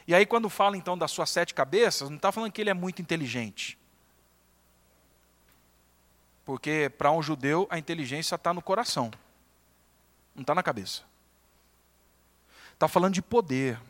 E 0.06 0.14
aí, 0.14 0.28
quando 0.28 0.48
fala 0.48 0.78
então 0.78 0.96
das 0.96 1.10
suas 1.10 1.32
sete 1.32 1.56
cabeças, 1.56 2.08
não 2.08 2.18
está 2.18 2.32
falando 2.32 2.52
que 2.52 2.62
ele 2.62 2.70
é 2.70 2.76
muito 2.76 3.02
inteligente. 3.02 3.76
Porque 6.46 6.92
para 7.00 7.12
um 7.12 7.24
judeu 7.24 7.66
a 7.68 7.80
inteligência 7.80 8.36
está 8.36 8.54
no 8.54 8.62
coração, 8.62 9.10
não 10.36 10.42
está 10.42 10.54
na 10.54 10.62
cabeça. 10.62 11.02
Está 12.74 12.88
falando 12.88 13.16
de 13.16 13.24
poder. 13.24 13.82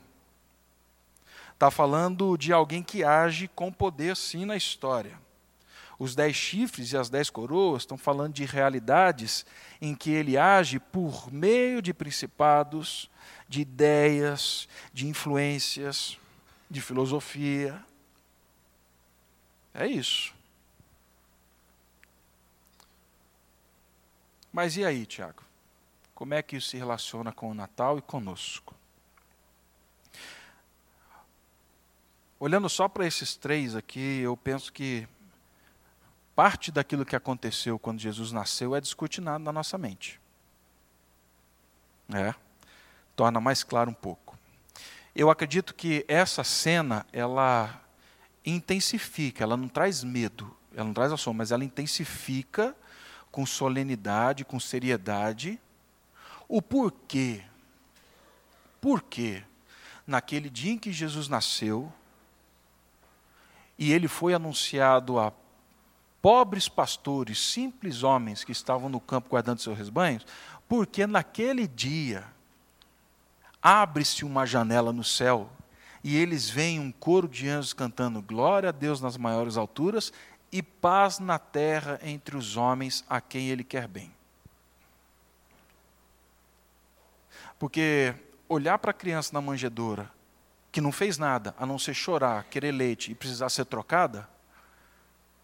Está 1.56 1.72
falando 1.72 2.38
de 2.38 2.52
alguém 2.52 2.84
que 2.84 3.02
age 3.02 3.48
com 3.48 3.72
poder 3.72 4.18
sim 4.18 4.44
na 4.44 4.58
história. 4.58 5.18
Os 5.98 6.14
dez 6.14 6.36
chifres 6.36 6.92
e 6.92 6.98
as 6.98 7.10
dez 7.10 7.30
coroas 7.30 7.84
estão 7.84 7.98
falando 7.98 8.34
de 8.34 8.44
realidades 8.44 9.46
em 9.82 9.96
que 9.96 10.12
ele 10.12 10.38
age 10.38 10.80
por 10.80 11.32
meio 11.32 11.82
de 11.82 11.94
principados, 11.94 13.10
de 13.48 13.62
ideias, 13.62 14.68
de 14.94 15.08
influências, 15.08 16.20
de 16.70 16.82
filosofia. 16.82 17.82
É 19.74 19.88
isso. 19.88 20.36
Mas 24.52 24.76
e 24.76 24.84
aí, 24.84 25.06
Tiago? 25.06 25.42
Como 26.14 26.34
é 26.34 26.42
que 26.42 26.58
isso 26.58 26.72
se 26.72 26.78
relaciona 26.78 27.32
com 27.32 27.50
o 27.50 27.54
Natal 27.54 27.98
e 27.98 28.02
conosco? 28.02 28.75
Olhando 32.38 32.68
só 32.68 32.90
para 32.90 33.08
esses 33.08 33.36
três 33.36 33.76
aqui, 33.76 34.20
eu 34.20 34.36
penso 34.36 34.72
que 34.74 35.08
parte 36.36 36.70
daquilo 36.70 37.06
que 37.06 37.16
aconteceu 37.16 37.80
quando 37.80 38.00
Jesus 38.00 38.34
nasceu 38.34 38.76
é 38.76 38.82
descortinado 38.82 39.44
na 39.44 39.54
nossa 39.54 39.78
mente. 39.78 40.20
É, 42.14 42.36
torna 43.16 43.40
mais 43.40 43.64
claro 43.64 43.90
um 43.90 43.94
pouco. 43.94 44.38
Eu 45.16 45.30
acredito 45.30 45.74
que 45.74 46.04
essa 46.10 46.44
cena, 46.44 47.06
ela 47.14 47.82
intensifica, 48.46 49.46
ela 49.46 49.56
não 49.56 49.70
traz 49.70 50.04
medo, 50.04 50.56
ela 50.76 50.84
não 50.84 50.94
traz 50.94 51.14
assombro, 51.14 51.38
mas 51.38 51.54
ela 51.54 51.64
intensifica 51.64 52.76
com 53.32 53.46
solenidade, 53.46 54.44
com 54.44 54.60
seriedade, 54.60 55.60
o 56.50 56.62
porquê. 56.62 57.44
Porquê? 58.82 59.42
Naquele 60.06 60.50
dia 60.50 60.74
em 60.74 60.78
que 60.78 60.92
Jesus 60.92 61.30
nasceu, 61.30 61.92
e 63.78 63.92
ele 63.92 64.08
foi 64.08 64.34
anunciado 64.34 65.20
a 65.20 65.34
pobres 66.22 66.68
pastores, 66.68 67.40
simples 67.40 68.02
homens 68.02 68.44
que 68.44 68.52
estavam 68.52 68.90
no 68.90 69.00
campo 69.00 69.30
guardando 69.30 69.60
seus 69.60 69.78
rebanhos, 69.78 70.26
porque 70.68 71.06
naquele 71.06 71.68
dia 71.68 72.26
abre-se 73.62 74.26
uma 74.26 74.46
janela 74.46 74.92
no 74.92 75.04
céu 75.04 75.50
e 76.04 76.16
eles 76.16 76.50
veem 76.50 76.80
um 76.80 76.92
coro 76.92 77.28
de 77.28 77.50
anjos 77.50 77.74
cantando 77.74 78.22
glória 78.22 78.70
a 78.70 78.72
Deus 78.72 79.02
nas 79.02 79.18
maiores 79.18 79.58
alturas 79.58 80.14
e 80.52 80.62
paz 80.62 81.20
na 81.20 81.38
terra 81.38 82.00
entre 82.04 82.38
os 82.38 82.58
homens 82.58 83.04
a 83.10 83.20
quem 83.20 83.50
ele 83.50 83.64
quer 83.64 83.88
bem. 83.88 84.12
Porque 87.58 88.14
olhar 88.48 88.78
para 88.78 88.92
a 88.92 88.94
criança 88.94 89.32
na 89.34 89.42
manjedoura, 89.42 90.12
que 90.76 90.82
não 90.82 90.92
fez 90.92 91.18
nada 91.18 91.56
a 91.58 91.66
não 91.66 91.80
ser 91.80 91.94
chorar, 91.94 92.44
querer 92.50 92.74
leite 92.74 93.10
e 93.10 93.16
precisar 93.16 93.48
ser 93.48 93.64
trocada, 93.64 94.28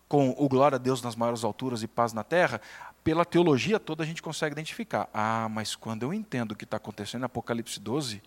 com 0.06 0.36
o 0.38 0.50
glória 0.50 0.76
a 0.76 0.78
Deus 0.78 1.02
nas 1.02 1.16
maiores 1.16 1.46
alturas 1.46 1.82
e 1.82 1.88
paz 1.88 2.12
na 2.12 2.22
terra, 2.22 2.60
pela 3.02 3.24
teologia 3.24 3.80
toda 3.80 4.04
a 4.04 4.06
gente 4.06 4.22
consegue 4.22 4.52
identificar. 4.52 5.10
Ah, 5.14 5.48
mas 5.50 5.74
quando 5.74 6.04
eu 6.04 6.14
entendo 6.14 6.52
o 6.52 6.56
que 6.56 6.66
está 6.66 6.76
acontecendo 6.76 7.22
em 7.22 7.26
Apocalipse 7.28 7.80
12, 7.80 8.22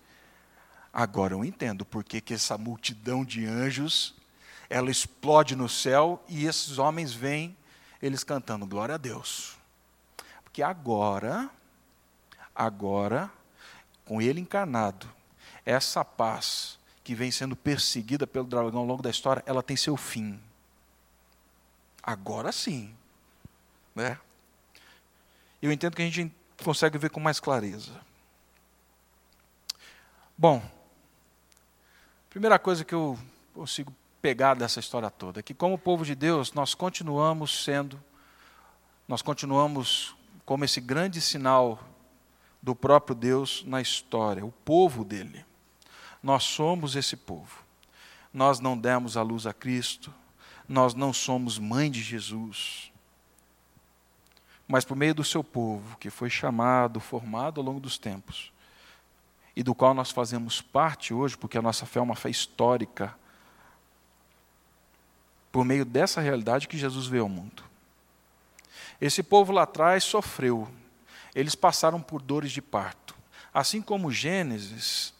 agora 0.90 1.34
eu 1.34 1.44
entendo 1.44 1.84
porque 1.84 2.22
que 2.22 2.32
essa 2.32 2.56
multidão 2.56 3.22
de 3.22 3.44
anjos 3.44 4.14
ela 4.70 4.90
explode 4.90 5.54
no 5.54 5.68
céu 5.68 6.24
e 6.26 6.46
esses 6.46 6.78
homens 6.78 7.12
vêm, 7.12 7.54
eles 8.00 8.24
cantando 8.24 8.64
glória 8.64 8.94
a 8.94 8.98
Deus. 8.98 9.58
Porque 10.42 10.62
agora, 10.62 11.50
agora, 12.54 13.30
com 14.06 14.22
ele 14.22 14.40
encarnado, 14.40 15.06
essa 15.66 16.02
paz 16.02 16.82
que 17.04 17.14
vem 17.14 17.30
sendo 17.30 17.54
perseguida 17.54 18.26
pelo 18.26 18.46
dragão 18.46 18.80
ao 18.80 18.86
longo 18.86 19.02
da 19.02 19.10
história, 19.10 19.42
ela 19.44 19.62
tem 19.62 19.76
seu 19.76 19.94
fim. 19.94 20.40
Agora 22.02 22.50
sim. 22.50 22.94
Né? 23.94 24.18
Eu 25.60 25.70
entendo 25.70 25.94
que 25.94 26.02
a 26.02 26.10
gente 26.10 26.34
consegue 26.64 26.96
ver 26.96 27.10
com 27.10 27.20
mais 27.20 27.38
clareza. 27.38 27.92
Bom, 30.36 30.62
primeira 32.30 32.58
coisa 32.58 32.84
que 32.84 32.94
eu 32.94 33.18
consigo 33.52 33.94
pegar 34.20 34.54
dessa 34.54 34.80
história 34.80 35.10
toda? 35.10 35.42
Que 35.42 35.52
como 35.52 35.78
povo 35.78 36.04
de 36.06 36.14
Deus, 36.14 36.54
nós 36.54 36.74
continuamos 36.74 37.64
sendo, 37.64 38.02
nós 39.06 39.20
continuamos 39.20 40.16
como 40.46 40.64
esse 40.64 40.80
grande 40.80 41.20
sinal 41.20 41.78
do 42.62 42.74
próprio 42.74 43.14
Deus 43.14 43.62
na 43.66 43.80
história, 43.82 44.44
o 44.44 44.50
povo 44.50 45.04
dele. 45.04 45.44
Nós 46.24 46.44
somos 46.44 46.96
esse 46.96 47.18
povo. 47.18 47.62
Nós 48.32 48.58
não 48.58 48.78
demos 48.78 49.14
a 49.14 49.22
luz 49.22 49.46
a 49.46 49.52
Cristo, 49.52 50.12
nós 50.66 50.94
não 50.94 51.12
somos 51.12 51.58
mãe 51.58 51.90
de 51.90 52.02
Jesus. 52.02 52.90
Mas 54.66 54.86
por 54.86 54.96
meio 54.96 55.14
do 55.14 55.22
seu 55.22 55.44
povo, 55.44 55.98
que 55.98 56.08
foi 56.08 56.30
chamado, 56.30 56.98
formado 56.98 57.60
ao 57.60 57.66
longo 57.66 57.78
dos 57.78 57.98
tempos, 57.98 58.50
e 59.54 59.62
do 59.62 59.74
qual 59.74 59.92
nós 59.92 60.10
fazemos 60.10 60.62
parte 60.62 61.12
hoje, 61.12 61.36
porque 61.36 61.58
a 61.58 61.62
nossa 61.62 61.84
fé 61.84 61.98
é 61.98 62.02
uma 62.02 62.16
fé 62.16 62.30
histórica, 62.30 63.14
por 65.52 65.62
meio 65.64 65.84
dessa 65.84 66.22
realidade 66.22 66.66
que 66.66 66.78
Jesus 66.78 67.06
veio 67.06 67.24
ao 67.24 67.28
mundo. 67.28 67.62
Esse 68.98 69.22
povo 69.22 69.52
lá 69.52 69.64
atrás 69.64 70.02
sofreu, 70.02 70.68
eles 71.34 71.54
passaram 71.54 72.00
por 72.00 72.22
dores 72.22 72.50
de 72.50 72.62
parto. 72.62 73.14
Assim 73.52 73.80
como 73.82 74.10
Gênesis, 74.10 75.13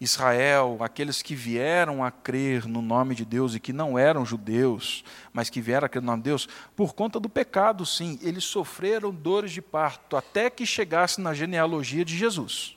Israel, 0.00 0.78
aqueles 0.80 1.20
que 1.20 1.34
vieram 1.34 2.04
a 2.04 2.10
crer 2.10 2.64
no 2.64 2.80
nome 2.80 3.12
de 3.14 3.24
Deus 3.24 3.54
e 3.56 3.60
que 3.60 3.72
não 3.72 3.98
eram 3.98 4.24
judeus, 4.24 5.04
mas 5.32 5.50
que 5.50 5.60
vieram 5.60 5.86
a 5.86 5.88
crer 5.88 6.00
no 6.00 6.06
nome 6.06 6.22
de 6.22 6.30
Deus, 6.30 6.48
por 6.76 6.94
conta 6.94 7.18
do 7.18 7.28
pecado, 7.28 7.84
sim, 7.84 8.16
eles 8.22 8.44
sofreram 8.44 9.12
dores 9.12 9.50
de 9.50 9.60
parto 9.60 10.16
até 10.16 10.48
que 10.48 10.64
chegasse 10.64 11.20
na 11.20 11.34
genealogia 11.34 12.04
de 12.04 12.16
Jesus. 12.16 12.76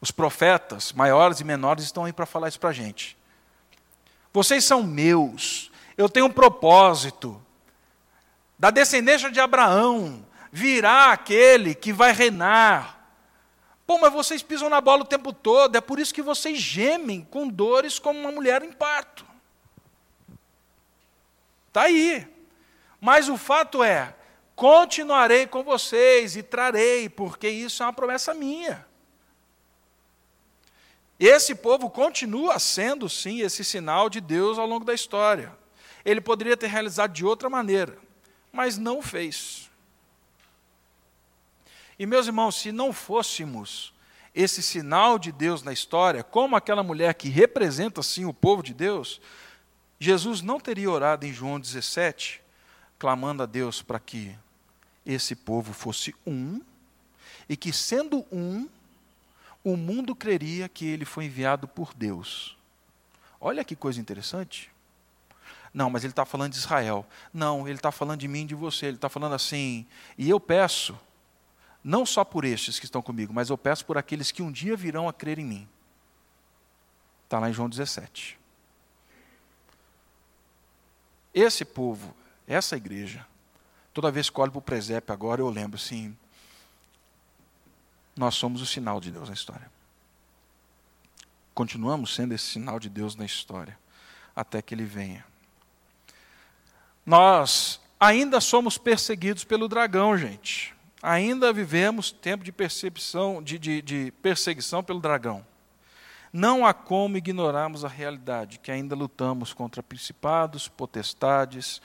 Os 0.00 0.10
profetas, 0.10 0.92
maiores 0.92 1.38
e 1.38 1.44
menores, 1.44 1.84
estão 1.84 2.04
aí 2.04 2.12
para 2.12 2.26
falar 2.26 2.48
isso 2.48 2.58
para 2.58 2.70
a 2.70 2.74
gente. 2.74 3.16
Vocês 4.32 4.64
são 4.64 4.82
meus. 4.82 5.70
Eu 5.96 6.08
tenho 6.08 6.26
um 6.26 6.32
propósito. 6.32 7.40
Da 8.58 8.70
descendência 8.70 9.30
de 9.30 9.38
Abraão 9.38 10.26
virá 10.50 11.12
aquele 11.12 11.72
que 11.72 11.92
vai 11.92 12.12
reinar. 12.12 12.97
Pô, 13.88 13.96
mas 13.96 14.12
vocês 14.12 14.42
pisam 14.42 14.68
na 14.68 14.82
bola 14.82 15.00
o 15.00 15.06
tempo 15.06 15.32
todo, 15.32 15.74
é 15.74 15.80
por 15.80 15.98
isso 15.98 16.12
que 16.12 16.20
vocês 16.20 16.58
gemem 16.58 17.22
com 17.22 17.48
dores 17.48 17.98
como 17.98 18.20
uma 18.20 18.30
mulher 18.30 18.62
em 18.62 18.70
parto. 18.70 19.24
Está 21.68 21.84
aí. 21.84 22.28
Mas 23.00 23.30
o 23.30 23.38
fato 23.38 23.82
é, 23.82 24.14
continuarei 24.54 25.46
com 25.46 25.62
vocês 25.62 26.36
e 26.36 26.42
trarei, 26.42 27.08
porque 27.08 27.48
isso 27.48 27.82
é 27.82 27.86
uma 27.86 27.92
promessa 27.94 28.34
minha. 28.34 28.86
Esse 31.18 31.54
povo 31.54 31.88
continua 31.88 32.58
sendo, 32.58 33.08
sim, 33.08 33.40
esse 33.40 33.64
sinal 33.64 34.10
de 34.10 34.20
Deus 34.20 34.58
ao 34.58 34.66
longo 34.66 34.84
da 34.84 34.92
história. 34.92 35.56
Ele 36.04 36.20
poderia 36.20 36.58
ter 36.58 36.66
realizado 36.66 37.14
de 37.14 37.24
outra 37.24 37.48
maneira, 37.48 37.96
mas 38.52 38.76
não 38.76 39.00
fez. 39.00 39.67
E, 41.98 42.06
meus 42.06 42.26
irmãos, 42.26 42.54
se 42.54 42.70
não 42.70 42.92
fôssemos 42.92 43.92
esse 44.34 44.62
sinal 44.62 45.18
de 45.18 45.32
Deus 45.32 45.62
na 45.62 45.72
história, 45.72 46.22
como 46.22 46.54
aquela 46.54 46.82
mulher 46.82 47.12
que 47.14 47.28
representa, 47.28 48.02
sim, 48.02 48.24
o 48.24 48.32
povo 48.32 48.62
de 48.62 48.72
Deus, 48.72 49.20
Jesus 49.98 50.40
não 50.40 50.60
teria 50.60 50.90
orado 50.90 51.26
em 51.26 51.32
João 51.32 51.58
17, 51.58 52.40
clamando 52.98 53.42
a 53.42 53.46
Deus 53.46 53.82
para 53.82 53.98
que 53.98 54.36
esse 55.04 55.34
povo 55.34 55.72
fosse 55.72 56.14
um, 56.26 56.60
e 57.48 57.56
que, 57.56 57.72
sendo 57.72 58.24
um, 58.30 58.68
o 59.64 59.76
mundo 59.76 60.14
creria 60.14 60.68
que 60.68 60.86
ele 60.86 61.04
foi 61.04 61.24
enviado 61.24 61.66
por 61.66 61.92
Deus. 61.94 62.56
Olha 63.40 63.64
que 63.64 63.74
coisa 63.74 64.00
interessante. 64.00 64.70
Não, 65.72 65.90
mas 65.90 66.04
ele 66.04 66.12
está 66.12 66.24
falando 66.24 66.52
de 66.52 66.58
Israel. 66.58 67.06
Não, 67.32 67.66
ele 67.66 67.76
está 67.76 67.90
falando 67.90 68.20
de 68.20 68.28
mim 68.28 68.42
e 68.42 68.46
de 68.46 68.54
você. 68.54 68.86
Ele 68.86 68.96
está 68.96 69.08
falando 69.08 69.34
assim. 69.34 69.86
E 70.16 70.28
eu 70.28 70.40
peço, 70.40 70.98
não 71.82 72.04
só 72.04 72.24
por 72.24 72.44
estes 72.44 72.78
que 72.78 72.84
estão 72.84 73.00
comigo, 73.00 73.32
mas 73.32 73.50
eu 73.50 73.58
peço 73.58 73.84
por 73.84 73.96
aqueles 73.96 74.30
que 74.30 74.42
um 74.42 74.50
dia 74.50 74.76
virão 74.76 75.08
a 75.08 75.12
crer 75.12 75.38
em 75.38 75.44
mim. 75.44 75.68
Está 77.24 77.38
lá 77.38 77.48
em 77.50 77.52
João 77.52 77.68
17. 77.68 78.38
Esse 81.32 81.64
povo, 81.64 82.14
essa 82.46 82.76
igreja, 82.76 83.26
toda 83.92 84.10
vez 84.10 84.30
que 84.30 84.40
olho 84.40 84.50
para 84.50 84.58
o 84.58 84.62
presépio 84.62 85.12
agora, 85.12 85.40
eu 85.40 85.50
lembro 85.50 85.76
assim: 85.76 86.16
nós 88.16 88.34
somos 88.34 88.60
o 88.60 88.66
sinal 88.66 89.00
de 89.00 89.10
Deus 89.10 89.28
na 89.28 89.34
história. 89.34 89.70
Continuamos 91.54 92.14
sendo 92.14 92.34
esse 92.34 92.46
sinal 92.46 92.80
de 92.80 92.88
Deus 92.88 93.14
na 93.14 93.24
história, 93.24 93.78
até 94.34 94.62
que 94.62 94.74
Ele 94.74 94.84
venha. 94.84 95.24
Nós 97.04 97.80
ainda 97.98 98.40
somos 98.40 98.78
perseguidos 98.78 99.44
pelo 99.44 99.68
dragão, 99.68 100.16
gente. 100.16 100.74
Ainda 101.02 101.52
vivemos 101.52 102.10
tempo 102.10 102.42
de 102.42 102.50
percepção, 102.50 103.42
de, 103.42 103.58
de, 103.58 103.82
de 103.82 104.12
perseguição 104.22 104.82
pelo 104.82 105.00
dragão. 105.00 105.46
Não 106.32 106.66
há 106.66 106.74
como 106.74 107.16
ignorarmos 107.16 107.84
a 107.84 107.88
realidade 107.88 108.58
que 108.58 108.70
ainda 108.70 108.94
lutamos 108.94 109.52
contra 109.52 109.82
principados, 109.82 110.68
potestades, 110.68 111.80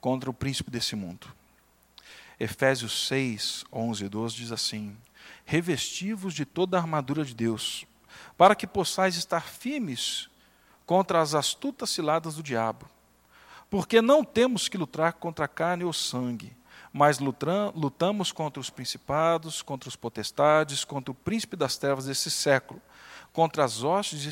contra 0.00 0.30
o 0.30 0.34
príncipe 0.34 0.70
desse 0.70 0.96
mundo. 0.96 1.26
Efésios 2.38 3.06
6, 3.08 3.64
11 3.72 4.04
e 4.04 4.08
12 4.08 4.36
diz 4.36 4.52
assim: 4.52 4.96
Revestivos 5.44 6.32
de 6.32 6.44
toda 6.44 6.78
a 6.78 6.80
armadura 6.80 7.24
de 7.24 7.34
Deus, 7.34 7.84
para 8.38 8.54
que 8.54 8.66
possais 8.66 9.16
estar 9.16 9.42
firmes 9.42 10.30
contra 10.86 11.20
as 11.20 11.34
astutas 11.34 11.90
ciladas 11.90 12.36
do 12.36 12.42
diabo 12.42 12.88
porque 13.70 14.02
não 14.02 14.24
temos 14.24 14.68
que 14.68 14.76
lutar 14.76 15.12
contra 15.14 15.44
a 15.44 15.48
carne 15.48 15.84
ou 15.84 15.92
sangue, 15.92 16.52
mas 16.92 17.18
lutamos 17.18 18.32
contra 18.32 18.60
os 18.60 18.68
principados, 18.68 19.62
contra 19.62 19.88
os 19.88 19.96
potestades, 19.96 20.84
contra 20.84 21.12
o 21.12 21.14
príncipe 21.14 21.56
das 21.56 21.76
trevas 21.76 22.06
desse 22.06 22.30
século, 22.30 22.80
contra 23.32 23.64
as 23.64 23.84
hostes 23.84 24.24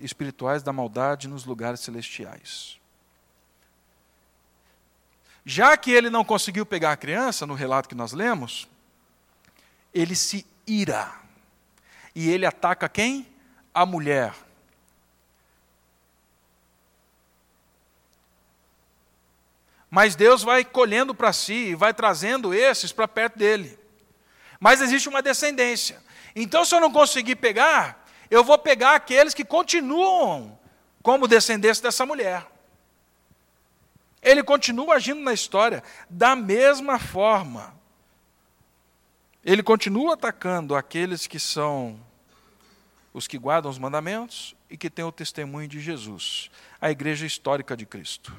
espirituais 0.00 0.62
da 0.62 0.72
maldade 0.72 1.28
nos 1.28 1.44
lugares 1.44 1.80
celestiais. 1.80 2.78
Já 5.44 5.76
que 5.76 5.90
ele 5.90 6.10
não 6.10 6.24
conseguiu 6.24 6.66
pegar 6.66 6.92
a 6.92 6.96
criança, 6.96 7.46
no 7.46 7.54
relato 7.54 7.88
que 7.88 7.94
nós 7.94 8.12
lemos, 8.12 8.68
ele 9.94 10.14
se 10.14 10.46
ira. 10.66 11.12
E 12.14 12.28
ele 12.28 12.44
ataca 12.44 12.88
quem? 12.88 13.26
A 13.72 13.86
mulher. 13.86 14.34
Mas 19.90 20.14
Deus 20.14 20.42
vai 20.42 20.64
colhendo 20.64 21.14
para 21.14 21.32
si 21.32 21.70
e 21.70 21.74
vai 21.74 21.92
trazendo 21.92 22.54
esses 22.54 22.92
para 22.92 23.08
perto 23.08 23.36
dele. 23.36 23.76
Mas 24.60 24.80
existe 24.80 25.08
uma 25.08 25.20
descendência. 25.20 26.00
Então, 26.36 26.64
se 26.64 26.74
eu 26.74 26.80
não 26.80 26.92
conseguir 26.92 27.36
pegar, 27.36 28.06
eu 28.30 28.44
vou 28.44 28.56
pegar 28.56 28.94
aqueles 28.94 29.34
que 29.34 29.44
continuam 29.44 30.56
como 31.02 31.26
descendência 31.26 31.82
dessa 31.82 32.06
mulher. 32.06 32.46
Ele 34.22 34.44
continua 34.44 34.94
agindo 34.94 35.20
na 35.20 35.32
história 35.32 35.82
da 36.08 36.36
mesma 36.36 36.98
forma. 36.98 37.74
Ele 39.44 39.62
continua 39.62 40.14
atacando 40.14 40.76
aqueles 40.76 41.26
que 41.26 41.40
são 41.40 41.98
os 43.12 43.26
que 43.26 43.38
guardam 43.38 43.70
os 43.70 43.78
mandamentos 43.78 44.54
e 44.68 44.76
que 44.76 44.90
têm 44.90 45.04
o 45.04 45.10
testemunho 45.10 45.66
de 45.66 45.80
Jesus, 45.80 46.48
a 46.80 46.90
igreja 46.92 47.26
histórica 47.26 47.76
de 47.76 47.84
Cristo 47.84 48.32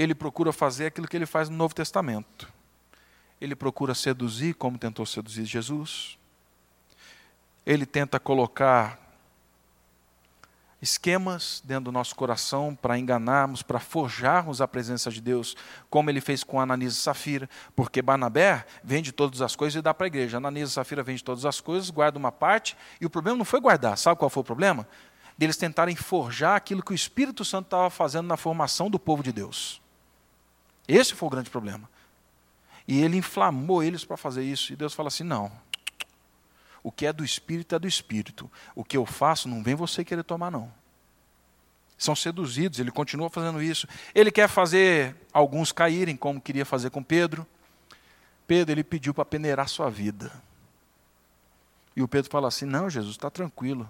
ele 0.00 0.14
procura 0.14 0.50
fazer 0.50 0.86
aquilo 0.86 1.06
que 1.06 1.14
ele 1.14 1.26
faz 1.26 1.50
no 1.50 1.56
Novo 1.58 1.74
Testamento. 1.74 2.50
Ele 3.38 3.54
procura 3.54 3.94
seduzir, 3.94 4.54
como 4.54 4.78
tentou 4.78 5.04
seduzir 5.04 5.44
Jesus. 5.44 6.16
Ele 7.66 7.84
tenta 7.84 8.18
colocar 8.18 8.98
esquemas 10.80 11.60
dentro 11.62 11.84
do 11.84 11.92
nosso 11.92 12.16
coração 12.16 12.74
para 12.74 12.98
enganarmos, 12.98 13.62
para 13.62 13.78
forjarmos 13.78 14.62
a 14.62 14.66
presença 14.66 15.10
de 15.10 15.20
Deus, 15.20 15.54
como 15.90 16.08
ele 16.08 16.22
fez 16.22 16.42
com 16.42 16.58
Ananias 16.58 16.94
e 16.94 16.96
Safira, 16.96 17.46
porque 17.76 18.00
Barnabé 18.00 18.64
vende 18.82 19.12
todas 19.12 19.42
as 19.42 19.54
coisas 19.54 19.78
e 19.78 19.82
dá 19.82 19.92
para 19.92 20.06
a 20.06 20.08
igreja. 20.08 20.38
Ananias 20.38 20.70
e 20.70 20.72
Safira 20.72 21.02
vende 21.02 21.22
todas 21.22 21.44
as 21.44 21.60
coisas, 21.60 21.90
guarda 21.90 22.18
uma 22.18 22.32
parte, 22.32 22.74
e 22.98 23.04
o 23.04 23.10
problema 23.10 23.36
não 23.36 23.44
foi 23.44 23.60
guardar. 23.60 23.98
Sabe 23.98 24.18
qual 24.18 24.30
foi 24.30 24.40
o 24.40 24.44
problema? 24.44 24.88
Deles 25.36 25.58
tentarem 25.58 25.94
forjar 25.94 26.56
aquilo 26.56 26.82
que 26.82 26.92
o 26.92 26.94
Espírito 26.94 27.44
Santo 27.44 27.66
estava 27.66 27.90
fazendo 27.90 28.26
na 28.26 28.38
formação 28.38 28.88
do 28.88 28.98
povo 28.98 29.22
de 29.22 29.32
Deus. 29.32 29.79
Esse 30.86 31.14
foi 31.14 31.26
o 31.26 31.30
grande 31.30 31.50
problema. 31.50 31.88
E 32.86 33.02
ele 33.02 33.16
inflamou 33.16 33.82
eles 33.84 34.04
para 34.04 34.16
fazer 34.16 34.42
isso. 34.42 34.72
E 34.72 34.76
Deus 34.76 34.92
fala 34.92 35.08
assim: 35.08 35.22
não. 35.22 35.50
O 36.82 36.90
que 36.90 37.06
é 37.06 37.12
do 37.12 37.24
espírito 37.24 37.74
é 37.74 37.78
do 37.78 37.86
espírito. 37.86 38.50
O 38.74 38.82
que 38.82 38.96
eu 38.96 39.06
faço 39.06 39.48
não 39.48 39.62
vem 39.62 39.74
você 39.76 40.04
querer 40.04 40.24
tomar, 40.24 40.50
não. 40.50 40.72
São 41.96 42.16
seduzidos, 42.16 42.80
ele 42.80 42.90
continua 42.90 43.28
fazendo 43.30 43.62
isso. 43.62 43.86
Ele 44.14 44.32
quer 44.32 44.48
fazer 44.48 45.14
alguns 45.32 45.70
caírem, 45.70 46.16
como 46.16 46.40
queria 46.40 46.64
fazer 46.64 46.90
com 46.90 47.02
Pedro. 47.02 47.46
Pedro, 48.46 48.72
ele 48.72 48.82
pediu 48.82 49.14
para 49.14 49.24
peneirar 49.24 49.68
sua 49.68 49.88
vida. 49.88 50.32
E 51.94 52.02
o 52.02 52.08
Pedro 52.08 52.30
fala 52.30 52.48
assim: 52.48 52.64
Não, 52.64 52.90
Jesus, 52.90 53.14
está 53.14 53.30
tranquilo. 53.30 53.88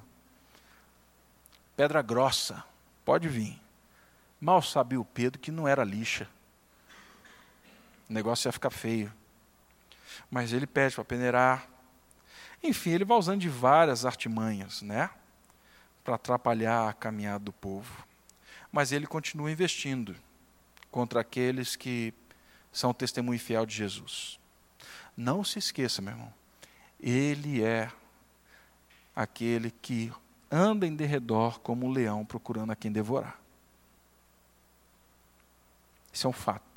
Pedra 1.74 2.03
grossa, 2.03 2.62
pode 3.03 3.28
vir. 3.28 3.59
Mal 4.38 4.61
sabia 4.61 5.01
o 5.01 5.05
Pedro 5.05 5.38
que 5.38 5.51
não 5.51 5.66
era 5.66 5.84
lixa 5.84 6.28
o 8.11 8.12
negócio 8.12 8.48
ia 8.48 8.52
ficar 8.52 8.70
feio. 8.70 9.12
Mas 10.28 10.52
ele 10.52 10.66
pede 10.66 10.96
para 10.96 11.04
peneirar. 11.04 11.68
Enfim, 12.61 12.90
ele 12.90 13.04
vai 13.04 13.16
usando 13.16 13.40
de 13.40 13.48
várias 13.48 14.04
artimanhas, 14.04 14.82
né? 14.82 15.08
Para 16.02 16.16
atrapalhar 16.16 16.88
a 16.88 16.92
caminhada 16.92 17.44
do 17.44 17.52
povo. 17.52 18.04
Mas 18.72 18.90
ele 18.90 19.06
continua 19.06 19.50
investindo 19.50 20.16
contra 20.90 21.20
aqueles 21.20 21.76
que 21.76 22.12
são 22.72 22.92
testemunho 22.92 23.38
fiel 23.38 23.64
de 23.64 23.76
Jesus. 23.76 24.40
Não 25.16 25.44
se 25.44 25.61
esqueça, 25.61 26.02
meu 26.02 26.12
irmão. 26.12 26.34
Ele 26.98 27.62
é 27.62 27.92
aquele 29.14 29.70
que 29.70 30.12
anda 30.50 30.84
em 30.84 30.96
derredor 30.96 31.61
como 31.61 31.86
um 31.86 31.90
leão 31.90 32.26
procurando 32.26 32.72
a 32.72 32.76
quem 32.76 32.90
devorar. 32.90 33.38
Isso 36.12 36.26
é 36.26 36.30
um 36.30 36.32
fato 36.32 36.69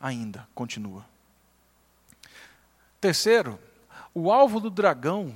ainda 0.00 0.46
continua. 0.54 1.04
Terceiro, 3.00 3.58
o 4.14 4.32
alvo 4.32 4.60
do 4.60 4.70
dragão 4.70 5.34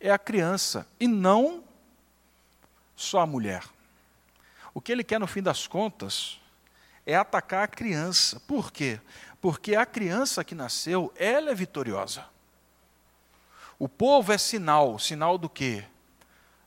é 0.00 0.10
a 0.10 0.18
criança 0.18 0.86
e 0.98 1.06
não 1.06 1.62
só 2.94 3.20
a 3.20 3.26
mulher. 3.26 3.62
O 4.72 4.80
que 4.80 4.92
ele 4.92 5.04
quer 5.04 5.20
no 5.20 5.26
fim 5.26 5.42
das 5.42 5.66
contas 5.66 6.40
é 7.04 7.14
atacar 7.14 7.64
a 7.64 7.68
criança. 7.68 8.40
Por 8.40 8.72
quê? 8.72 9.00
Porque 9.40 9.76
a 9.76 9.86
criança 9.86 10.42
que 10.42 10.54
nasceu, 10.54 11.12
ela 11.16 11.50
é 11.50 11.54
vitoriosa. 11.54 12.24
O 13.78 13.88
povo 13.88 14.32
é 14.32 14.38
sinal, 14.38 14.98
sinal 14.98 15.38
do 15.38 15.48
quê? 15.48 15.84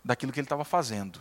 Daquilo 0.04 0.32
que 0.32 0.40
ele 0.40 0.46
estava 0.46 0.64
fazendo. 0.64 1.20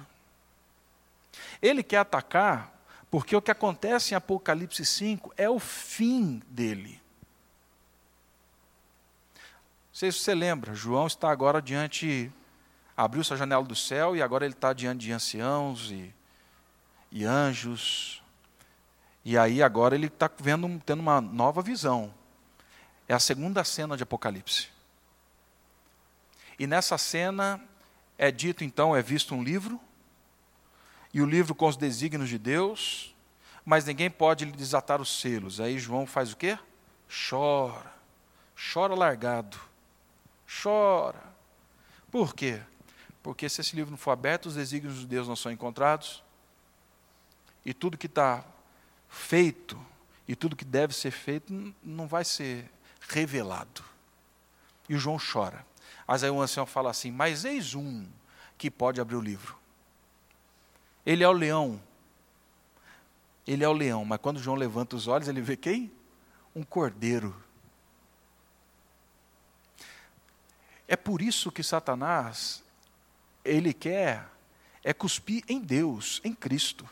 Ele 1.61 1.83
quer 1.83 1.99
atacar 1.99 2.73
porque 3.11 3.35
o 3.35 3.43
que 3.43 3.51
acontece 3.51 4.13
em 4.13 4.17
Apocalipse 4.17 4.85
5 4.85 5.33
é 5.37 5.49
o 5.49 5.59
fim 5.59 6.43
dele. 6.49 7.01
Não 9.35 9.95
sei 9.95 10.13
se 10.13 10.19
você 10.19 10.35
lembra, 10.35 10.75
João 10.75 11.07
está 11.07 11.31
agora 11.31 11.61
diante, 11.61 12.31
abriu-se 12.97 13.33
a 13.33 13.37
janela 13.37 13.65
do 13.65 13.75
céu 13.75 14.15
e 14.15 14.23
agora 14.23 14.45
ele 14.45 14.55
está 14.55 14.73
diante 14.73 15.07
de 15.07 15.13
anciãos 15.13 15.91
e, 15.91 16.15
e 17.11 17.25
anjos. 17.25 18.23
E 19.25 19.37
aí 19.37 19.63
agora 19.63 19.95
ele 19.95 20.07
está 20.07 20.31
vendo, 20.39 20.81
tendo 20.85 21.01
uma 21.01 21.21
nova 21.21 21.63
visão. 21.63 22.15
É 23.09 23.15
a 23.15 23.19
segunda 23.19 23.65
cena 23.65 23.97
de 23.97 24.03
Apocalipse. 24.03 24.69
E 26.59 26.67
nessa 26.67 26.99
cena 26.99 27.61
é 28.19 28.31
dito 28.31 28.65
então, 28.65 28.95
é 28.95 29.01
visto 29.01 29.35
um 29.35 29.43
livro, 29.43 29.81
e 31.19 31.21
o 31.21 31.27
livro 31.27 31.53
com 31.53 31.67
os 31.67 31.77
desígnios 31.77 32.29
de 32.29 32.39
Deus, 32.39 33.13
mas 33.65 33.85
ninguém 33.85 34.09
pode 34.09 34.45
lhe 34.45 34.53
desatar 34.53 35.01
os 35.01 35.21
selos. 35.21 35.61
Aí 35.61 35.77
João 35.77 36.07
faz 36.07 36.33
o 36.33 36.37
quê? 36.37 36.57
Chora. 37.29 37.93
Chora 38.73 38.95
largado. 38.95 39.59
Chora. 40.63 41.21
Por 42.09 42.37
quê? 42.37 42.63
Porque 43.21 43.49
se 43.49 43.61
esse 43.61 43.75
livro 43.75 43.91
não 43.91 43.99
for 43.99 44.13
aberto, 44.13 44.47
os 44.47 44.55
desígnios 44.55 45.01
de 45.01 45.07
Deus 45.09 45.27
não 45.27 45.35
são 45.35 45.51
encontrados. 45.51 46.23
E 47.65 47.75
tudo 47.75 47.99
que 47.99 48.07
está 48.07 48.45
feito, 49.09 49.77
e 50.29 50.37
tudo 50.37 50.55
que 50.55 50.65
deve 50.65 50.95
ser 50.95 51.11
feito, 51.11 51.75
não 51.83 52.07
vai 52.07 52.25
ser 52.25 52.71
revelado. 53.09 53.83
E 54.89 54.95
o 54.95 54.99
João 55.01 55.19
chora. 55.19 55.67
Mas 56.07 56.23
aí 56.23 56.31
o 56.31 56.41
ancião 56.41 56.65
fala 56.65 56.91
assim: 56.91 57.11
Mas 57.11 57.45
eis 57.45 57.75
um 57.75 58.07
que 58.57 58.71
pode 58.71 59.01
abrir 59.01 59.17
o 59.17 59.21
livro. 59.21 59.59
Ele 61.09 61.25
é 61.25 61.29
o 61.29 61.33
leão. 61.33 61.81
Ele 63.47 63.65
é 63.65 63.69
o 63.69 63.73
leão, 63.73 64.05
mas 64.05 64.21
quando 64.21 64.39
João 64.39 64.59
levanta 64.59 64.95
os 64.95 65.09
olhos, 65.09 65.27
ele 65.27 65.41
vê 65.41 65.57
quem? 65.57 65.91
Um 66.55 66.63
cordeiro. 66.63 67.35
É 70.87 70.97
por 70.97 71.23
isso 71.23 71.51
que 71.51 71.63
Satanás, 71.63 72.63
ele 73.43 73.73
quer 73.73 74.29
é 74.85 74.93
cuspir 74.93 75.43
em 75.49 75.61
Deus, 75.61 76.21
em 76.23 76.35
Cristo. 76.35 76.87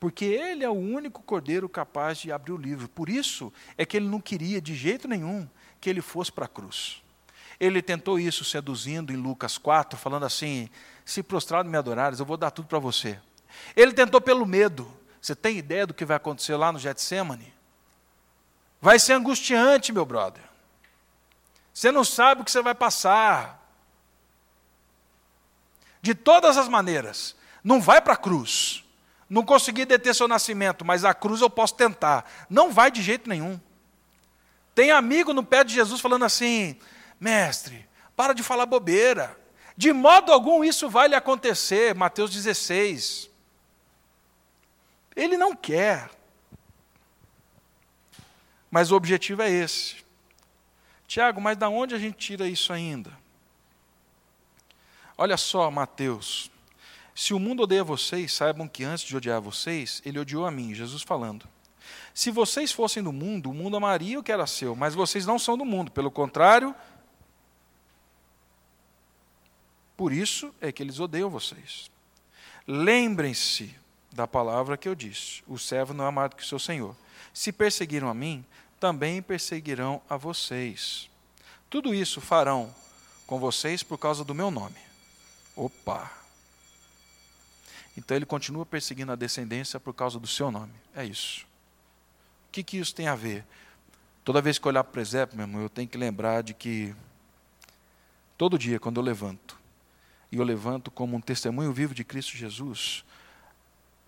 Porque 0.00 0.24
ele 0.24 0.64
é 0.64 0.68
o 0.68 0.72
único 0.72 1.22
cordeiro 1.22 1.68
capaz 1.68 2.18
de 2.18 2.32
abrir 2.32 2.50
o 2.50 2.56
livro. 2.56 2.88
Por 2.88 3.08
isso 3.08 3.52
é 3.78 3.86
que 3.86 3.96
ele 3.96 4.08
não 4.08 4.20
queria 4.20 4.60
de 4.60 4.74
jeito 4.74 5.06
nenhum 5.06 5.48
que 5.80 5.88
ele 5.88 6.02
fosse 6.02 6.32
para 6.32 6.46
a 6.46 6.48
cruz. 6.48 7.01
Ele 7.62 7.80
tentou 7.80 8.18
isso 8.18 8.44
seduzindo 8.44 9.12
em 9.12 9.16
Lucas 9.16 9.56
4, 9.56 9.96
falando 9.96 10.26
assim: 10.26 10.68
se 11.04 11.22
prostrado 11.22 11.70
me 11.70 11.78
adorares, 11.78 12.18
eu 12.18 12.26
vou 12.26 12.36
dar 12.36 12.50
tudo 12.50 12.66
para 12.66 12.80
você. 12.80 13.20
Ele 13.76 13.92
tentou 13.92 14.20
pelo 14.20 14.44
medo. 14.44 14.92
Você 15.20 15.36
tem 15.36 15.58
ideia 15.58 15.86
do 15.86 15.94
que 15.94 16.04
vai 16.04 16.16
acontecer 16.16 16.56
lá 16.56 16.72
no 16.72 16.78
Getsemane? 16.80 17.54
Vai 18.80 18.98
ser 18.98 19.12
angustiante, 19.12 19.92
meu 19.92 20.04
brother. 20.04 20.42
Você 21.72 21.92
não 21.92 22.02
sabe 22.02 22.42
o 22.42 22.44
que 22.44 22.50
você 22.50 22.60
vai 22.60 22.74
passar. 22.74 23.64
De 26.02 26.16
todas 26.16 26.58
as 26.58 26.66
maneiras, 26.66 27.36
não 27.62 27.80
vai 27.80 28.00
para 28.00 28.14
a 28.14 28.16
cruz. 28.16 28.84
Não 29.30 29.44
consegui 29.44 29.84
deter 29.84 30.16
seu 30.16 30.26
nascimento, 30.26 30.84
mas 30.84 31.04
a 31.04 31.14
cruz 31.14 31.40
eu 31.40 31.48
posso 31.48 31.76
tentar. 31.76 32.28
Não 32.50 32.72
vai 32.72 32.90
de 32.90 33.00
jeito 33.00 33.28
nenhum. 33.28 33.60
Tem 34.74 34.90
amigo 34.90 35.32
no 35.32 35.44
pé 35.44 35.62
de 35.62 35.72
Jesus 35.72 36.00
falando 36.00 36.24
assim: 36.24 36.76
mestre, 37.22 37.88
para 38.16 38.34
de 38.34 38.42
falar 38.42 38.66
bobeira. 38.66 39.38
De 39.76 39.92
modo 39.92 40.32
algum 40.32 40.64
isso 40.64 40.90
vai 40.90 41.08
lhe 41.08 41.14
acontecer. 41.14 41.94
Mateus 41.94 42.30
16. 42.32 43.30
Ele 45.14 45.36
não 45.36 45.54
quer. 45.54 46.10
Mas 48.70 48.90
o 48.90 48.96
objetivo 48.96 49.42
é 49.42 49.50
esse. 49.50 50.02
Tiago, 51.06 51.40
mas 51.40 51.56
da 51.56 51.68
onde 51.68 51.94
a 51.94 51.98
gente 51.98 52.16
tira 52.16 52.48
isso 52.48 52.72
ainda? 52.72 53.12
Olha 55.16 55.36
só, 55.36 55.70
Mateus. 55.70 56.50
Se 57.14 57.34
o 57.34 57.38
mundo 57.38 57.62
odeia 57.62 57.84
vocês, 57.84 58.32
saibam 58.32 58.66
que 58.66 58.82
antes 58.82 59.04
de 59.04 59.16
odiar 59.16 59.40
vocês, 59.40 60.00
ele 60.04 60.18
odiou 60.18 60.46
a 60.46 60.50
mim, 60.50 60.74
Jesus 60.74 61.02
falando. 61.02 61.46
Se 62.14 62.30
vocês 62.30 62.72
fossem 62.72 63.02
do 63.02 63.12
mundo, 63.12 63.50
o 63.50 63.54
mundo 63.54 63.76
amaria 63.76 64.18
o 64.18 64.22
que 64.22 64.32
era 64.32 64.46
seu, 64.46 64.74
mas 64.74 64.94
vocês 64.94 65.26
não 65.26 65.38
são 65.38 65.56
do 65.56 65.64
mundo, 65.64 65.90
pelo 65.90 66.10
contrário, 66.10 66.74
por 70.02 70.12
isso 70.12 70.52
é 70.60 70.72
que 70.72 70.82
eles 70.82 70.98
odeiam 70.98 71.30
vocês. 71.30 71.88
Lembrem-se 72.66 73.72
da 74.10 74.26
palavra 74.26 74.76
que 74.76 74.88
eu 74.88 74.96
disse: 74.96 75.44
o 75.46 75.56
servo 75.56 75.94
não 75.94 76.04
é 76.04 76.08
amado 76.08 76.34
que 76.34 76.42
o 76.42 76.44
seu 76.44 76.58
senhor. 76.58 76.96
Se 77.32 77.52
perseguiram 77.52 78.08
a 78.08 78.12
mim, 78.12 78.44
também 78.80 79.22
perseguirão 79.22 80.02
a 80.10 80.16
vocês. 80.16 81.08
Tudo 81.70 81.94
isso 81.94 82.20
farão 82.20 82.74
com 83.28 83.38
vocês 83.38 83.84
por 83.84 83.96
causa 83.96 84.24
do 84.24 84.34
meu 84.34 84.50
nome. 84.50 84.74
Opa! 85.54 86.10
Então 87.96 88.16
ele 88.16 88.26
continua 88.26 88.66
perseguindo 88.66 89.12
a 89.12 89.16
descendência 89.16 89.78
por 89.78 89.94
causa 89.94 90.18
do 90.18 90.26
seu 90.26 90.50
nome. 90.50 90.72
É 90.96 91.04
isso. 91.04 91.46
O 92.48 92.50
que, 92.50 92.64
que 92.64 92.76
isso 92.76 92.92
tem 92.92 93.06
a 93.06 93.14
ver? 93.14 93.44
Toda 94.24 94.42
vez 94.42 94.58
que 94.58 94.66
eu 94.66 94.70
olhar 94.70 94.82
para 94.82 94.90
o 94.90 94.94
presépio, 94.94 95.36
meu 95.36 95.46
irmão, 95.46 95.62
eu 95.62 95.70
tenho 95.70 95.86
que 95.86 95.96
lembrar 95.96 96.42
de 96.42 96.54
que 96.54 96.92
todo 98.36 98.58
dia, 98.58 98.80
quando 98.80 98.96
eu 98.96 99.04
levanto, 99.04 99.61
e 100.32 100.38
eu 100.38 100.44
levanto 100.44 100.90
como 100.90 101.14
um 101.14 101.20
testemunho 101.20 101.70
vivo 101.74 101.94
de 101.94 102.02
Cristo 102.02 102.38
Jesus, 102.38 103.04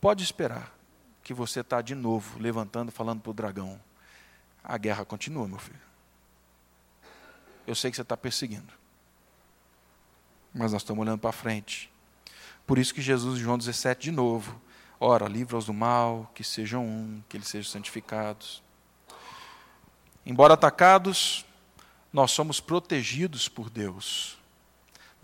pode 0.00 0.24
esperar 0.24 0.74
que 1.22 1.34
você 1.34 1.60
está 1.60 1.82
de 1.82 1.94
novo 1.94 2.38
levantando, 2.38 2.90
falando 2.90 3.20
para 3.20 3.30
o 3.30 3.34
dragão: 3.34 3.78
a 4.62 4.78
guerra 4.78 5.04
continua, 5.04 5.46
meu 5.46 5.58
filho. 5.58 5.84
Eu 7.66 7.74
sei 7.74 7.90
que 7.90 7.96
você 7.96 8.02
está 8.02 8.16
perseguindo, 8.16 8.72
mas 10.54 10.72
nós 10.72 10.80
estamos 10.80 11.02
olhando 11.02 11.20
para 11.20 11.30
frente. 11.30 11.92
Por 12.66 12.78
isso 12.78 12.94
que 12.94 13.02
Jesus, 13.02 13.38
em 13.38 13.42
João 13.42 13.58
17, 13.58 14.04
de 14.04 14.10
novo, 14.10 14.58
ora, 14.98 15.28
livra-os 15.28 15.66
do 15.66 15.74
mal, 15.74 16.30
que 16.34 16.42
sejam 16.42 16.86
um, 16.86 17.22
que 17.28 17.36
eles 17.36 17.48
sejam 17.48 17.70
santificados. 17.70 18.62
Embora 20.24 20.54
atacados, 20.54 21.44
nós 22.10 22.30
somos 22.30 22.60
protegidos 22.60 23.46
por 23.46 23.68
Deus. 23.68 24.38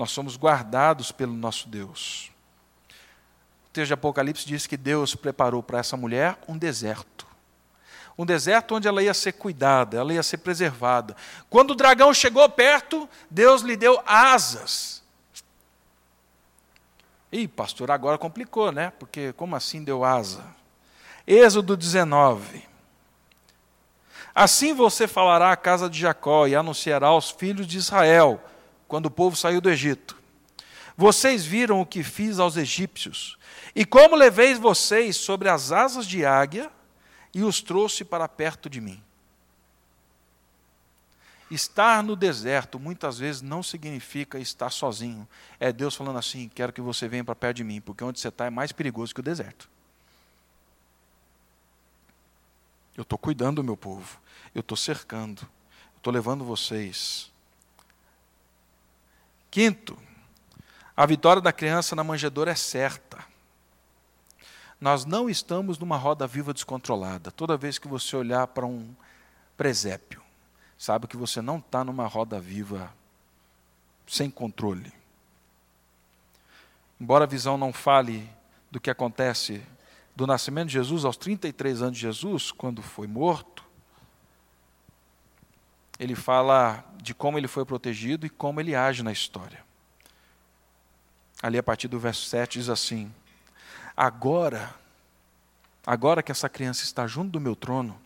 Nós 0.00 0.12
somos 0.12 0.34
guardados 0.34 1.12
pelo 1.12 1.34
nosso 1.34 1.68
Deus. 1.68 2.30
O 2.88 3.70
texto 3.70 3.88
de 3.88 3.92
Apocalipse 3.92 4.46
diz 4.46 4.66
que 4.66 4.78
Deus 4.78 5.14
preparou 5.14 5.62
para 5.62 5.78
essa 5.78 5.94
mulher 5.94 6.38
um 6.48 6.56
deserto. 6.56 7.26
Um 8.16 8.24
deserto 8.24 8.74
onde 8.74 8.88
ela 8.88 9.02
ia 9.02 9.12
ser 9.12 9.32
cuidada, 9.32 9.98
ela 9.98 10.14
ia 10.14 10.22
ser 10.22 10.38
preservada. 10.38 11.14
Quando 11.50 11.72
o 11.72 11.74
dragão 11.74 12.14
chegou 12.14 12.48
perto, 12.48 13.06
Deus 13.28 13.60
lhe 13.60 13.76
deu 13.76 14.02
asas. 14.06 15.02
Ih, 17.30 17.46
pastor, 17.46 17.90
agora 17.90 18.16
complicou, 18.16 18.72
né? 18.72 18.94
Porque 18.98 19.34
como 19.34 19.54
assim 19.54 19.84
deu 19.84 20.02
asa? 20.02 20.42
Êxodo 21.26 21.76
19. 21.76 22.66
Assim 24.34 24.72
você 24.72 25.06
falará 25.06 25.52
à 25.52 25.56
casa 25.58 25.90
de 25.90 26.00
Jacó 26.00 26.46
e 26.46 26.56
anunciará 26.56 27.08
aos 27.08 27.30
filhos 27.30 27.66
de 27.66 27.76
Israel, 27.76 28.42
quando 28.90 29.06
o 29.06 29.10
povo 29.10 29.36
saiu 29.36 29.60
do 29.60 29.70
Egito. 29.70 30.16
Vocês 30.96 31.46
viram 31.46 31.80
o 31.80 31.86
que 31.86 32.02
fiz 32.02 32.40
aos 32.40 32.56
egípcios, 32.56 33.38
e 33.72 33.86
como 33.86 34.16
levei 34.16 34.52
vocês 34.54 35.16
sobre 35.16 35.48
as 35.48 35.70
asas 35.70 36.04
de 36.04 36.26
águia 36.26 36.68
e 37.32 37.44
os 37.44 37.62
trouxe 37.62 38.04
para 38.04 38.26
perto 38.26 38.68
de 38.68 38.80
mim. 38.80 39.00
Estar 41.48 42.02
no 42.02 42.16
deserto 42.16 42.80
muitas 42.80 43.16
vezes 43.16 43.40
não 43.40 43.62
significa 43.62 44.40
estar 44.40 44.70
sozinho. 44.70 45.26
É 45.60 45.72
Deus 45.72 45.94
falando 45.94 46.18
assim: 46.18 46.48
quero 46.52 46.72
que 46.72 46.80
você 46.80 47.06
venha 47.06 47.22
para 47.22 47.36
perto 47.36 47.58
de 47.58 47.64
mim, 47.64 47.80
porque 47.80 48.02
onde 48.02 48.18
você 48.18 48.26
está 48.26 48.46
é 48.46 48.50
mais 48.50 48.72
perigoso 48.72 49.14
que 49.14 49.20
o 49.20 49.22
deserto. 49.22 49.70
Eu 52.96 53.02
estou 53.02 53.16
cuidando 53.16 53.56
do 53.56 53.64
meu 53.64 53.76
povo, 53.76 54.20
eu 54.52 54.60
estou 54.60 54.76
cercando, 54.76 55.48
estou 55.96 56.12
levando 56.12 56.44
vocês. 56.44 57.29
Quinto, 59.50 59.98
a 60.96 61.04
vitória 61.06 61.42
da 61.42 61.52
criança 61.52 61.96
na 61.96 62.04
manjedoura 62.04 62.52
é 62.52 62.54
certa. 62.54 63.18
Nós 64.80 65.04
não 65.04 65.28
estamos 65.28 65.78
numa 65.78 65.96
roda 65.96 66.26
viva 66.26 66.54
descontrolada. 66.54 67.30
Toda 67.30 67.56
vez 67.56 67.78
que 67.78 67.88
você 67.88 68.16
olhar 68.16 68.46
para 68.46 68.64
um 68.64 68.94
presépio, 69.56 70.22
sabe 70.78 71.06
que 71.06 71.16
você 71.16 71.42
não 71.42 71.58
está 71.58 71.84
numa 71.84 72.06
roda 72.06 72.40
viva 72.40 72.92
sem 74.06 74.30
controle. 74.30 74.92
Embora 77.00 77.24
a 77.24 77.28
visão 77.28 77.56
não 77.56 77.72
fale 77.72 78.28
do 78.70 78.80
que 78.80 78.90
acontece 78.90 79.62
do 80.14 80.26
nascimento 80.26 80.68
de 80.68 80.74
Jesus 80.74 81.04
aos 81.04 81.16
33 81.16 81.82
anos 81.82 81.96
de 81.96 82.02
Jesus, 82.02 82.52
quando 82.52 82.82
foi 82.82 83.06
morto, 83.06 83.59
ele 86.00 86.14
fala 86.14 86.82
de 86.96 87.12
como 87.12 87.36
ele 87.36 87.46
foi 87.46 87.62
protegido 87.66 88.24
e 88.24 88.30
como 88.30 88.58
ele 88.58 88.74
age 88.74 89.02
na 89.02 89.12
história. 89.12 89.62
Ali 91.42 91.58
a 91.58 91.62
partir 91.62 91.88
do 91.88 92.00
verso 92.00 92.24
7 92.24 92.58
diz 92.58 92.70
assim: 92.70 93.12
Agora, 93.94 94.74
agora 95.86 96.22
que 96.22 96.32
essa 96.32 96.48
criança 96.48 96.84
está 96.84 97.06
junto 97.06 97.32
do 97.32 97.40
meu 97.40 97.54
trono, 97.54 98.00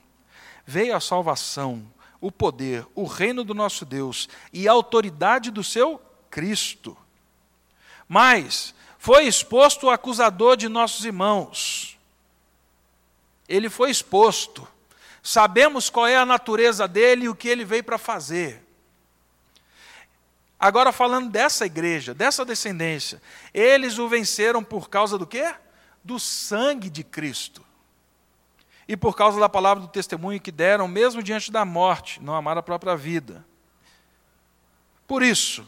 veio 0.66 0.96
a 0.96 1.00
salvação, 1.00 1.86
o 2.20 2.32
poder, 2.32 2.84
o 2.96 3.04
reino 3.04 3.44
do 3.44 3.54
nosso 3.54 3.84
Deus 3.84 4.28
e 4.52 4.66
a 4.66 4.72
autoridade 4.72 5.52
do 5.52 5.62
seu 5.62 6.02
Cristo. 6.28 6.96
Mas 8.08 8.74
foi 8.98 9.24
exposto 9.24 9.86
o 9.86 9.90
acusador 9.90 10.56
de 10.56 10.68
nossos 10.68 11.04
irmãos. 11.04 11.96
Ele 13.48 13.70
foi 13.70 13.90
exposto. 13.90 14.66
Sabemos 15.26 15.88
qual 15.88 16.06
é 16.06 16.18
a 16.18 16.26
natureza 16.26 16.86
dele 16.86 17.24
e 17.24 17.28
o 17.30 17.34
que 17.34 17.48
ele 17.48 17.64
veio 17.64 17.82
para 17.82 17.96
fazer. 17.96 18.62
Agora 20.60 20.92
falando 20.92 21.30
dessa 21.30 21.64
igreja, 21.64 22.12
dessa 22.12 22.44
descendência, 22.44 23.22
eles 23.54 23.98
o 23.98 24.06
venceram 24.06 24.62
por 24.62 24.90
causa 24.90 25.16
do 25.16 25.26
quê? 25.26 25.54
Do 26.04 26.20
sangue 26.20 26.90
de 26.90 27.02
Cristo 27.02 27.64
e 28.86 28.98
por 28.98 29.16
causa 29.16 29.40
da 29.40 29.48
palavra 29.48 29.80
do 29.82 29.88
testemunho 29.88 30.38
que 30.38 30.52
deram, 30.52 30.86
mesmo 30.86 31.22
diante 31.22 31.50
da 31.50 31.64
morte, 31.64 32.22
não 32.22 32.34
amaram 32.34 32.60
a 32.60 32.62
própria 32.62 32.94
vida. 32.94 33.46
Por 35.06 35.22
isso, 35.22 35.66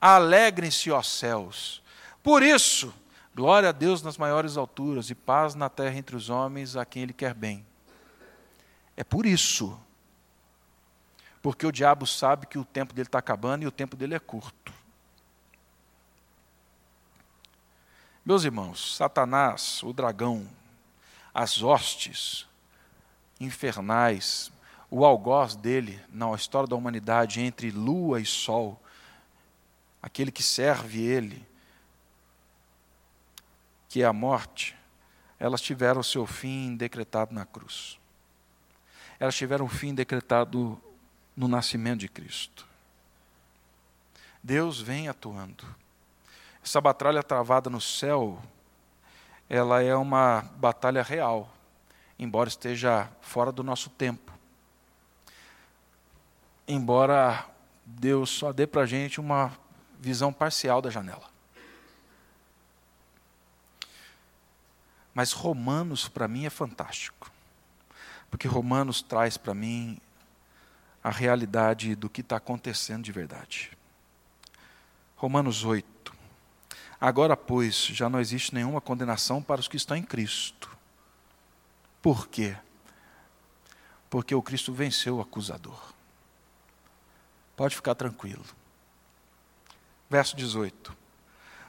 alegrem-se, 0.00 0.90
ó 0.90 1.02
céus. 1.02 1.82
Por 2.22 2.42
isso, 2.42 2.94
glória 3.34 3.68
a 3.68 3.72
Deus 3.72 4.02
nas 4.02 4.16
maiores 4.16 4.56
alturas 4.56 5.10
e 5.10 5.14
paz 5.14 5.54
na 5.54 5.68
terra 5.68 5.98
entre 5.98 6.16
os 6.16 6.30
homens 6.30 6.74
a 6.74 6.86
quem 6.86 7.02
Ele 7.02 7.12
quer 7.12 7.34
bem. 7.34 7.66
É 8.96 9.02
por 9.02 9.26
isso. 9.26 9.78
Porque 11.42 11.66
o 11.66 11.72
diabo 11.72 12.06
sabe 12.06 12.46
que 12.46 12.58
o 12.58 12.64
tempo 12.64 12.94
dele 12.94 13.08
está 13.08 13.18
acabando 13.18 13.64
e 13.64 13.66
o 13.66 13.72
tempo 13.72 13.96
dele 13.96 14.14
é 14.14 14.18
curto. 14.18 14.72
Meus 18.24 18.44
irmãos, 18.44 18.96
Satanás, 18.96 19.82
o 19.82 19.92
dragão, 19.92 20.48
as 21.34 21.62
hostes 21.62 22.46
infernais, 23.38 24.50
o 24.90 25.04
algoz 25.04 25.56
dele 25.56 26.00
na 26.08 26.32
história 26.34 26.68
da 26.68 26.76
humanidade 26.76 27.40
entre 27.40 27.70
lua 27.70 28.20
e 28.20 28.24
sol, 28.24 28.80
aquele 30.00 30.32
que 30.32 30.42
serve 30.42 31.02
ele, 31.02 31.46
que 33.88 34.02
é 34.02 34.06
a 34.06 34.12
morte, 34.12 34.74
elas 35.38 35.60
tiveram 35.60 36.02
seu 36.02 36.26
fim 36.26 36.76
decretado 36.76 37.34
na 37.34 37.44
cruz. 37.44 37.98
Elas 39.24 39.36
tiveram 39.36 39.64
o 39.64 39.70
fim 39.70 39.94
decretado 39.94 40.78
no 41.34 41.48
nascimento 41.48 42.00
de 42.00 42.08
Cristo. 42.10 42.66
Deus 44.42 44.82
vem 44.82 45.08
atuando. 45.08 45.64
Essa 46.62 46.78
batalha 46.78 47.22
travada 47.22 47.70
no 47.70 47.80
céu, 47.80 48.38
ela 49.48 49.82
é 49.82 49.96
uma 49.96 50.42
batalha 50.58 51.02
real, 51.02 51.50
embora 52.18 52.50
esteja 52.50 53.10
fora 53.22 53.50
do 53.50 53.62
nosso 53.62 53.88
tempo. 53.88 54.30
Embora 56.68 57.48
Deus 57.82 58.28
só 58.28 58.52
dê 58.52 58.66
para 58.66 58.82
a 58.82 58.86
gente 58.86 59.20
uma 59.20 59.56
visão 59.98 60.34
parcial 60.34 60.82
da 60.82 60.90
janela. 60.90 61.30
Mas 65.14 65.32
Romanos, 65.32 66.10
para 66.10 66.28
mim, 66.28 66.44
é 66.44 66.50
fantástico. 66.50 67.32
Porque 68.34 68.48
Romanos 68.48 69.00
traz 69.00 69.36
para 69.36 69.54
mim 69.54 69.96
a 71.04 71.08
realidade 71.08 71.94
do 71.94 72.10
que 72.10 72.20
está 72.20 72.34
acontecendo 72.38 73.04
de 73.04 73.12
verdade. 73.12 73.70
Romanos 75.14 75.64
8. 75.64 76.12
Agora, 77.00 77.36
pois, 77.36 77.76
já 77.76 78.08
não 78.08 78.18
existe 78.18 78.52
nenhuma 78.52 78.80
condenação 78.80 79.40
para 79.40 79.60
os 79.60 79.68
que 79.68 79.76
estão 79.76 79.96
em 79.96 80.02
Cristo. 80.02 80.68
Por 82.02 82.26
quê? 82.26 82.56
Porque 84.10 84.34
o 84.34 84.42
Cristo 84.42 84.72
venceu 84.72 85.18
o 85.18 85.20
acusador. 85.20 85.94
Pode 87.54 87.76
ficar 87.76 87.94
tranquilo. 87.94 88.44
Verso 90.10 90.34
18. 90.34 91.03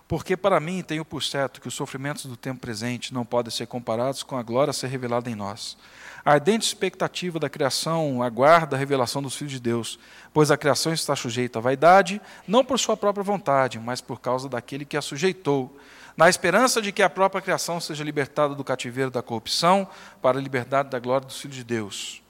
Porque 0.07 0.37
para 0.37 0.59
mim 0.59 0.83
tenho 0.83 1.03
por 1.03 1.23
certo 1.23 1.59
que 1.59 1.67
os 1.67 1.73
sofrimentos 1.73 2.25
do 2.25 2.37
tempo 2.37 2.61
presente 2.61 3.13
não 3.13 3.25
podem 3.25 3.51
ser 3.51 3.65
comparados 3.65 4.21
com 4.21 4.37
a 4.37 4.43
glória 4.43 4.69
a 4.69 4.73
ser 4.73 4.87
revelada 4.87 5.29
em 5.29 5.35
nós. 5.35 5.75
A 6.23 6.33
ardente 6.33 6.65
expectativa 6.65 7.39
da 7.39 7.49
criação 7.49 8.21
aguarda 8.21 8.75
a 8.75 8.79
revelação 8.79 9.21
dos 9.21 9.35
filhos 9.35 9.53
de 9.53 9.59
Deus, 9.59 9.99
pois 10.33 10.51
a 10.51 10.57
criação 10.57 10.93
está 10.93 11.15
sujeita 11.15 11.59
à 11.59 11.61
vaidade, 11.61 12.21
não 12.47 12.63
por 12.63 12.79
sua 12.79 12.95
própria 12.95 13.23
vontade, 13.23 13.79
mas 13.79 14.01
por 14.01 14.19
causa 14.19 14.49
daquele 14.49 14.85
que 14.85 14.97
a 14.97 15.01
sujeitou, 15.01 15.75
na 16.15 16.29
esperança 16.29 16.81
de 16.81 16.91
que 16.91 17.03
a 17.03 17.09
própria 17.09 17.41
criação 17.41 17.79
seja 17.79 18.03
libertada 18.03 18.55
do 18.55 18.63
cativeiro 18.63 19.11
da 19.11 19.21
corrupção 19.21 19.87
para 20.21 20.37
a 20.37 20.41
liberdade 20.41 20.89
da 20.89 20.99
glória 20.99 21.27
dos 21.27 21.39
filhos 21.39 21.57
de 21.57 21.63
Deus. 21.63 22.21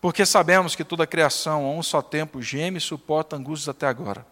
Porque 0.00 0.24
sabemos 0.24 0.74
que 0.74 0.84
toda 0.84 1.04
a 1.04 1.06
criação, 1.06 1.64
a 1.64 1.70
um 1.70 1.82
só 1.82 2.00
tempo, 2.00 2.40
geme 2.42 2.78
e 2.78 2.80
suporta 2.80 3.36
angústias 3.36 3.68
até 3.68 3.86
agora. 3.86 4.24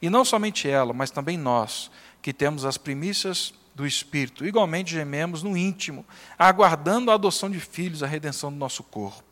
E 0.00 0.10
não 0.10 0.24
somente 0.24 0.68
ela, 0.68 0.92
mas 0.92 1.10
também 1.10 1.38
nós, 1.38 1.90
que 2.26 2.32
temos 2.32 2.64
as 2.64 2.76
primícias 2.76 3.54
do 3.72 3.86
Espírito, 3.86 4.44
igualmente 4.44 4.90
gememos 4.90 5.44
no 5.44 5.56
íntimo, 5.56 6.04
aguardando 6.36 7.12
a 7.12 7.14
adoção 7.14 7.48
de 7.48 7.60
filhos, 7.60 8.02
a 8.02 8.06
redenção 8.08 8.50
do 8.50 8.58
nosso 8.58 8.82
corpo. 8.82 9.22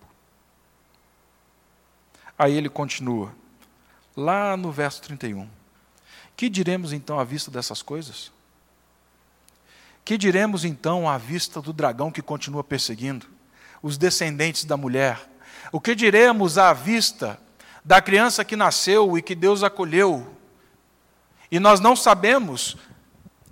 Aí 2.38 2.55
ele 2.55 2.68
continua, 2.68 3.34
lá 4.16 4.57
no 4.57 4.70
verso 4.70 5.03
31. 5.03 5.49
Que 6.36 6.49
diremos 6.49 6.92
então 6.92 7.18
à 7.18 7.24
vista 7.24 7.51
dessas 7.51 7.82
coisas? 7.82 8.30
Que 10.05 10.16
diremos 10.16 10.64
então 10.64 11.09
à 11.09 11.18
vista 11.18 11.61
do 11.61 11.72
dragão 11.72 12.12
que 12.12 12.22
continua 12.22 12.62
perseguindo 12.62 13.26
os 13.82 13.99
descendentes 13.99 14.64
da 14.64 14.76
mulher? 14.76 15.28
O 15.72 15.80
que 15.80 15.97
diremos 15.97 16.59
à 16.59 16.72
vista 16.72 17.40
da 17.84 18.01
criança 18.01 18.45
que 18.45 18.55
nasceu 18.55 19.18
e 19.18 19.20
que 19.20 19.34
Deus 19.34 19.64
acolheu 19.64 20.34
e 21.55 21.61
nós 21.61 21.78
não 21.78 21.94
sabemos 21.94 22.76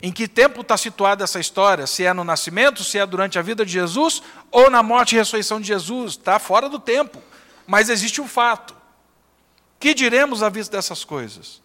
em 0.02 0.10
que 0.10 0.26
tempo 0.26 0.62
está 0.62 0.76
situada 0.76 1.22
essa 1.22 1.38
história, 1.38 1.86
se 1.86 2.04
é 2.04 2.12
no 2.12 2.24
nascimento, 2.24 2.82
se 2.82 2.98
é 2.98 3.06
durante 3.06 3.38
a 3.38 3.42
vida 3.42 3.64
de 3.64 3.70
Jesus, 3.70 4.20
ou 4.50 4.68
na 4.68 4.82
morte 4.82 5.14
e 5.14 5.18
ressurreição 5.18 5.60
de 5.60 5.68
Jesus, 5.68 6.14
está 6.14 6.40
fora 6.40 6.68
do 6.68 6.80
tempo. 6.80 7.22
Mas 7.64 7.88
existe 7.88 8.20
um 8.20 8.26
fato. 8.26 8.74
Que 9.78 9.94
diremos 9.94 10.42
à 10.42 10.48
vista 10.48 10.76
dessas 10.76 11.04
coisas? 11.04 11.62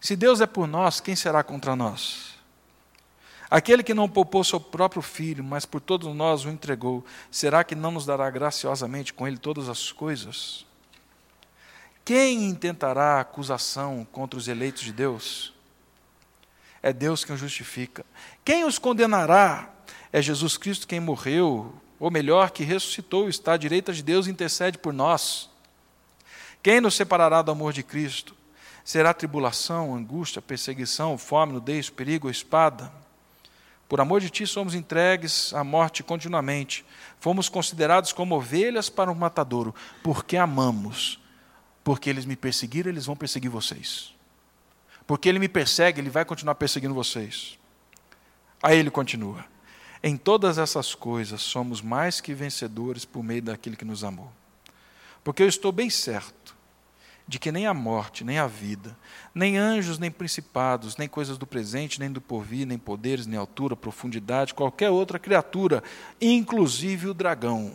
Se 0.00 0.16
Deus 0.16 0.40
é 0.40 0.46
por 0.46 0.66
nós, 0.66 0.98
quem 0.98 1.14
será 1.14 1.44
contra 1.44 1.76
nós? 1.76 2.34
Aquele 3.48 3.84
que 3.84 3.94
não 3.94 4.08
poupou 4.08 4.42
seu 4.42 4.58
próprio 4.58 5.00
filho, 5.00 5.44
mas 5.44 5.64
por 5.64 5.80
todos 5.80 6.12
nós 6.12 6.44
o 6.44 6.48
entregou, 6.48 7.04
será 7.30 7.62
que 7.62 7.76
não 7.76 7.92
nos 7.92 8.04
dará 8.04 8.28
graciosamente 8.30 9.14
com 9.14 9.28
ele 9.28 9.38
todas 9.38 9.68
as 9.68 9.92
coisas? 9.92 10.66
Quem 12.10 12.48
intentará 12.48 13.20
acusação 13.20 14.04
contra 14.10 14.36
os 14.36 14.48
eleitos 14.48 14.82
de 14.82 14.92
Deus? 14.92 15.54
É 16.82 16.92
Deus 16.92 17.24
quem 17.24 17.36
os 17.36 17.40
justifica. 17.40 18.04
Quem 18.44 18.64
os 18.64 18.80
condenará? 18.80 19.70
É 20.12 20.20
Jesus 20.20 20.56
Cristo 20.56 20.88
quem 20.88 20.98
morreu, 20.98 21.72
ou 22.00 22.10
melhor, 22.10 22.50
que 22.50 22.64
ressuscitou, 22.64 23.28
está 23.28 23.52
à 23.52 23.56
direita 23.56 23.92
de 23.92 24.02
Deus 24.02 24.26
e 24.26 24.30
intercede 24.32 24.76
por 24.76 24.92
nós. 24.92 25.48
Quem 26.60 26.80
nos 26.80 26.96
separará 26.96 27.42
do 27.42 27.52
amor 27.52 27.72
de 27.72 27.84
Cristo? 27.84 28.34
Será 28.84 29.14
tribulação, 29.14 29.94
angústia, 29.94 30.42
perseguição, 30.42 31.16
fome, 31.16 31.52
nudez, 31.52 31.90
perigo 31.90 32.28
espada? 32.28 32.92
Por 33.88 34.00
amor 34.00 34.20
de 34.20 34.30
ti 34.30 34.48
somos 34.48 34.74
entregues 34.74 35.54
à 35.54 35.62
morte 35.62 36.02
continuamente. 36.02 36.84
Fomos 37.20 37.48
considerados 37.48 38.12
como 38.12 38.34
ovelhas 38.34 38.90
para 38.90 39.12
o 39.12 39.14
matadouro, 39.14 39.72
porque 40.02 40.36
amamos 40.36 41.19
porque 41.82 42.10
eles 42.10 42.24
me 42.24 42.36
perseguiram, 42.36 42.90
eles 42.90 43.06
vão 43.06 43.16
perseguir 43.16 43.50
vocês. 43.50 44.14
Porque 45.06 45.28
ele 45.28 45.38
me 45.38 45.48
persegue, 45.48 46.00
ele 46.00 46.10
vai 46.10 46.24
continuar 46.24 46.54
perseguindo 46.54 46.94
vocês. 46.94 47.58
Aí 48.62 48.78
ele 48.78 48.90
continua: 48.90 49.44
Em 50.02 50.16
todas 50.16 50.58
essas 50.58 50.94
coisas 50.94 51.42
somos 51.42 51.80
mais 51.80 52.20
que 52.20 52.34
vencedores 52.34 53.04
por 53.04 53.22
meio 53.22 53.42
daquele 53.42 53.76
que 53.76 53.84
nos 53.84 54.04
amou. 54.04 54.30
Porque 55.24 55.42
eu 55.42 55.48
estou 55.48 55.72
bem 55.72 55.90
certo 55.90 56.56
de 57.26 57.38
que 57.38 57.52
nem 57.52 57.66
a 57.66 57.72
morte, 57.72 58.24
nem 58.24 58.38
a 58.38 58.46
vida, 58.48 58.96
nem 59.32 59.56
anjos, 59.56 59.98
nem 59.98 60.10
principados, 60.10 60.96
nem 60.96 61.08
coisas 61.08 61.38
do 61.38 61.46
presente, 61.46 62.00
nem 62.00 62.10
do 62.10 62.20
porvir, 62.20 62.66
nem 62.66 62.76
poderes, 62.76 63.24
nem 63.24 63.38
altura, 63.38 63.76
profundidade, 63.76 64.52
qualquer 64.52 64.90
outra 64.90 65.16
criatura, 65.16 65.80
inclusive 66.20 67.06
o 67.06 67.14
dragão, 67.14 67.72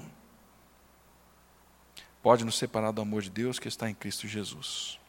pode 2.25 2.43
nos 2.43 2.57
separar 2.57 2.89
do 2.89 3.03
amor 3.03 3.21
de 3.21 3.29
Deus 3.29 3.59
que 3.59 3.67
está 3.67 3.87
em 3.87 3.93
Cristo 3.93 4.27
Jesus. 4.27 4.99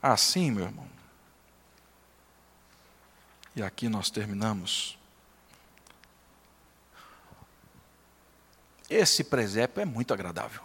Assim, 0.00 0.50
meu 0.50 0.64
irmão, 0.64 0.88
e 3.54 3.62
aqui 3.62 3.86
nós 3.86 4.08
terminamos. 4.08 4.98
Esse 8.88 9.22
presépio 9.22 9.82
é 9.82 9.84
muito 9.84 10.14
agradável. 10.14 10.62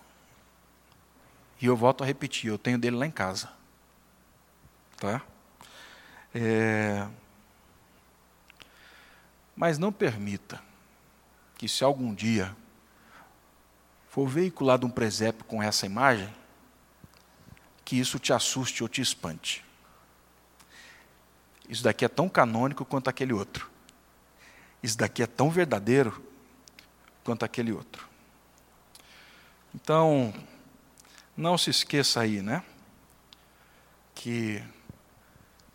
E 1.60 1.66
eu 1.66 1.76
volto 1.76 2.02
a 2.02 2.08
repetir, 2.08 2.50
eu 2.50 2.58
tenho 2.58 2.80
dele 2.80 2.96
lá 2.96 3.06
em 3.06 3.12
casa. 3.12 3.52
Tá? 4.96 5.22
É... 6.34 7.06
Mas 9.54 9.78
não 9.78 9.92
permita 9.92 10.64
que 11.64 11.70
se 11.70 11.82
algum 11.82 12.14
dia 12.14 12.54
for 14.10 14.28
veiculado 14.28 14.86
um 14.86 14.90
presépio 14.90 15.46
com 15.46 15.64
essa 15.64 15.86
imagem, 15.86 16.30
que 17.86 17.98
isso 17.98 18.20
te 18.20 18.34
assuste 18.34 18.84
ou 18.84 18.90
te 18.90 19.00
espante. 19.00 19.64
Isso 21.70 21.82
daqui 21.82 22.04
é 22.04 22.10
tão 22.10 22.28
canônico 22.28 22.84
quanto 22.84 23.10
aquele 23.10 23.32
outro. 23.32 23.72
Isso 24.84 24.98
daqui 24.98 25.24
é 25.24 25.26
tão 25.26 25.50
verdadeiro 25.50 26.22
quanto 27.24 27.46
aquele 27.46 27.72
outro. 27.72 28.10
Então, 29.74 30.34
não 31.38 31.58
se 31.58 31.70
esqueça 31.70 32.20
aí, 32.20 32.42
né? 32.42 32.62
Que, 34.14 34.62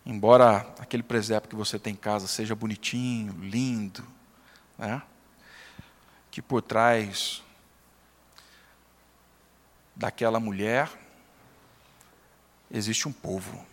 embora 0.04 0.70
aquele 0.78 1.02
presépio 1.02 1.48
que 1.48 1.56
você 1.56 1.78
tem 1.78 1.94
em 1.94 1.96
casa 1.96 2.28
seja 2.28 2.54
bonitinho, 2.54 3.32
lindo, 3.40 4.06
né? 4.76 5.00
Que 6.38 6.42
por 6.42 6.62
trás 6.62 7.42
daquela 9.96 10.38
mulher 10.38 10.88
existe 12.70 13.08
um 13.08 13.12
povo. 13.12 13.66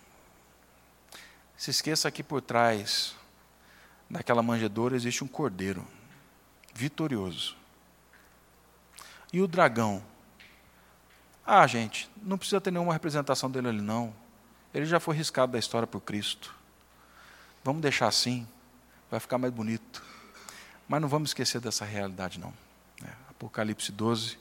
Se 1.55 1.69
esqueça 1.69 2.09
que 2.09 2.23
por 2.23 2.41
trás 2.41 3.15
daquela 4.09 4.41
manjedoura 4.41 4.95
existe 4.95 5.23
um 5.23 5.27
cordeiro 5.27 5.87
vitorioso. 6.73 7.55
E 9.31 9.39
o 9.41 9.47
dragão? 9.47 10.03
Ah, 11.45 11.67
gente, 11.67 12.09
não 12.17 12.35
precisa 12.35 12.59
ter 12.59 12.71
nenhuma 12.71 12.93
representação 12.93 13.51
dele 13.51 13.67
ali, 13.67 13.81
não. 13.81 14.11
Ele 14.73 14.87
já 14.87 14.99
foi 14.99 15.15
riscado 15.15 15.51
da 15.51 15.59
história 15.59 15.85
por 15.85 16.01
Cristo. 16.01 16.55
Vamos 17.63 17.83
deixar 17.83 18.07
assim, 18.07 18.47
vai 19.11 19.19
ficar 19.19 19.37
mais 19.37 19.53
bonito. 19.53 20.04
Mas 20.87 21.01
não 21.01 21.07
vamos 21.07 21.29
esquecer 21.29 21.59
dessa 21.59 21.85
realidade, 21.85 22.39
não. 22.39 22.53
É, 23.03 23.09
Apocalipse 23.29 23.91
12 23.91 24.37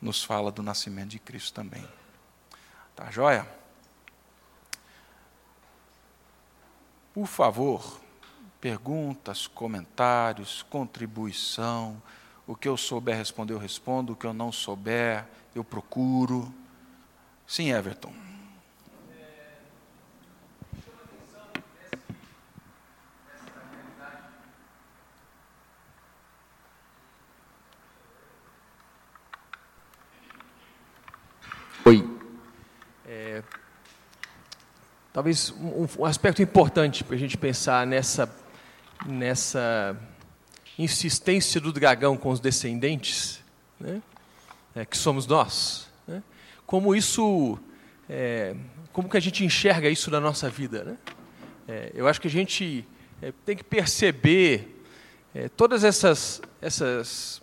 nos 0.00 0.22
fala 0.22 0.52
do 0.52 0.62
nascimento 0.62 1.10
de 1.10 1.18
Cristo 1.18 1.52
também. 1.52 1.86
Tá 2.94 3.10
joia? 3.10 3.46
Por 7.12 7.26
favor, 7.26 8.00
perguntas, 8.60 9.46
comentários, 9.46 10.62
contribuição. 10.62 12.02
O 12.46 12.56
que 12.56 12.68
eu 12.68 12.76
souber 12.76 13.16
responder, 13.16 13.52
eu 13.52 13.58
respondo. 13.58 14.12
O 14.12 14.16
que 14.16 14.26
eu 14.26 14.32
não 14.32 14.50
souber, 14.50 15.24
eu 15.54 15.62
procuro. 15.62 16.52
Sim, 17.46 17.70
Everton. 17.70 18.12
Oi. 31.86 32.02
É, 33.06 33.42
talvez 35.14 35.52
um, 35.52 35.86
um, 36.00 36.04
aspecto 36.04 36.42
importante 36.42 37.04
para 37.04 37.14
a 37.14 37.18
gente 37.18 37.38
pensar 37.38 37.86
nessa, 37.86 38.28
nessa 39.06 39.96
insistência 40.76 41.60
do 41.60 41.72
dragão 41.72 42.16
com 42.16 42.30
os 42.30 42.40
descendentes, 42.40 43.40
né, 43.78 44.02
é, 44.74 44.84
que 44.84 44.98
somos 44.98 45.24
nós, 45.24 45.88
né, 46.04 46.20
como 46.66 46.96
isso, 46.96 47.56
é, 48.10 48.56
como 48.92 49.08
que 49.08 49.16
a 49.16 49.20
gente 49.20 49.44
enxerga 49.44 49.88
isso 49.88 50.10
na 50.10 50.18
nossa 50.18 50.50
vida, 50.50 50.82
né? 50.82 50.98
É, 51.68 51.92
eu 51.94 52.08
acho 52.08 52.20
que 52.20 52.26
a 52.26 52.30
gente 52.30 52.84
é, 53.22 53.32
tem 53.46 53.56
que 53.56 53.64
perceber 53.64 54.82
é, 55.32 55.48
todas 55.48 55.84
essas 55.84 56.42
essas 56.60 57.40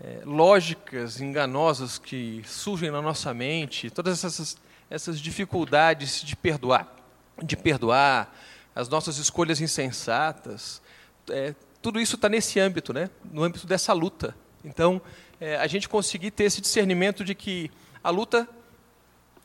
é, 0.00 0.22
lógicas 0.24 1.20
enganosas 1.20 1.98
que 1.98 2.42
surgem 2.46 2.90
na 2.90 3.02
nossa 3.02 3.34
mente, 3.34 3.90
todas 3.90 4.24
essas, 4.24 4.56
essas 4.90 5.20
dificuldades 5.20 6.22
de 6.22 6.36
perdoar, 6.36 6.94
de 7.42 7.56
perdoar, 7.56 8.34
as 8.74 8.88
nossas 8.88 9.18
escolhas 9.18 9.60
insensatas, 9.60 10.82
é, 11.30 11.54
tudo 11.80 12.00
isso 12.00 12.16
está 12.16 12.28
nesse 12.28 12.60
âmbito, 12.60 12.92
né? 12.92 13.10
no 13.32 13.42
âmbito 13.42 13.66
dessa 13.66 13.92
luta. 13.92 14.36
Então, 14.64 15.00
é, 15.40 15.56
a 15.56 15.66
gente 15.66 15.88
conseguir 15.88 16.30
ter 16.30 16.44
esse 16.44 16.60
discernimento 16.60 17.24
de 17.24 17.34
que 17.34 17.70
a 18.02 18.10
luta, 18.10 18.48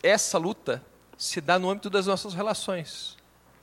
essa 0.04 0.38
luta, 0.38 0.84
se 1.18 1.40
dá 1.40 1.60
no 1.60 1.70
âmbito 1.70 1.90
das 1.90 2.08
nossas 2.08 2.34
relações, 2.34 3.18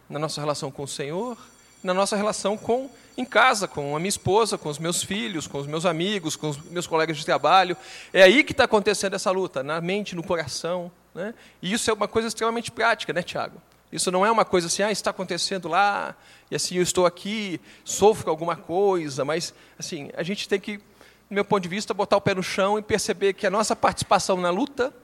na 0.09 0.19
nossa 0.19 0.41
relação 0.41 0.71
com 0.71 0.85
o 0.85 0.89
Senhor, 0.89 1.37
na 1.83 1.93
nossa 1.93 2.17
relação 2.17 2.57
com 2.57 2.91
em 3.17 3.25
casa, 3.25 3.67
com 3.67 3.97
a 3.97 3.99
minha 3.99 4.09
esposa, 4.09 4.57
com 4.57 4.69
os 4.69 4.79
meus 4.79 5.03
filhos, 5.03 5.49
com 5.49 5.59
os 5.59 5.67
meus 5.67 5.85
amigos, 5.85 6.37
com 6.37 6.51
os 6.51 6.57
meus 6.57 6.87
colegas 6.87 7.17
de 7.17 7.25
trabalho. 7.25 7.77
É 8.13 8.23
aí 8.23 8.45
que 8.45 8.53
está 8.53 8.63
acontecendo 8.63 9.15
essa 9.15 9.33
luta, 9.33 9.61
na 9.61 9.81
mente, 9.81 10.15
no 10.15 10.23
coração. 10.23 10.89
Né? 11.19 11.35
E 11.61 11.73
isso 11.73 11.91
é 11.91 11.93
uma 11.93 12.07
coisa 12.07 12.29
extremamente 12.29 12.71
prática, 12.71 13.13
né, 13.13 13.25
Tiago? 13.25 13.61
Isso 13.91 14.09
não 14.13 14.25
é 14.25 14.31
uma 14.31 14.45
coisa 14.45 14.69
assim, 14.69 14.85
ah, 14.85 14.93
está 14.93 15.11
acontecendo 15.11 15.67
lá, 15.67 16.15
e 16.49 16.55
assim, 16.55 16.77
eu 16.77 16.83
estou 16.83 17.07
aqui, 17.07 17.61
sofro 17.85 18.31
alguma 18.31 18.55
coisa, 18.55 19.25
mas, 19.25 19.53
assim, 19.77 20.11
a 20.17 20.23
gente 20.23 20.49
tem 20.49 20.61
que, 20.61 20.77
do 20.77 20.85
meu 21.31 21.45
ponto 21.45 21.61
de 21.61 21.69
vista, 21.69 21.93
botar 21.93 22.17
o 22.17 22.21
pé 22.21 22.37
no 22.37 22.43
chão 22.43 22.79
e 22.79 22.83
perceber 22.83 23.33
que 23.33 23.49
a 23.49 23.51
nossa 23.51 23.75
participação 23.75 24.37
na 24.37 24.51
luta 24.51 24.95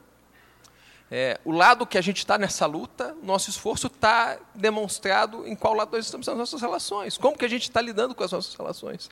é, 1.11 1.39
o 1.45 1.53
lado 1.53 1.87
que 1.87 1.99
a 1.99 2.01
gente 2.01 2.19
está 2.19 2.39
nessa 2.39 2.67
luta, 2.67 3.15
nosso 3.23 3.51
esforço 3.51 3.89
está 3.89 4.39
demonstrado 4.55 5.47
em 5.47 5.55
qual 5.55 5.75
lado 5.75 5.93
nós 5.93 6.07
estamos 6.07 6.27
nas 6.27 6.37
nossas 6.37 6.61
relações. 6.61 7.19
Como 7.19 7.37
que 7.37 7.45
a 7.45 7.49
gente 7.49 7.63
está 7.63 7.81
lidando 7.81 8.15
com 8.15 8.25
as 8.25 8.33
nossas 8.33 8.55
relações? 8.55 9.11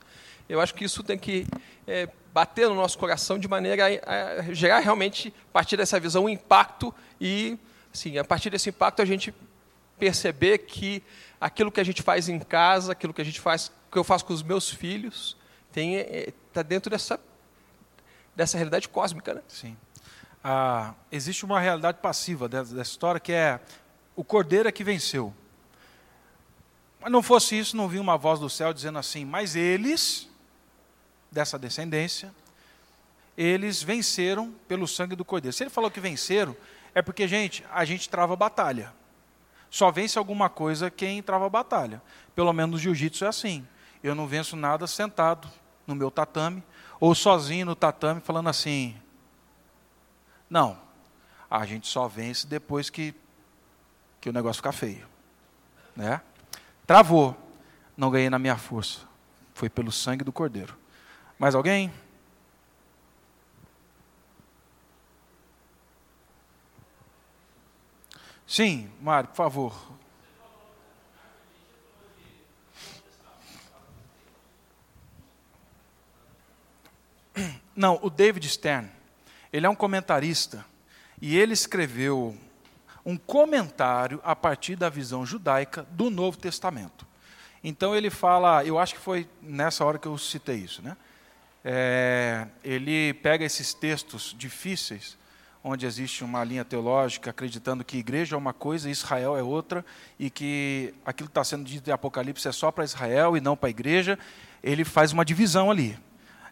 Eu 0.49 0.61
acho 0.61 0.75
que 0.75 0.85
isso 0.85 1.03
tem 1.03 1.19
que 1.19 1.47
é, 1.87 2.09
bater 2.33 2.69
no 2.69 2.75
nosso 2.75 2.99
coração 2.99 3.39
de 3.39 3.49
maneira 3.49 3.85
a, 3.87 4.41
a, 4.41 4.53
gerar 4.53 4.81
realmente, 4.81 5.33
a 5.51 5.53
partir 5.53 5.77
dessa 5.77 5.99
visão, 5.99 6.25
um 6.25 6.29
impacto 6.29 6.95
e, 7.21 7.59
assim, 7.93 8.19
a 8.19 8.25
partir 8.25 8.51
desse 8.51 8.71
impacto, 8.71 9.01
a 9.01 9.05
gente 9.05 9.35
perceber 9.99 10.59
que 10.59 11.03
aquilo 11.41 11.71
que 11.71 11.81
a 11.81 11.85
gente 11.85 12.03
faz 12.03 12.29
em 12.29 12.39
casa, 12.39 12.93
aquilo 12.93 13.15
que 13.15 13.21
a 13.21 13.25
gente 13.25 13.41
faz, 13.41 13.71
que 13.91 13.99
eu 13.99 14.05
faço 14.05 14.25
com 14.25 14.33
os 14.33 14.43
meus 14.43 14.69
filhos, 14.71 15.37
está 15.69 15.81
é, 15.81 16.33
tá 16.53 16.63
dentro 16.63 16.91
dessa, 16.91 17.21
dessa 18.35 18.57
realidade 18.57 18.89
cósmica. 18.89 19.35
Né? 19.35 19.43
Sim 19.49 19.77
ah, 20.43 20.95
existe 21.11 21.45
uma 21.45 21.61
realidade 21.61 21.99
passiva 22.01 22.49
dessa, 22.49 22.75
dessa 22.75 22.91
história 22.91 23.21
que 23.21 23.33
é 23.33 23.61
o 24.17 24.25
cordeiro 24.25 24.69
é 24.69 24.73
que 24.73 24.83
venceu. 24.83 25.33
Mas 27.01 27.11
não 27.11 27.23
fosse 27.23 27.59
isso, 27.59 27.77
não 27.77 27.89
vinha 27.89 28.03
uma 28.03 28.19
voz 28.19 28.41
do 28.41 28.51
céu 28.51 28.73
dizendo 28.73 28.99
assim: 28.99 29.25
Mas 29.25 29.55
eles, 29.55 30.29
dessa 31.33 31.59
descendência, 31.59 32.33
eles 33.37 33.83
venceram 33.83 34.55
pelo 34.69 34.87
sangue 34.87 35.17
do 35.17 35.25
cordeiro. 35.25 35.57
Se 35.57 35.65
ele 35.65 35.71
falou 35.71 35.91
que 35.91 35.99
venceram, 35.99 36.55
é 36.95 37.01
porque, 37.01 37.27
gente, 37.27 37.65
a 37.73 37.85
gente 37.85 38.09
trava 38.09 38.37
batalha. 38.37 38.93
Só 39.71 39.91
vence 39.91 40.19
alguma 40.19 40.51
coisa 40.51 40.91
quem 40.91 41.23
trava 41.23 41.49
batalha. 41.49 42.03
Pelo 42.35 42.53
menos 42.53 42.73
no 42.73 42.79
jiu-jitsu 42.79 43.25
é 43.25 43.29
assim. 43.29 43.67
Eu 44.03 44.15
não 44.15 44.27
venço 44.27 44.55
nada 44.55 44.87
sentado 44.87 45.49
no 45.87 45.95
meu 45.95 46.11
tatame, 46.11 46.63
ou 47.01 47.15
sozinho 47.15 47.67
no 47.67 47.75
tatame, 47.75 48.21
falando 48.21 48.51
assim: 48.51 48.95
não. 50.51 50.79
A 51.51 51.65
gente 51.65 51.87
só 51.87 52.09
vence 52.09 52.47
depois 52.47 52.91
que, 52.91 53.15
que 54.21 54.29
o 54.29 54.33
negócio 54.33 54.57
ficar 54.57 54.73
feio. 54.73 55.07
Né? 55.97 56.21
Travou. 56.87 57.37
Não 57.97 58.11
ganhei 58.11 58.31
na 58.31 58.39
minha 58.39 58.57
força. 58.57 59.01
Foi 59.55 59.69
pelo 59.69 59.93
sangue 59.93 60.25
do 60.25 60.33
cordeiro. 60.33 60.82
Mais 61.43 61.57
alguém? 61.57 61.93
Sim, 68.47 68.89
Mário, 69.01 69.29
por 69.31 69.35
favor. 69.35 69.93
Não, 77.75 77.99
o 78.01 78.09
David 78.09 78.49
Stern 78.49 78.89
ele 79.53 79.67
é 79.67 79.69
um 79.69 79.75
comentarista 79.75 80.65
e 81.21 81.37
ele 81.37 81.55
escreveu 81.55 82.39
um 83.05 83.17
comentário 83.17 84.21
a 84.23 84.37
partir 84.37 84.77
da 84.77 84.89
visão 84.89 85.27
judaica 85.27 85.83
do 85.91 86.09
Novo 86.09 86.39
Testamento. 86.39 87.05
Então 87.65 87.97
ele 87.97 88.11
fala, 88.11 88.65
eu 88.65 88.79
acho 88.79 88.95
que 88.95 89.01
foi 89.01 89.29
nessa 89.43 89.85
hora 89.85 89.99
que 89.99 90.07
eu 90.07 90.17
citei 90.17 90.59
isso, 90.59 90.81
né? 90.81 90.97
É, 91.65 92.47
ele 92.65 93.15
pega 93.15 93.45
esses 93.45 93.73
textos 93.73 94.35
difíceis, 94.37 95.17
onde 95.63 95.87
existe 95.87 96.25
uma 96.25 96.43
linha 96.43 96.65
teológica 96.65 97.31
acreditando 97.31 97.85
que 97.85 97.97
igreja 97.97 98.35
é 98.35 98.39
uma 98.39 98.53
coisa 98.53 98.89
e 98.89 98.93
Israel 98.93 99.37
é 99.37 99.43
outra, 99.43 99.85
e 100.19 100.29
que 100.29 100.93
aquilo 101.05 101.29
que 101.29 101.31
está 101.31 101.45
sendo 101.45 101.65
dito 101.65 101.89
em 101.89 101.93
Apocalipse 101.93 102.49
é 102.49 102.53
só 102.53 102.71
para 102.71 102.85
Israel 102.85 103.37
e 103.37 103.41
não 103.41 103.57
para 103.57 103.69
a 103.69 103.71
igreja, 103.71 104.19
ele 104.63 104.85
faz 104.85 105.13
uma 105.13 105.25
divisão 105.25 105.71
ali 105.71 105.97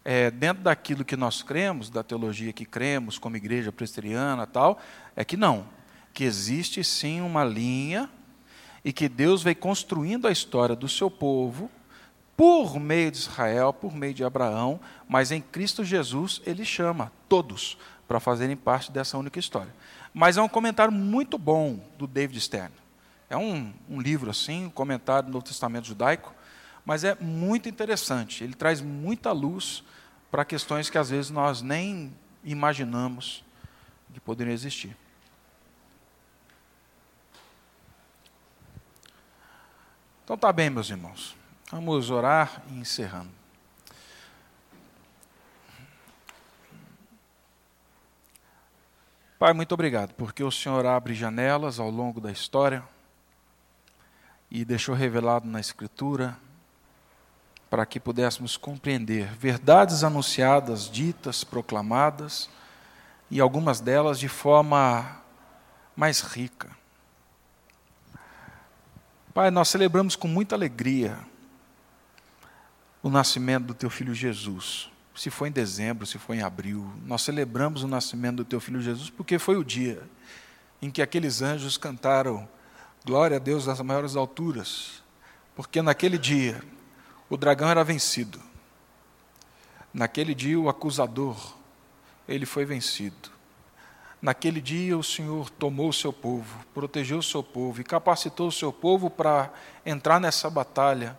é, 0.03 0.31
dentro 0.31 0.63
daquilo 0.63 1.05
que 1.05 1.15
nós 1.15 1.41
cremos, 1.41 1.89
da 1.89 2.03
teologia 2.03 2.51
que 2.51 2.65
cremos, 2.65 3.17
como 3.17 3.37
igreja 3.37 3.71
presbiteriana 3.71 4.47
tal, 4.47 4.79
é 5.15 5.23
que 5.23 5.37
não. 5.37 5.65
Que 6.13 6.23
existe 6.23 6.83
sim 6.83 7.21
uma 7.21 7.43
linha 7.43 8.09
e 8.83 8.91
que 8.91 9.07
Deus 9.07 9.43
vem 9.43 9.55
construindo 9.55 10.27
a 10.27 10.31
história 10.31 10.75
do 10.75 10.89
seu 10.89 11.09
povo 11.09 11.69
por 12.35 12.79
meio 12.79 13.11
de 13.11 13.17
Israel, 13.17 13.73
por 13.73 13.93
meio 13.93 14.13
de 14.13 14.23
Abraão, 14.23 14.79
mas 15.07 15.31
em 15.31 15.41
Cristo 15.41 15.83
Jesus 15.83 16.41
ele 16.45 16.65
chama 16.65 17.11
todos 17.29 17.77
para 18.07 18.19
fazerem 18.19 18.55
parte 18.55 18.91
dessa 18.91 19.17
única 19.17 19.39
história. 19.39 19.73
Mas 20.13 20.37
é 20.37 20.41
um 20.41 20.49
comentário 20.49 20.91
muito 20.91 21.37
bom 21.37 21.79
do 21.97 22.07
David 22.07 22.39
Stern. 22.41 22.73
É 23.29 23.37
um, 23.37 23.73
um 23.89 24.01
livro 24.01 24.29
assim, 24.29 24.65
um 24.65 24.69
comentário 24.69 25.27
do 25.27 25.31
Novo 25.31 25.45
Testamento 25.45 25.87
judaico, 25.87 26.33
mas 26.85 27.03
é 27.03 27.15
muito 27.15 27.69
interessante. 27.69 28.43
Ele 28.43 28.53
traz 28.53 28.81
muita 28.81 29.31
luz 29.31 29.83
para 30.29 30.43
questões 30.43 30.89
que 30.89 30.97
às 30.97 31.09
vezes 31.09 31.31
nós 31.31 31.61
nem 31.61 32.13
imaginamos 32.43 33.43
que 34.13 34.19
poderiam 34.19 34.53
existir. 34.53 34.95
Então 40.23 40.37
tá 40.37 40.51
bem, 40.51 40.69
meus 40.69 40.89
irmãos. 40.89 41.40
Vamos 41.71 42.09
orar 42.09 42.61
e 42.69 42.73
encerrando. 42.73 43.31
Pai, 49.39 49.53
muito 49.53 49.71
obrigado, 49.71 50.13
porque 50.15 50.43
o 50.43 50.51
Senhor 50.51 50.85
abre 50.85 51.13
janelas 51.13 51.79
ao 51.79 51.89
longo 51.89 52.19
da 52.19 52.29
história 52.29 52.83
e 54.51 54.65
deixou 54.65 54.93
revelado 54.93 55.47
na 55.47 55.61
Escritura 55.61 56.37
para 57.69 57.85
que 57.85 58.01
pudéssemos 58.01 58.57
compreender 58.57 59.33
verdades 59.33 60.03
anunciadas, 60.03 60.91
ditas, 60.91 61.43
proclamadas, 61.45 62.49
e 63.29 63.39
algumas 63.39 63.79
delas 63.79 64.19
de 64.19 64.27
forma 64.27 65.21
mais 65.95 66.19
rica, 66.19 66.69
Pai, 69.33 69.49
nós 69.49 69.69
celebramos 69.69 70.17
com 70.17 70.27
muita 70.27 70.55
alegria 70.55 71.30
o 73.01 73.09
nascimento 73.09 73.65
do 73.65 73.73
teu 73.73 73.89
filho 73.89 74.13
Jesus. 74.13 74.89
Se 75.15 75.29
foi 75.29 75.49
em 75.49 75.51
dezembro, 75.51 76.05
se 76.05 76.17
foi 76.17 76.37
em 76.37 76.41
abril, 76.41 76.91
nós 77.05 77.21
celebramos 77.21 77.83
o 77.83 77.87
nascimento 77.87 78.37
do 78.37 78.45
teu 78.45 78.59
filho 78.59 78.81
Jesus 78.81 79.09
porque 79.09 79.37
foi 79.37 79.57
o 79.57 79.63
dia 79.63 80.01
em 80.81 80.89
que 80.89 81.01
aqueles 81.01 81.41
anjos 81.41 81.77
cantaram 81.77 82.47
glória 83.05 83.37
a 83.37 83.39
Deus 83.39 83.65
nas 83.65 83.79
maiores 83.81 84.15
alturas, 84.15 85.03
porque 85.55 85.81
naquele 85.81 86.17
dia 86.17 86.61
o 87.29 87.37
dragão 87.37 87.69
era 87.69 87.83
vencido. 87.83 88.39
Naquele 89.93 90.33
dia 90.33 90.59
o 90.59 90.69
acusador, 90.69 91.55
ele 92.27 92.45
foi 92.45 92.65
vencido. 92.65 93.29
Naquele 94.21 94.61
dia 94.61 94.97
o 94.97 95.03
Senhor 95.03 95.49
tomou 95.49 95.89
o 95.89 95.93
seu 95.93 96.13
povo, 96.13 96.65
protegeu 96.73 97.17
o 97.17 97.23
seu 97.23 97.43
povo 97.43 97.81
e 97.81 97.83
capacitou 97.83 98.47
o 98.47 98.51
seu 98.51 98.71
povo 98.71 99.09
para 99.09 99.51
entrar 99.85 100.19
nessa 100.19 100.49
batalha, 100.49 101.17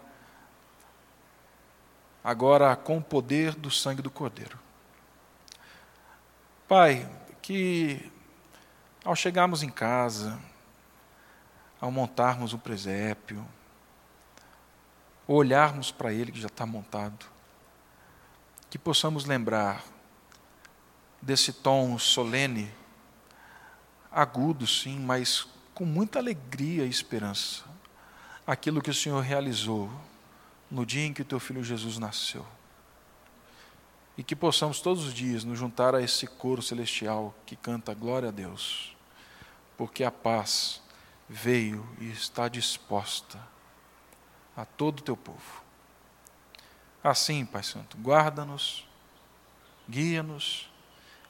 agora 2.22 2.74
com 2.76 2.98
o 2.98 3.02
poder 3.02 3.54
do 3.54 3.70
sangue 3.70 4.02
do 4.02 4.10
Cordeiro. 4.10 4.58
Pai, 6.68 7.08
que 7.40 8.10
ao 9.04 9.16
chegarmos 9.16 9.62
em 9.62 9.70
casa, 9.70 10.38
ao 11.80 11.90
montarmos 11.90 12.52
o 12.52 12.58
presépio, 12.58 13.44
olharmos 15.26 15.90
para 15.90 16.12
ele 16.12 16.30
que 16.30 16.40
já 16.40 16.46
está 16.46 16.64
montado, 16.64 17.26
que 18.70 18.78
possamos 18.78 19.24
lembrar 19.24 19.84
desse 21.20 21.52
tom 21.52 21.98
solene 21.98 22.72
agudo, 24.10 24.66
sim, 24.66 24.98
mas 24.98 25.46
com 25.74 25.84
muita 25.84 26.18
alegria 26.18 26.84
e 26.84 26.88
esperança. 26.88 27.64
Aquilo 28.46 28.82
que 28.82 28.90
o 28.90 28.94
Senhor 28.94 29.20
realizou 29.20 29.90
no 30.72 30.86
dia 30.86 31.04
em 31.04 31.12
que 31.12 31.20
o 31.20 31.24
teu 31.24 31.38
filho 31.38 31.62
Jesus 31.62 31.98
nasceu. 31.98 32.46
E 34.16 34.24
que 34.24 34.34
possamos 34.34 34.80
todos 34.80 35.04
os 35.04 35.12
dias 35.12 35.44
nos 35.44 35.58
juntar 35.58 35.94
a 35.94 36.00
esse 36.00 36.26
coro 36.26 36.62
celestial 36.62 37.34
que 37.44 37.54
canta 37.54 37.92
glória 37.92 38.30
a 38.30 38.32
Deus, 38.32 38.96
porque 39.76 40.02
a 40.02 40.10
paz 40.10 40.80
veio 41.28 41.86
e 42.00 42.10
está 42.10 42.48
disposta 42.48 43.38
a 44.56 44.64
todo 44.64 45.00
o 45.00 45.02
teu 45.02 45.16
povo. 45.16 45.62
Assim, 47.04 47.44
Pai 47.44 47.62
Santo, 47.62 47.98
guarda-nos, 47.98 48.88
guia-nos 49.88 50.70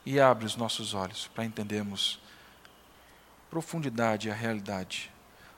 e 0.06 0.20
abre 0.20 0.46
os 0.46 0.54
nossos 0.54 0.94
olhos 0.94 1.26
para 1.34 1.44
entendermos 1.44 2.20
profundidade 3.50 4.28
e 4.28 4.30
a 4.30 4.34
realidade 4.34 5.10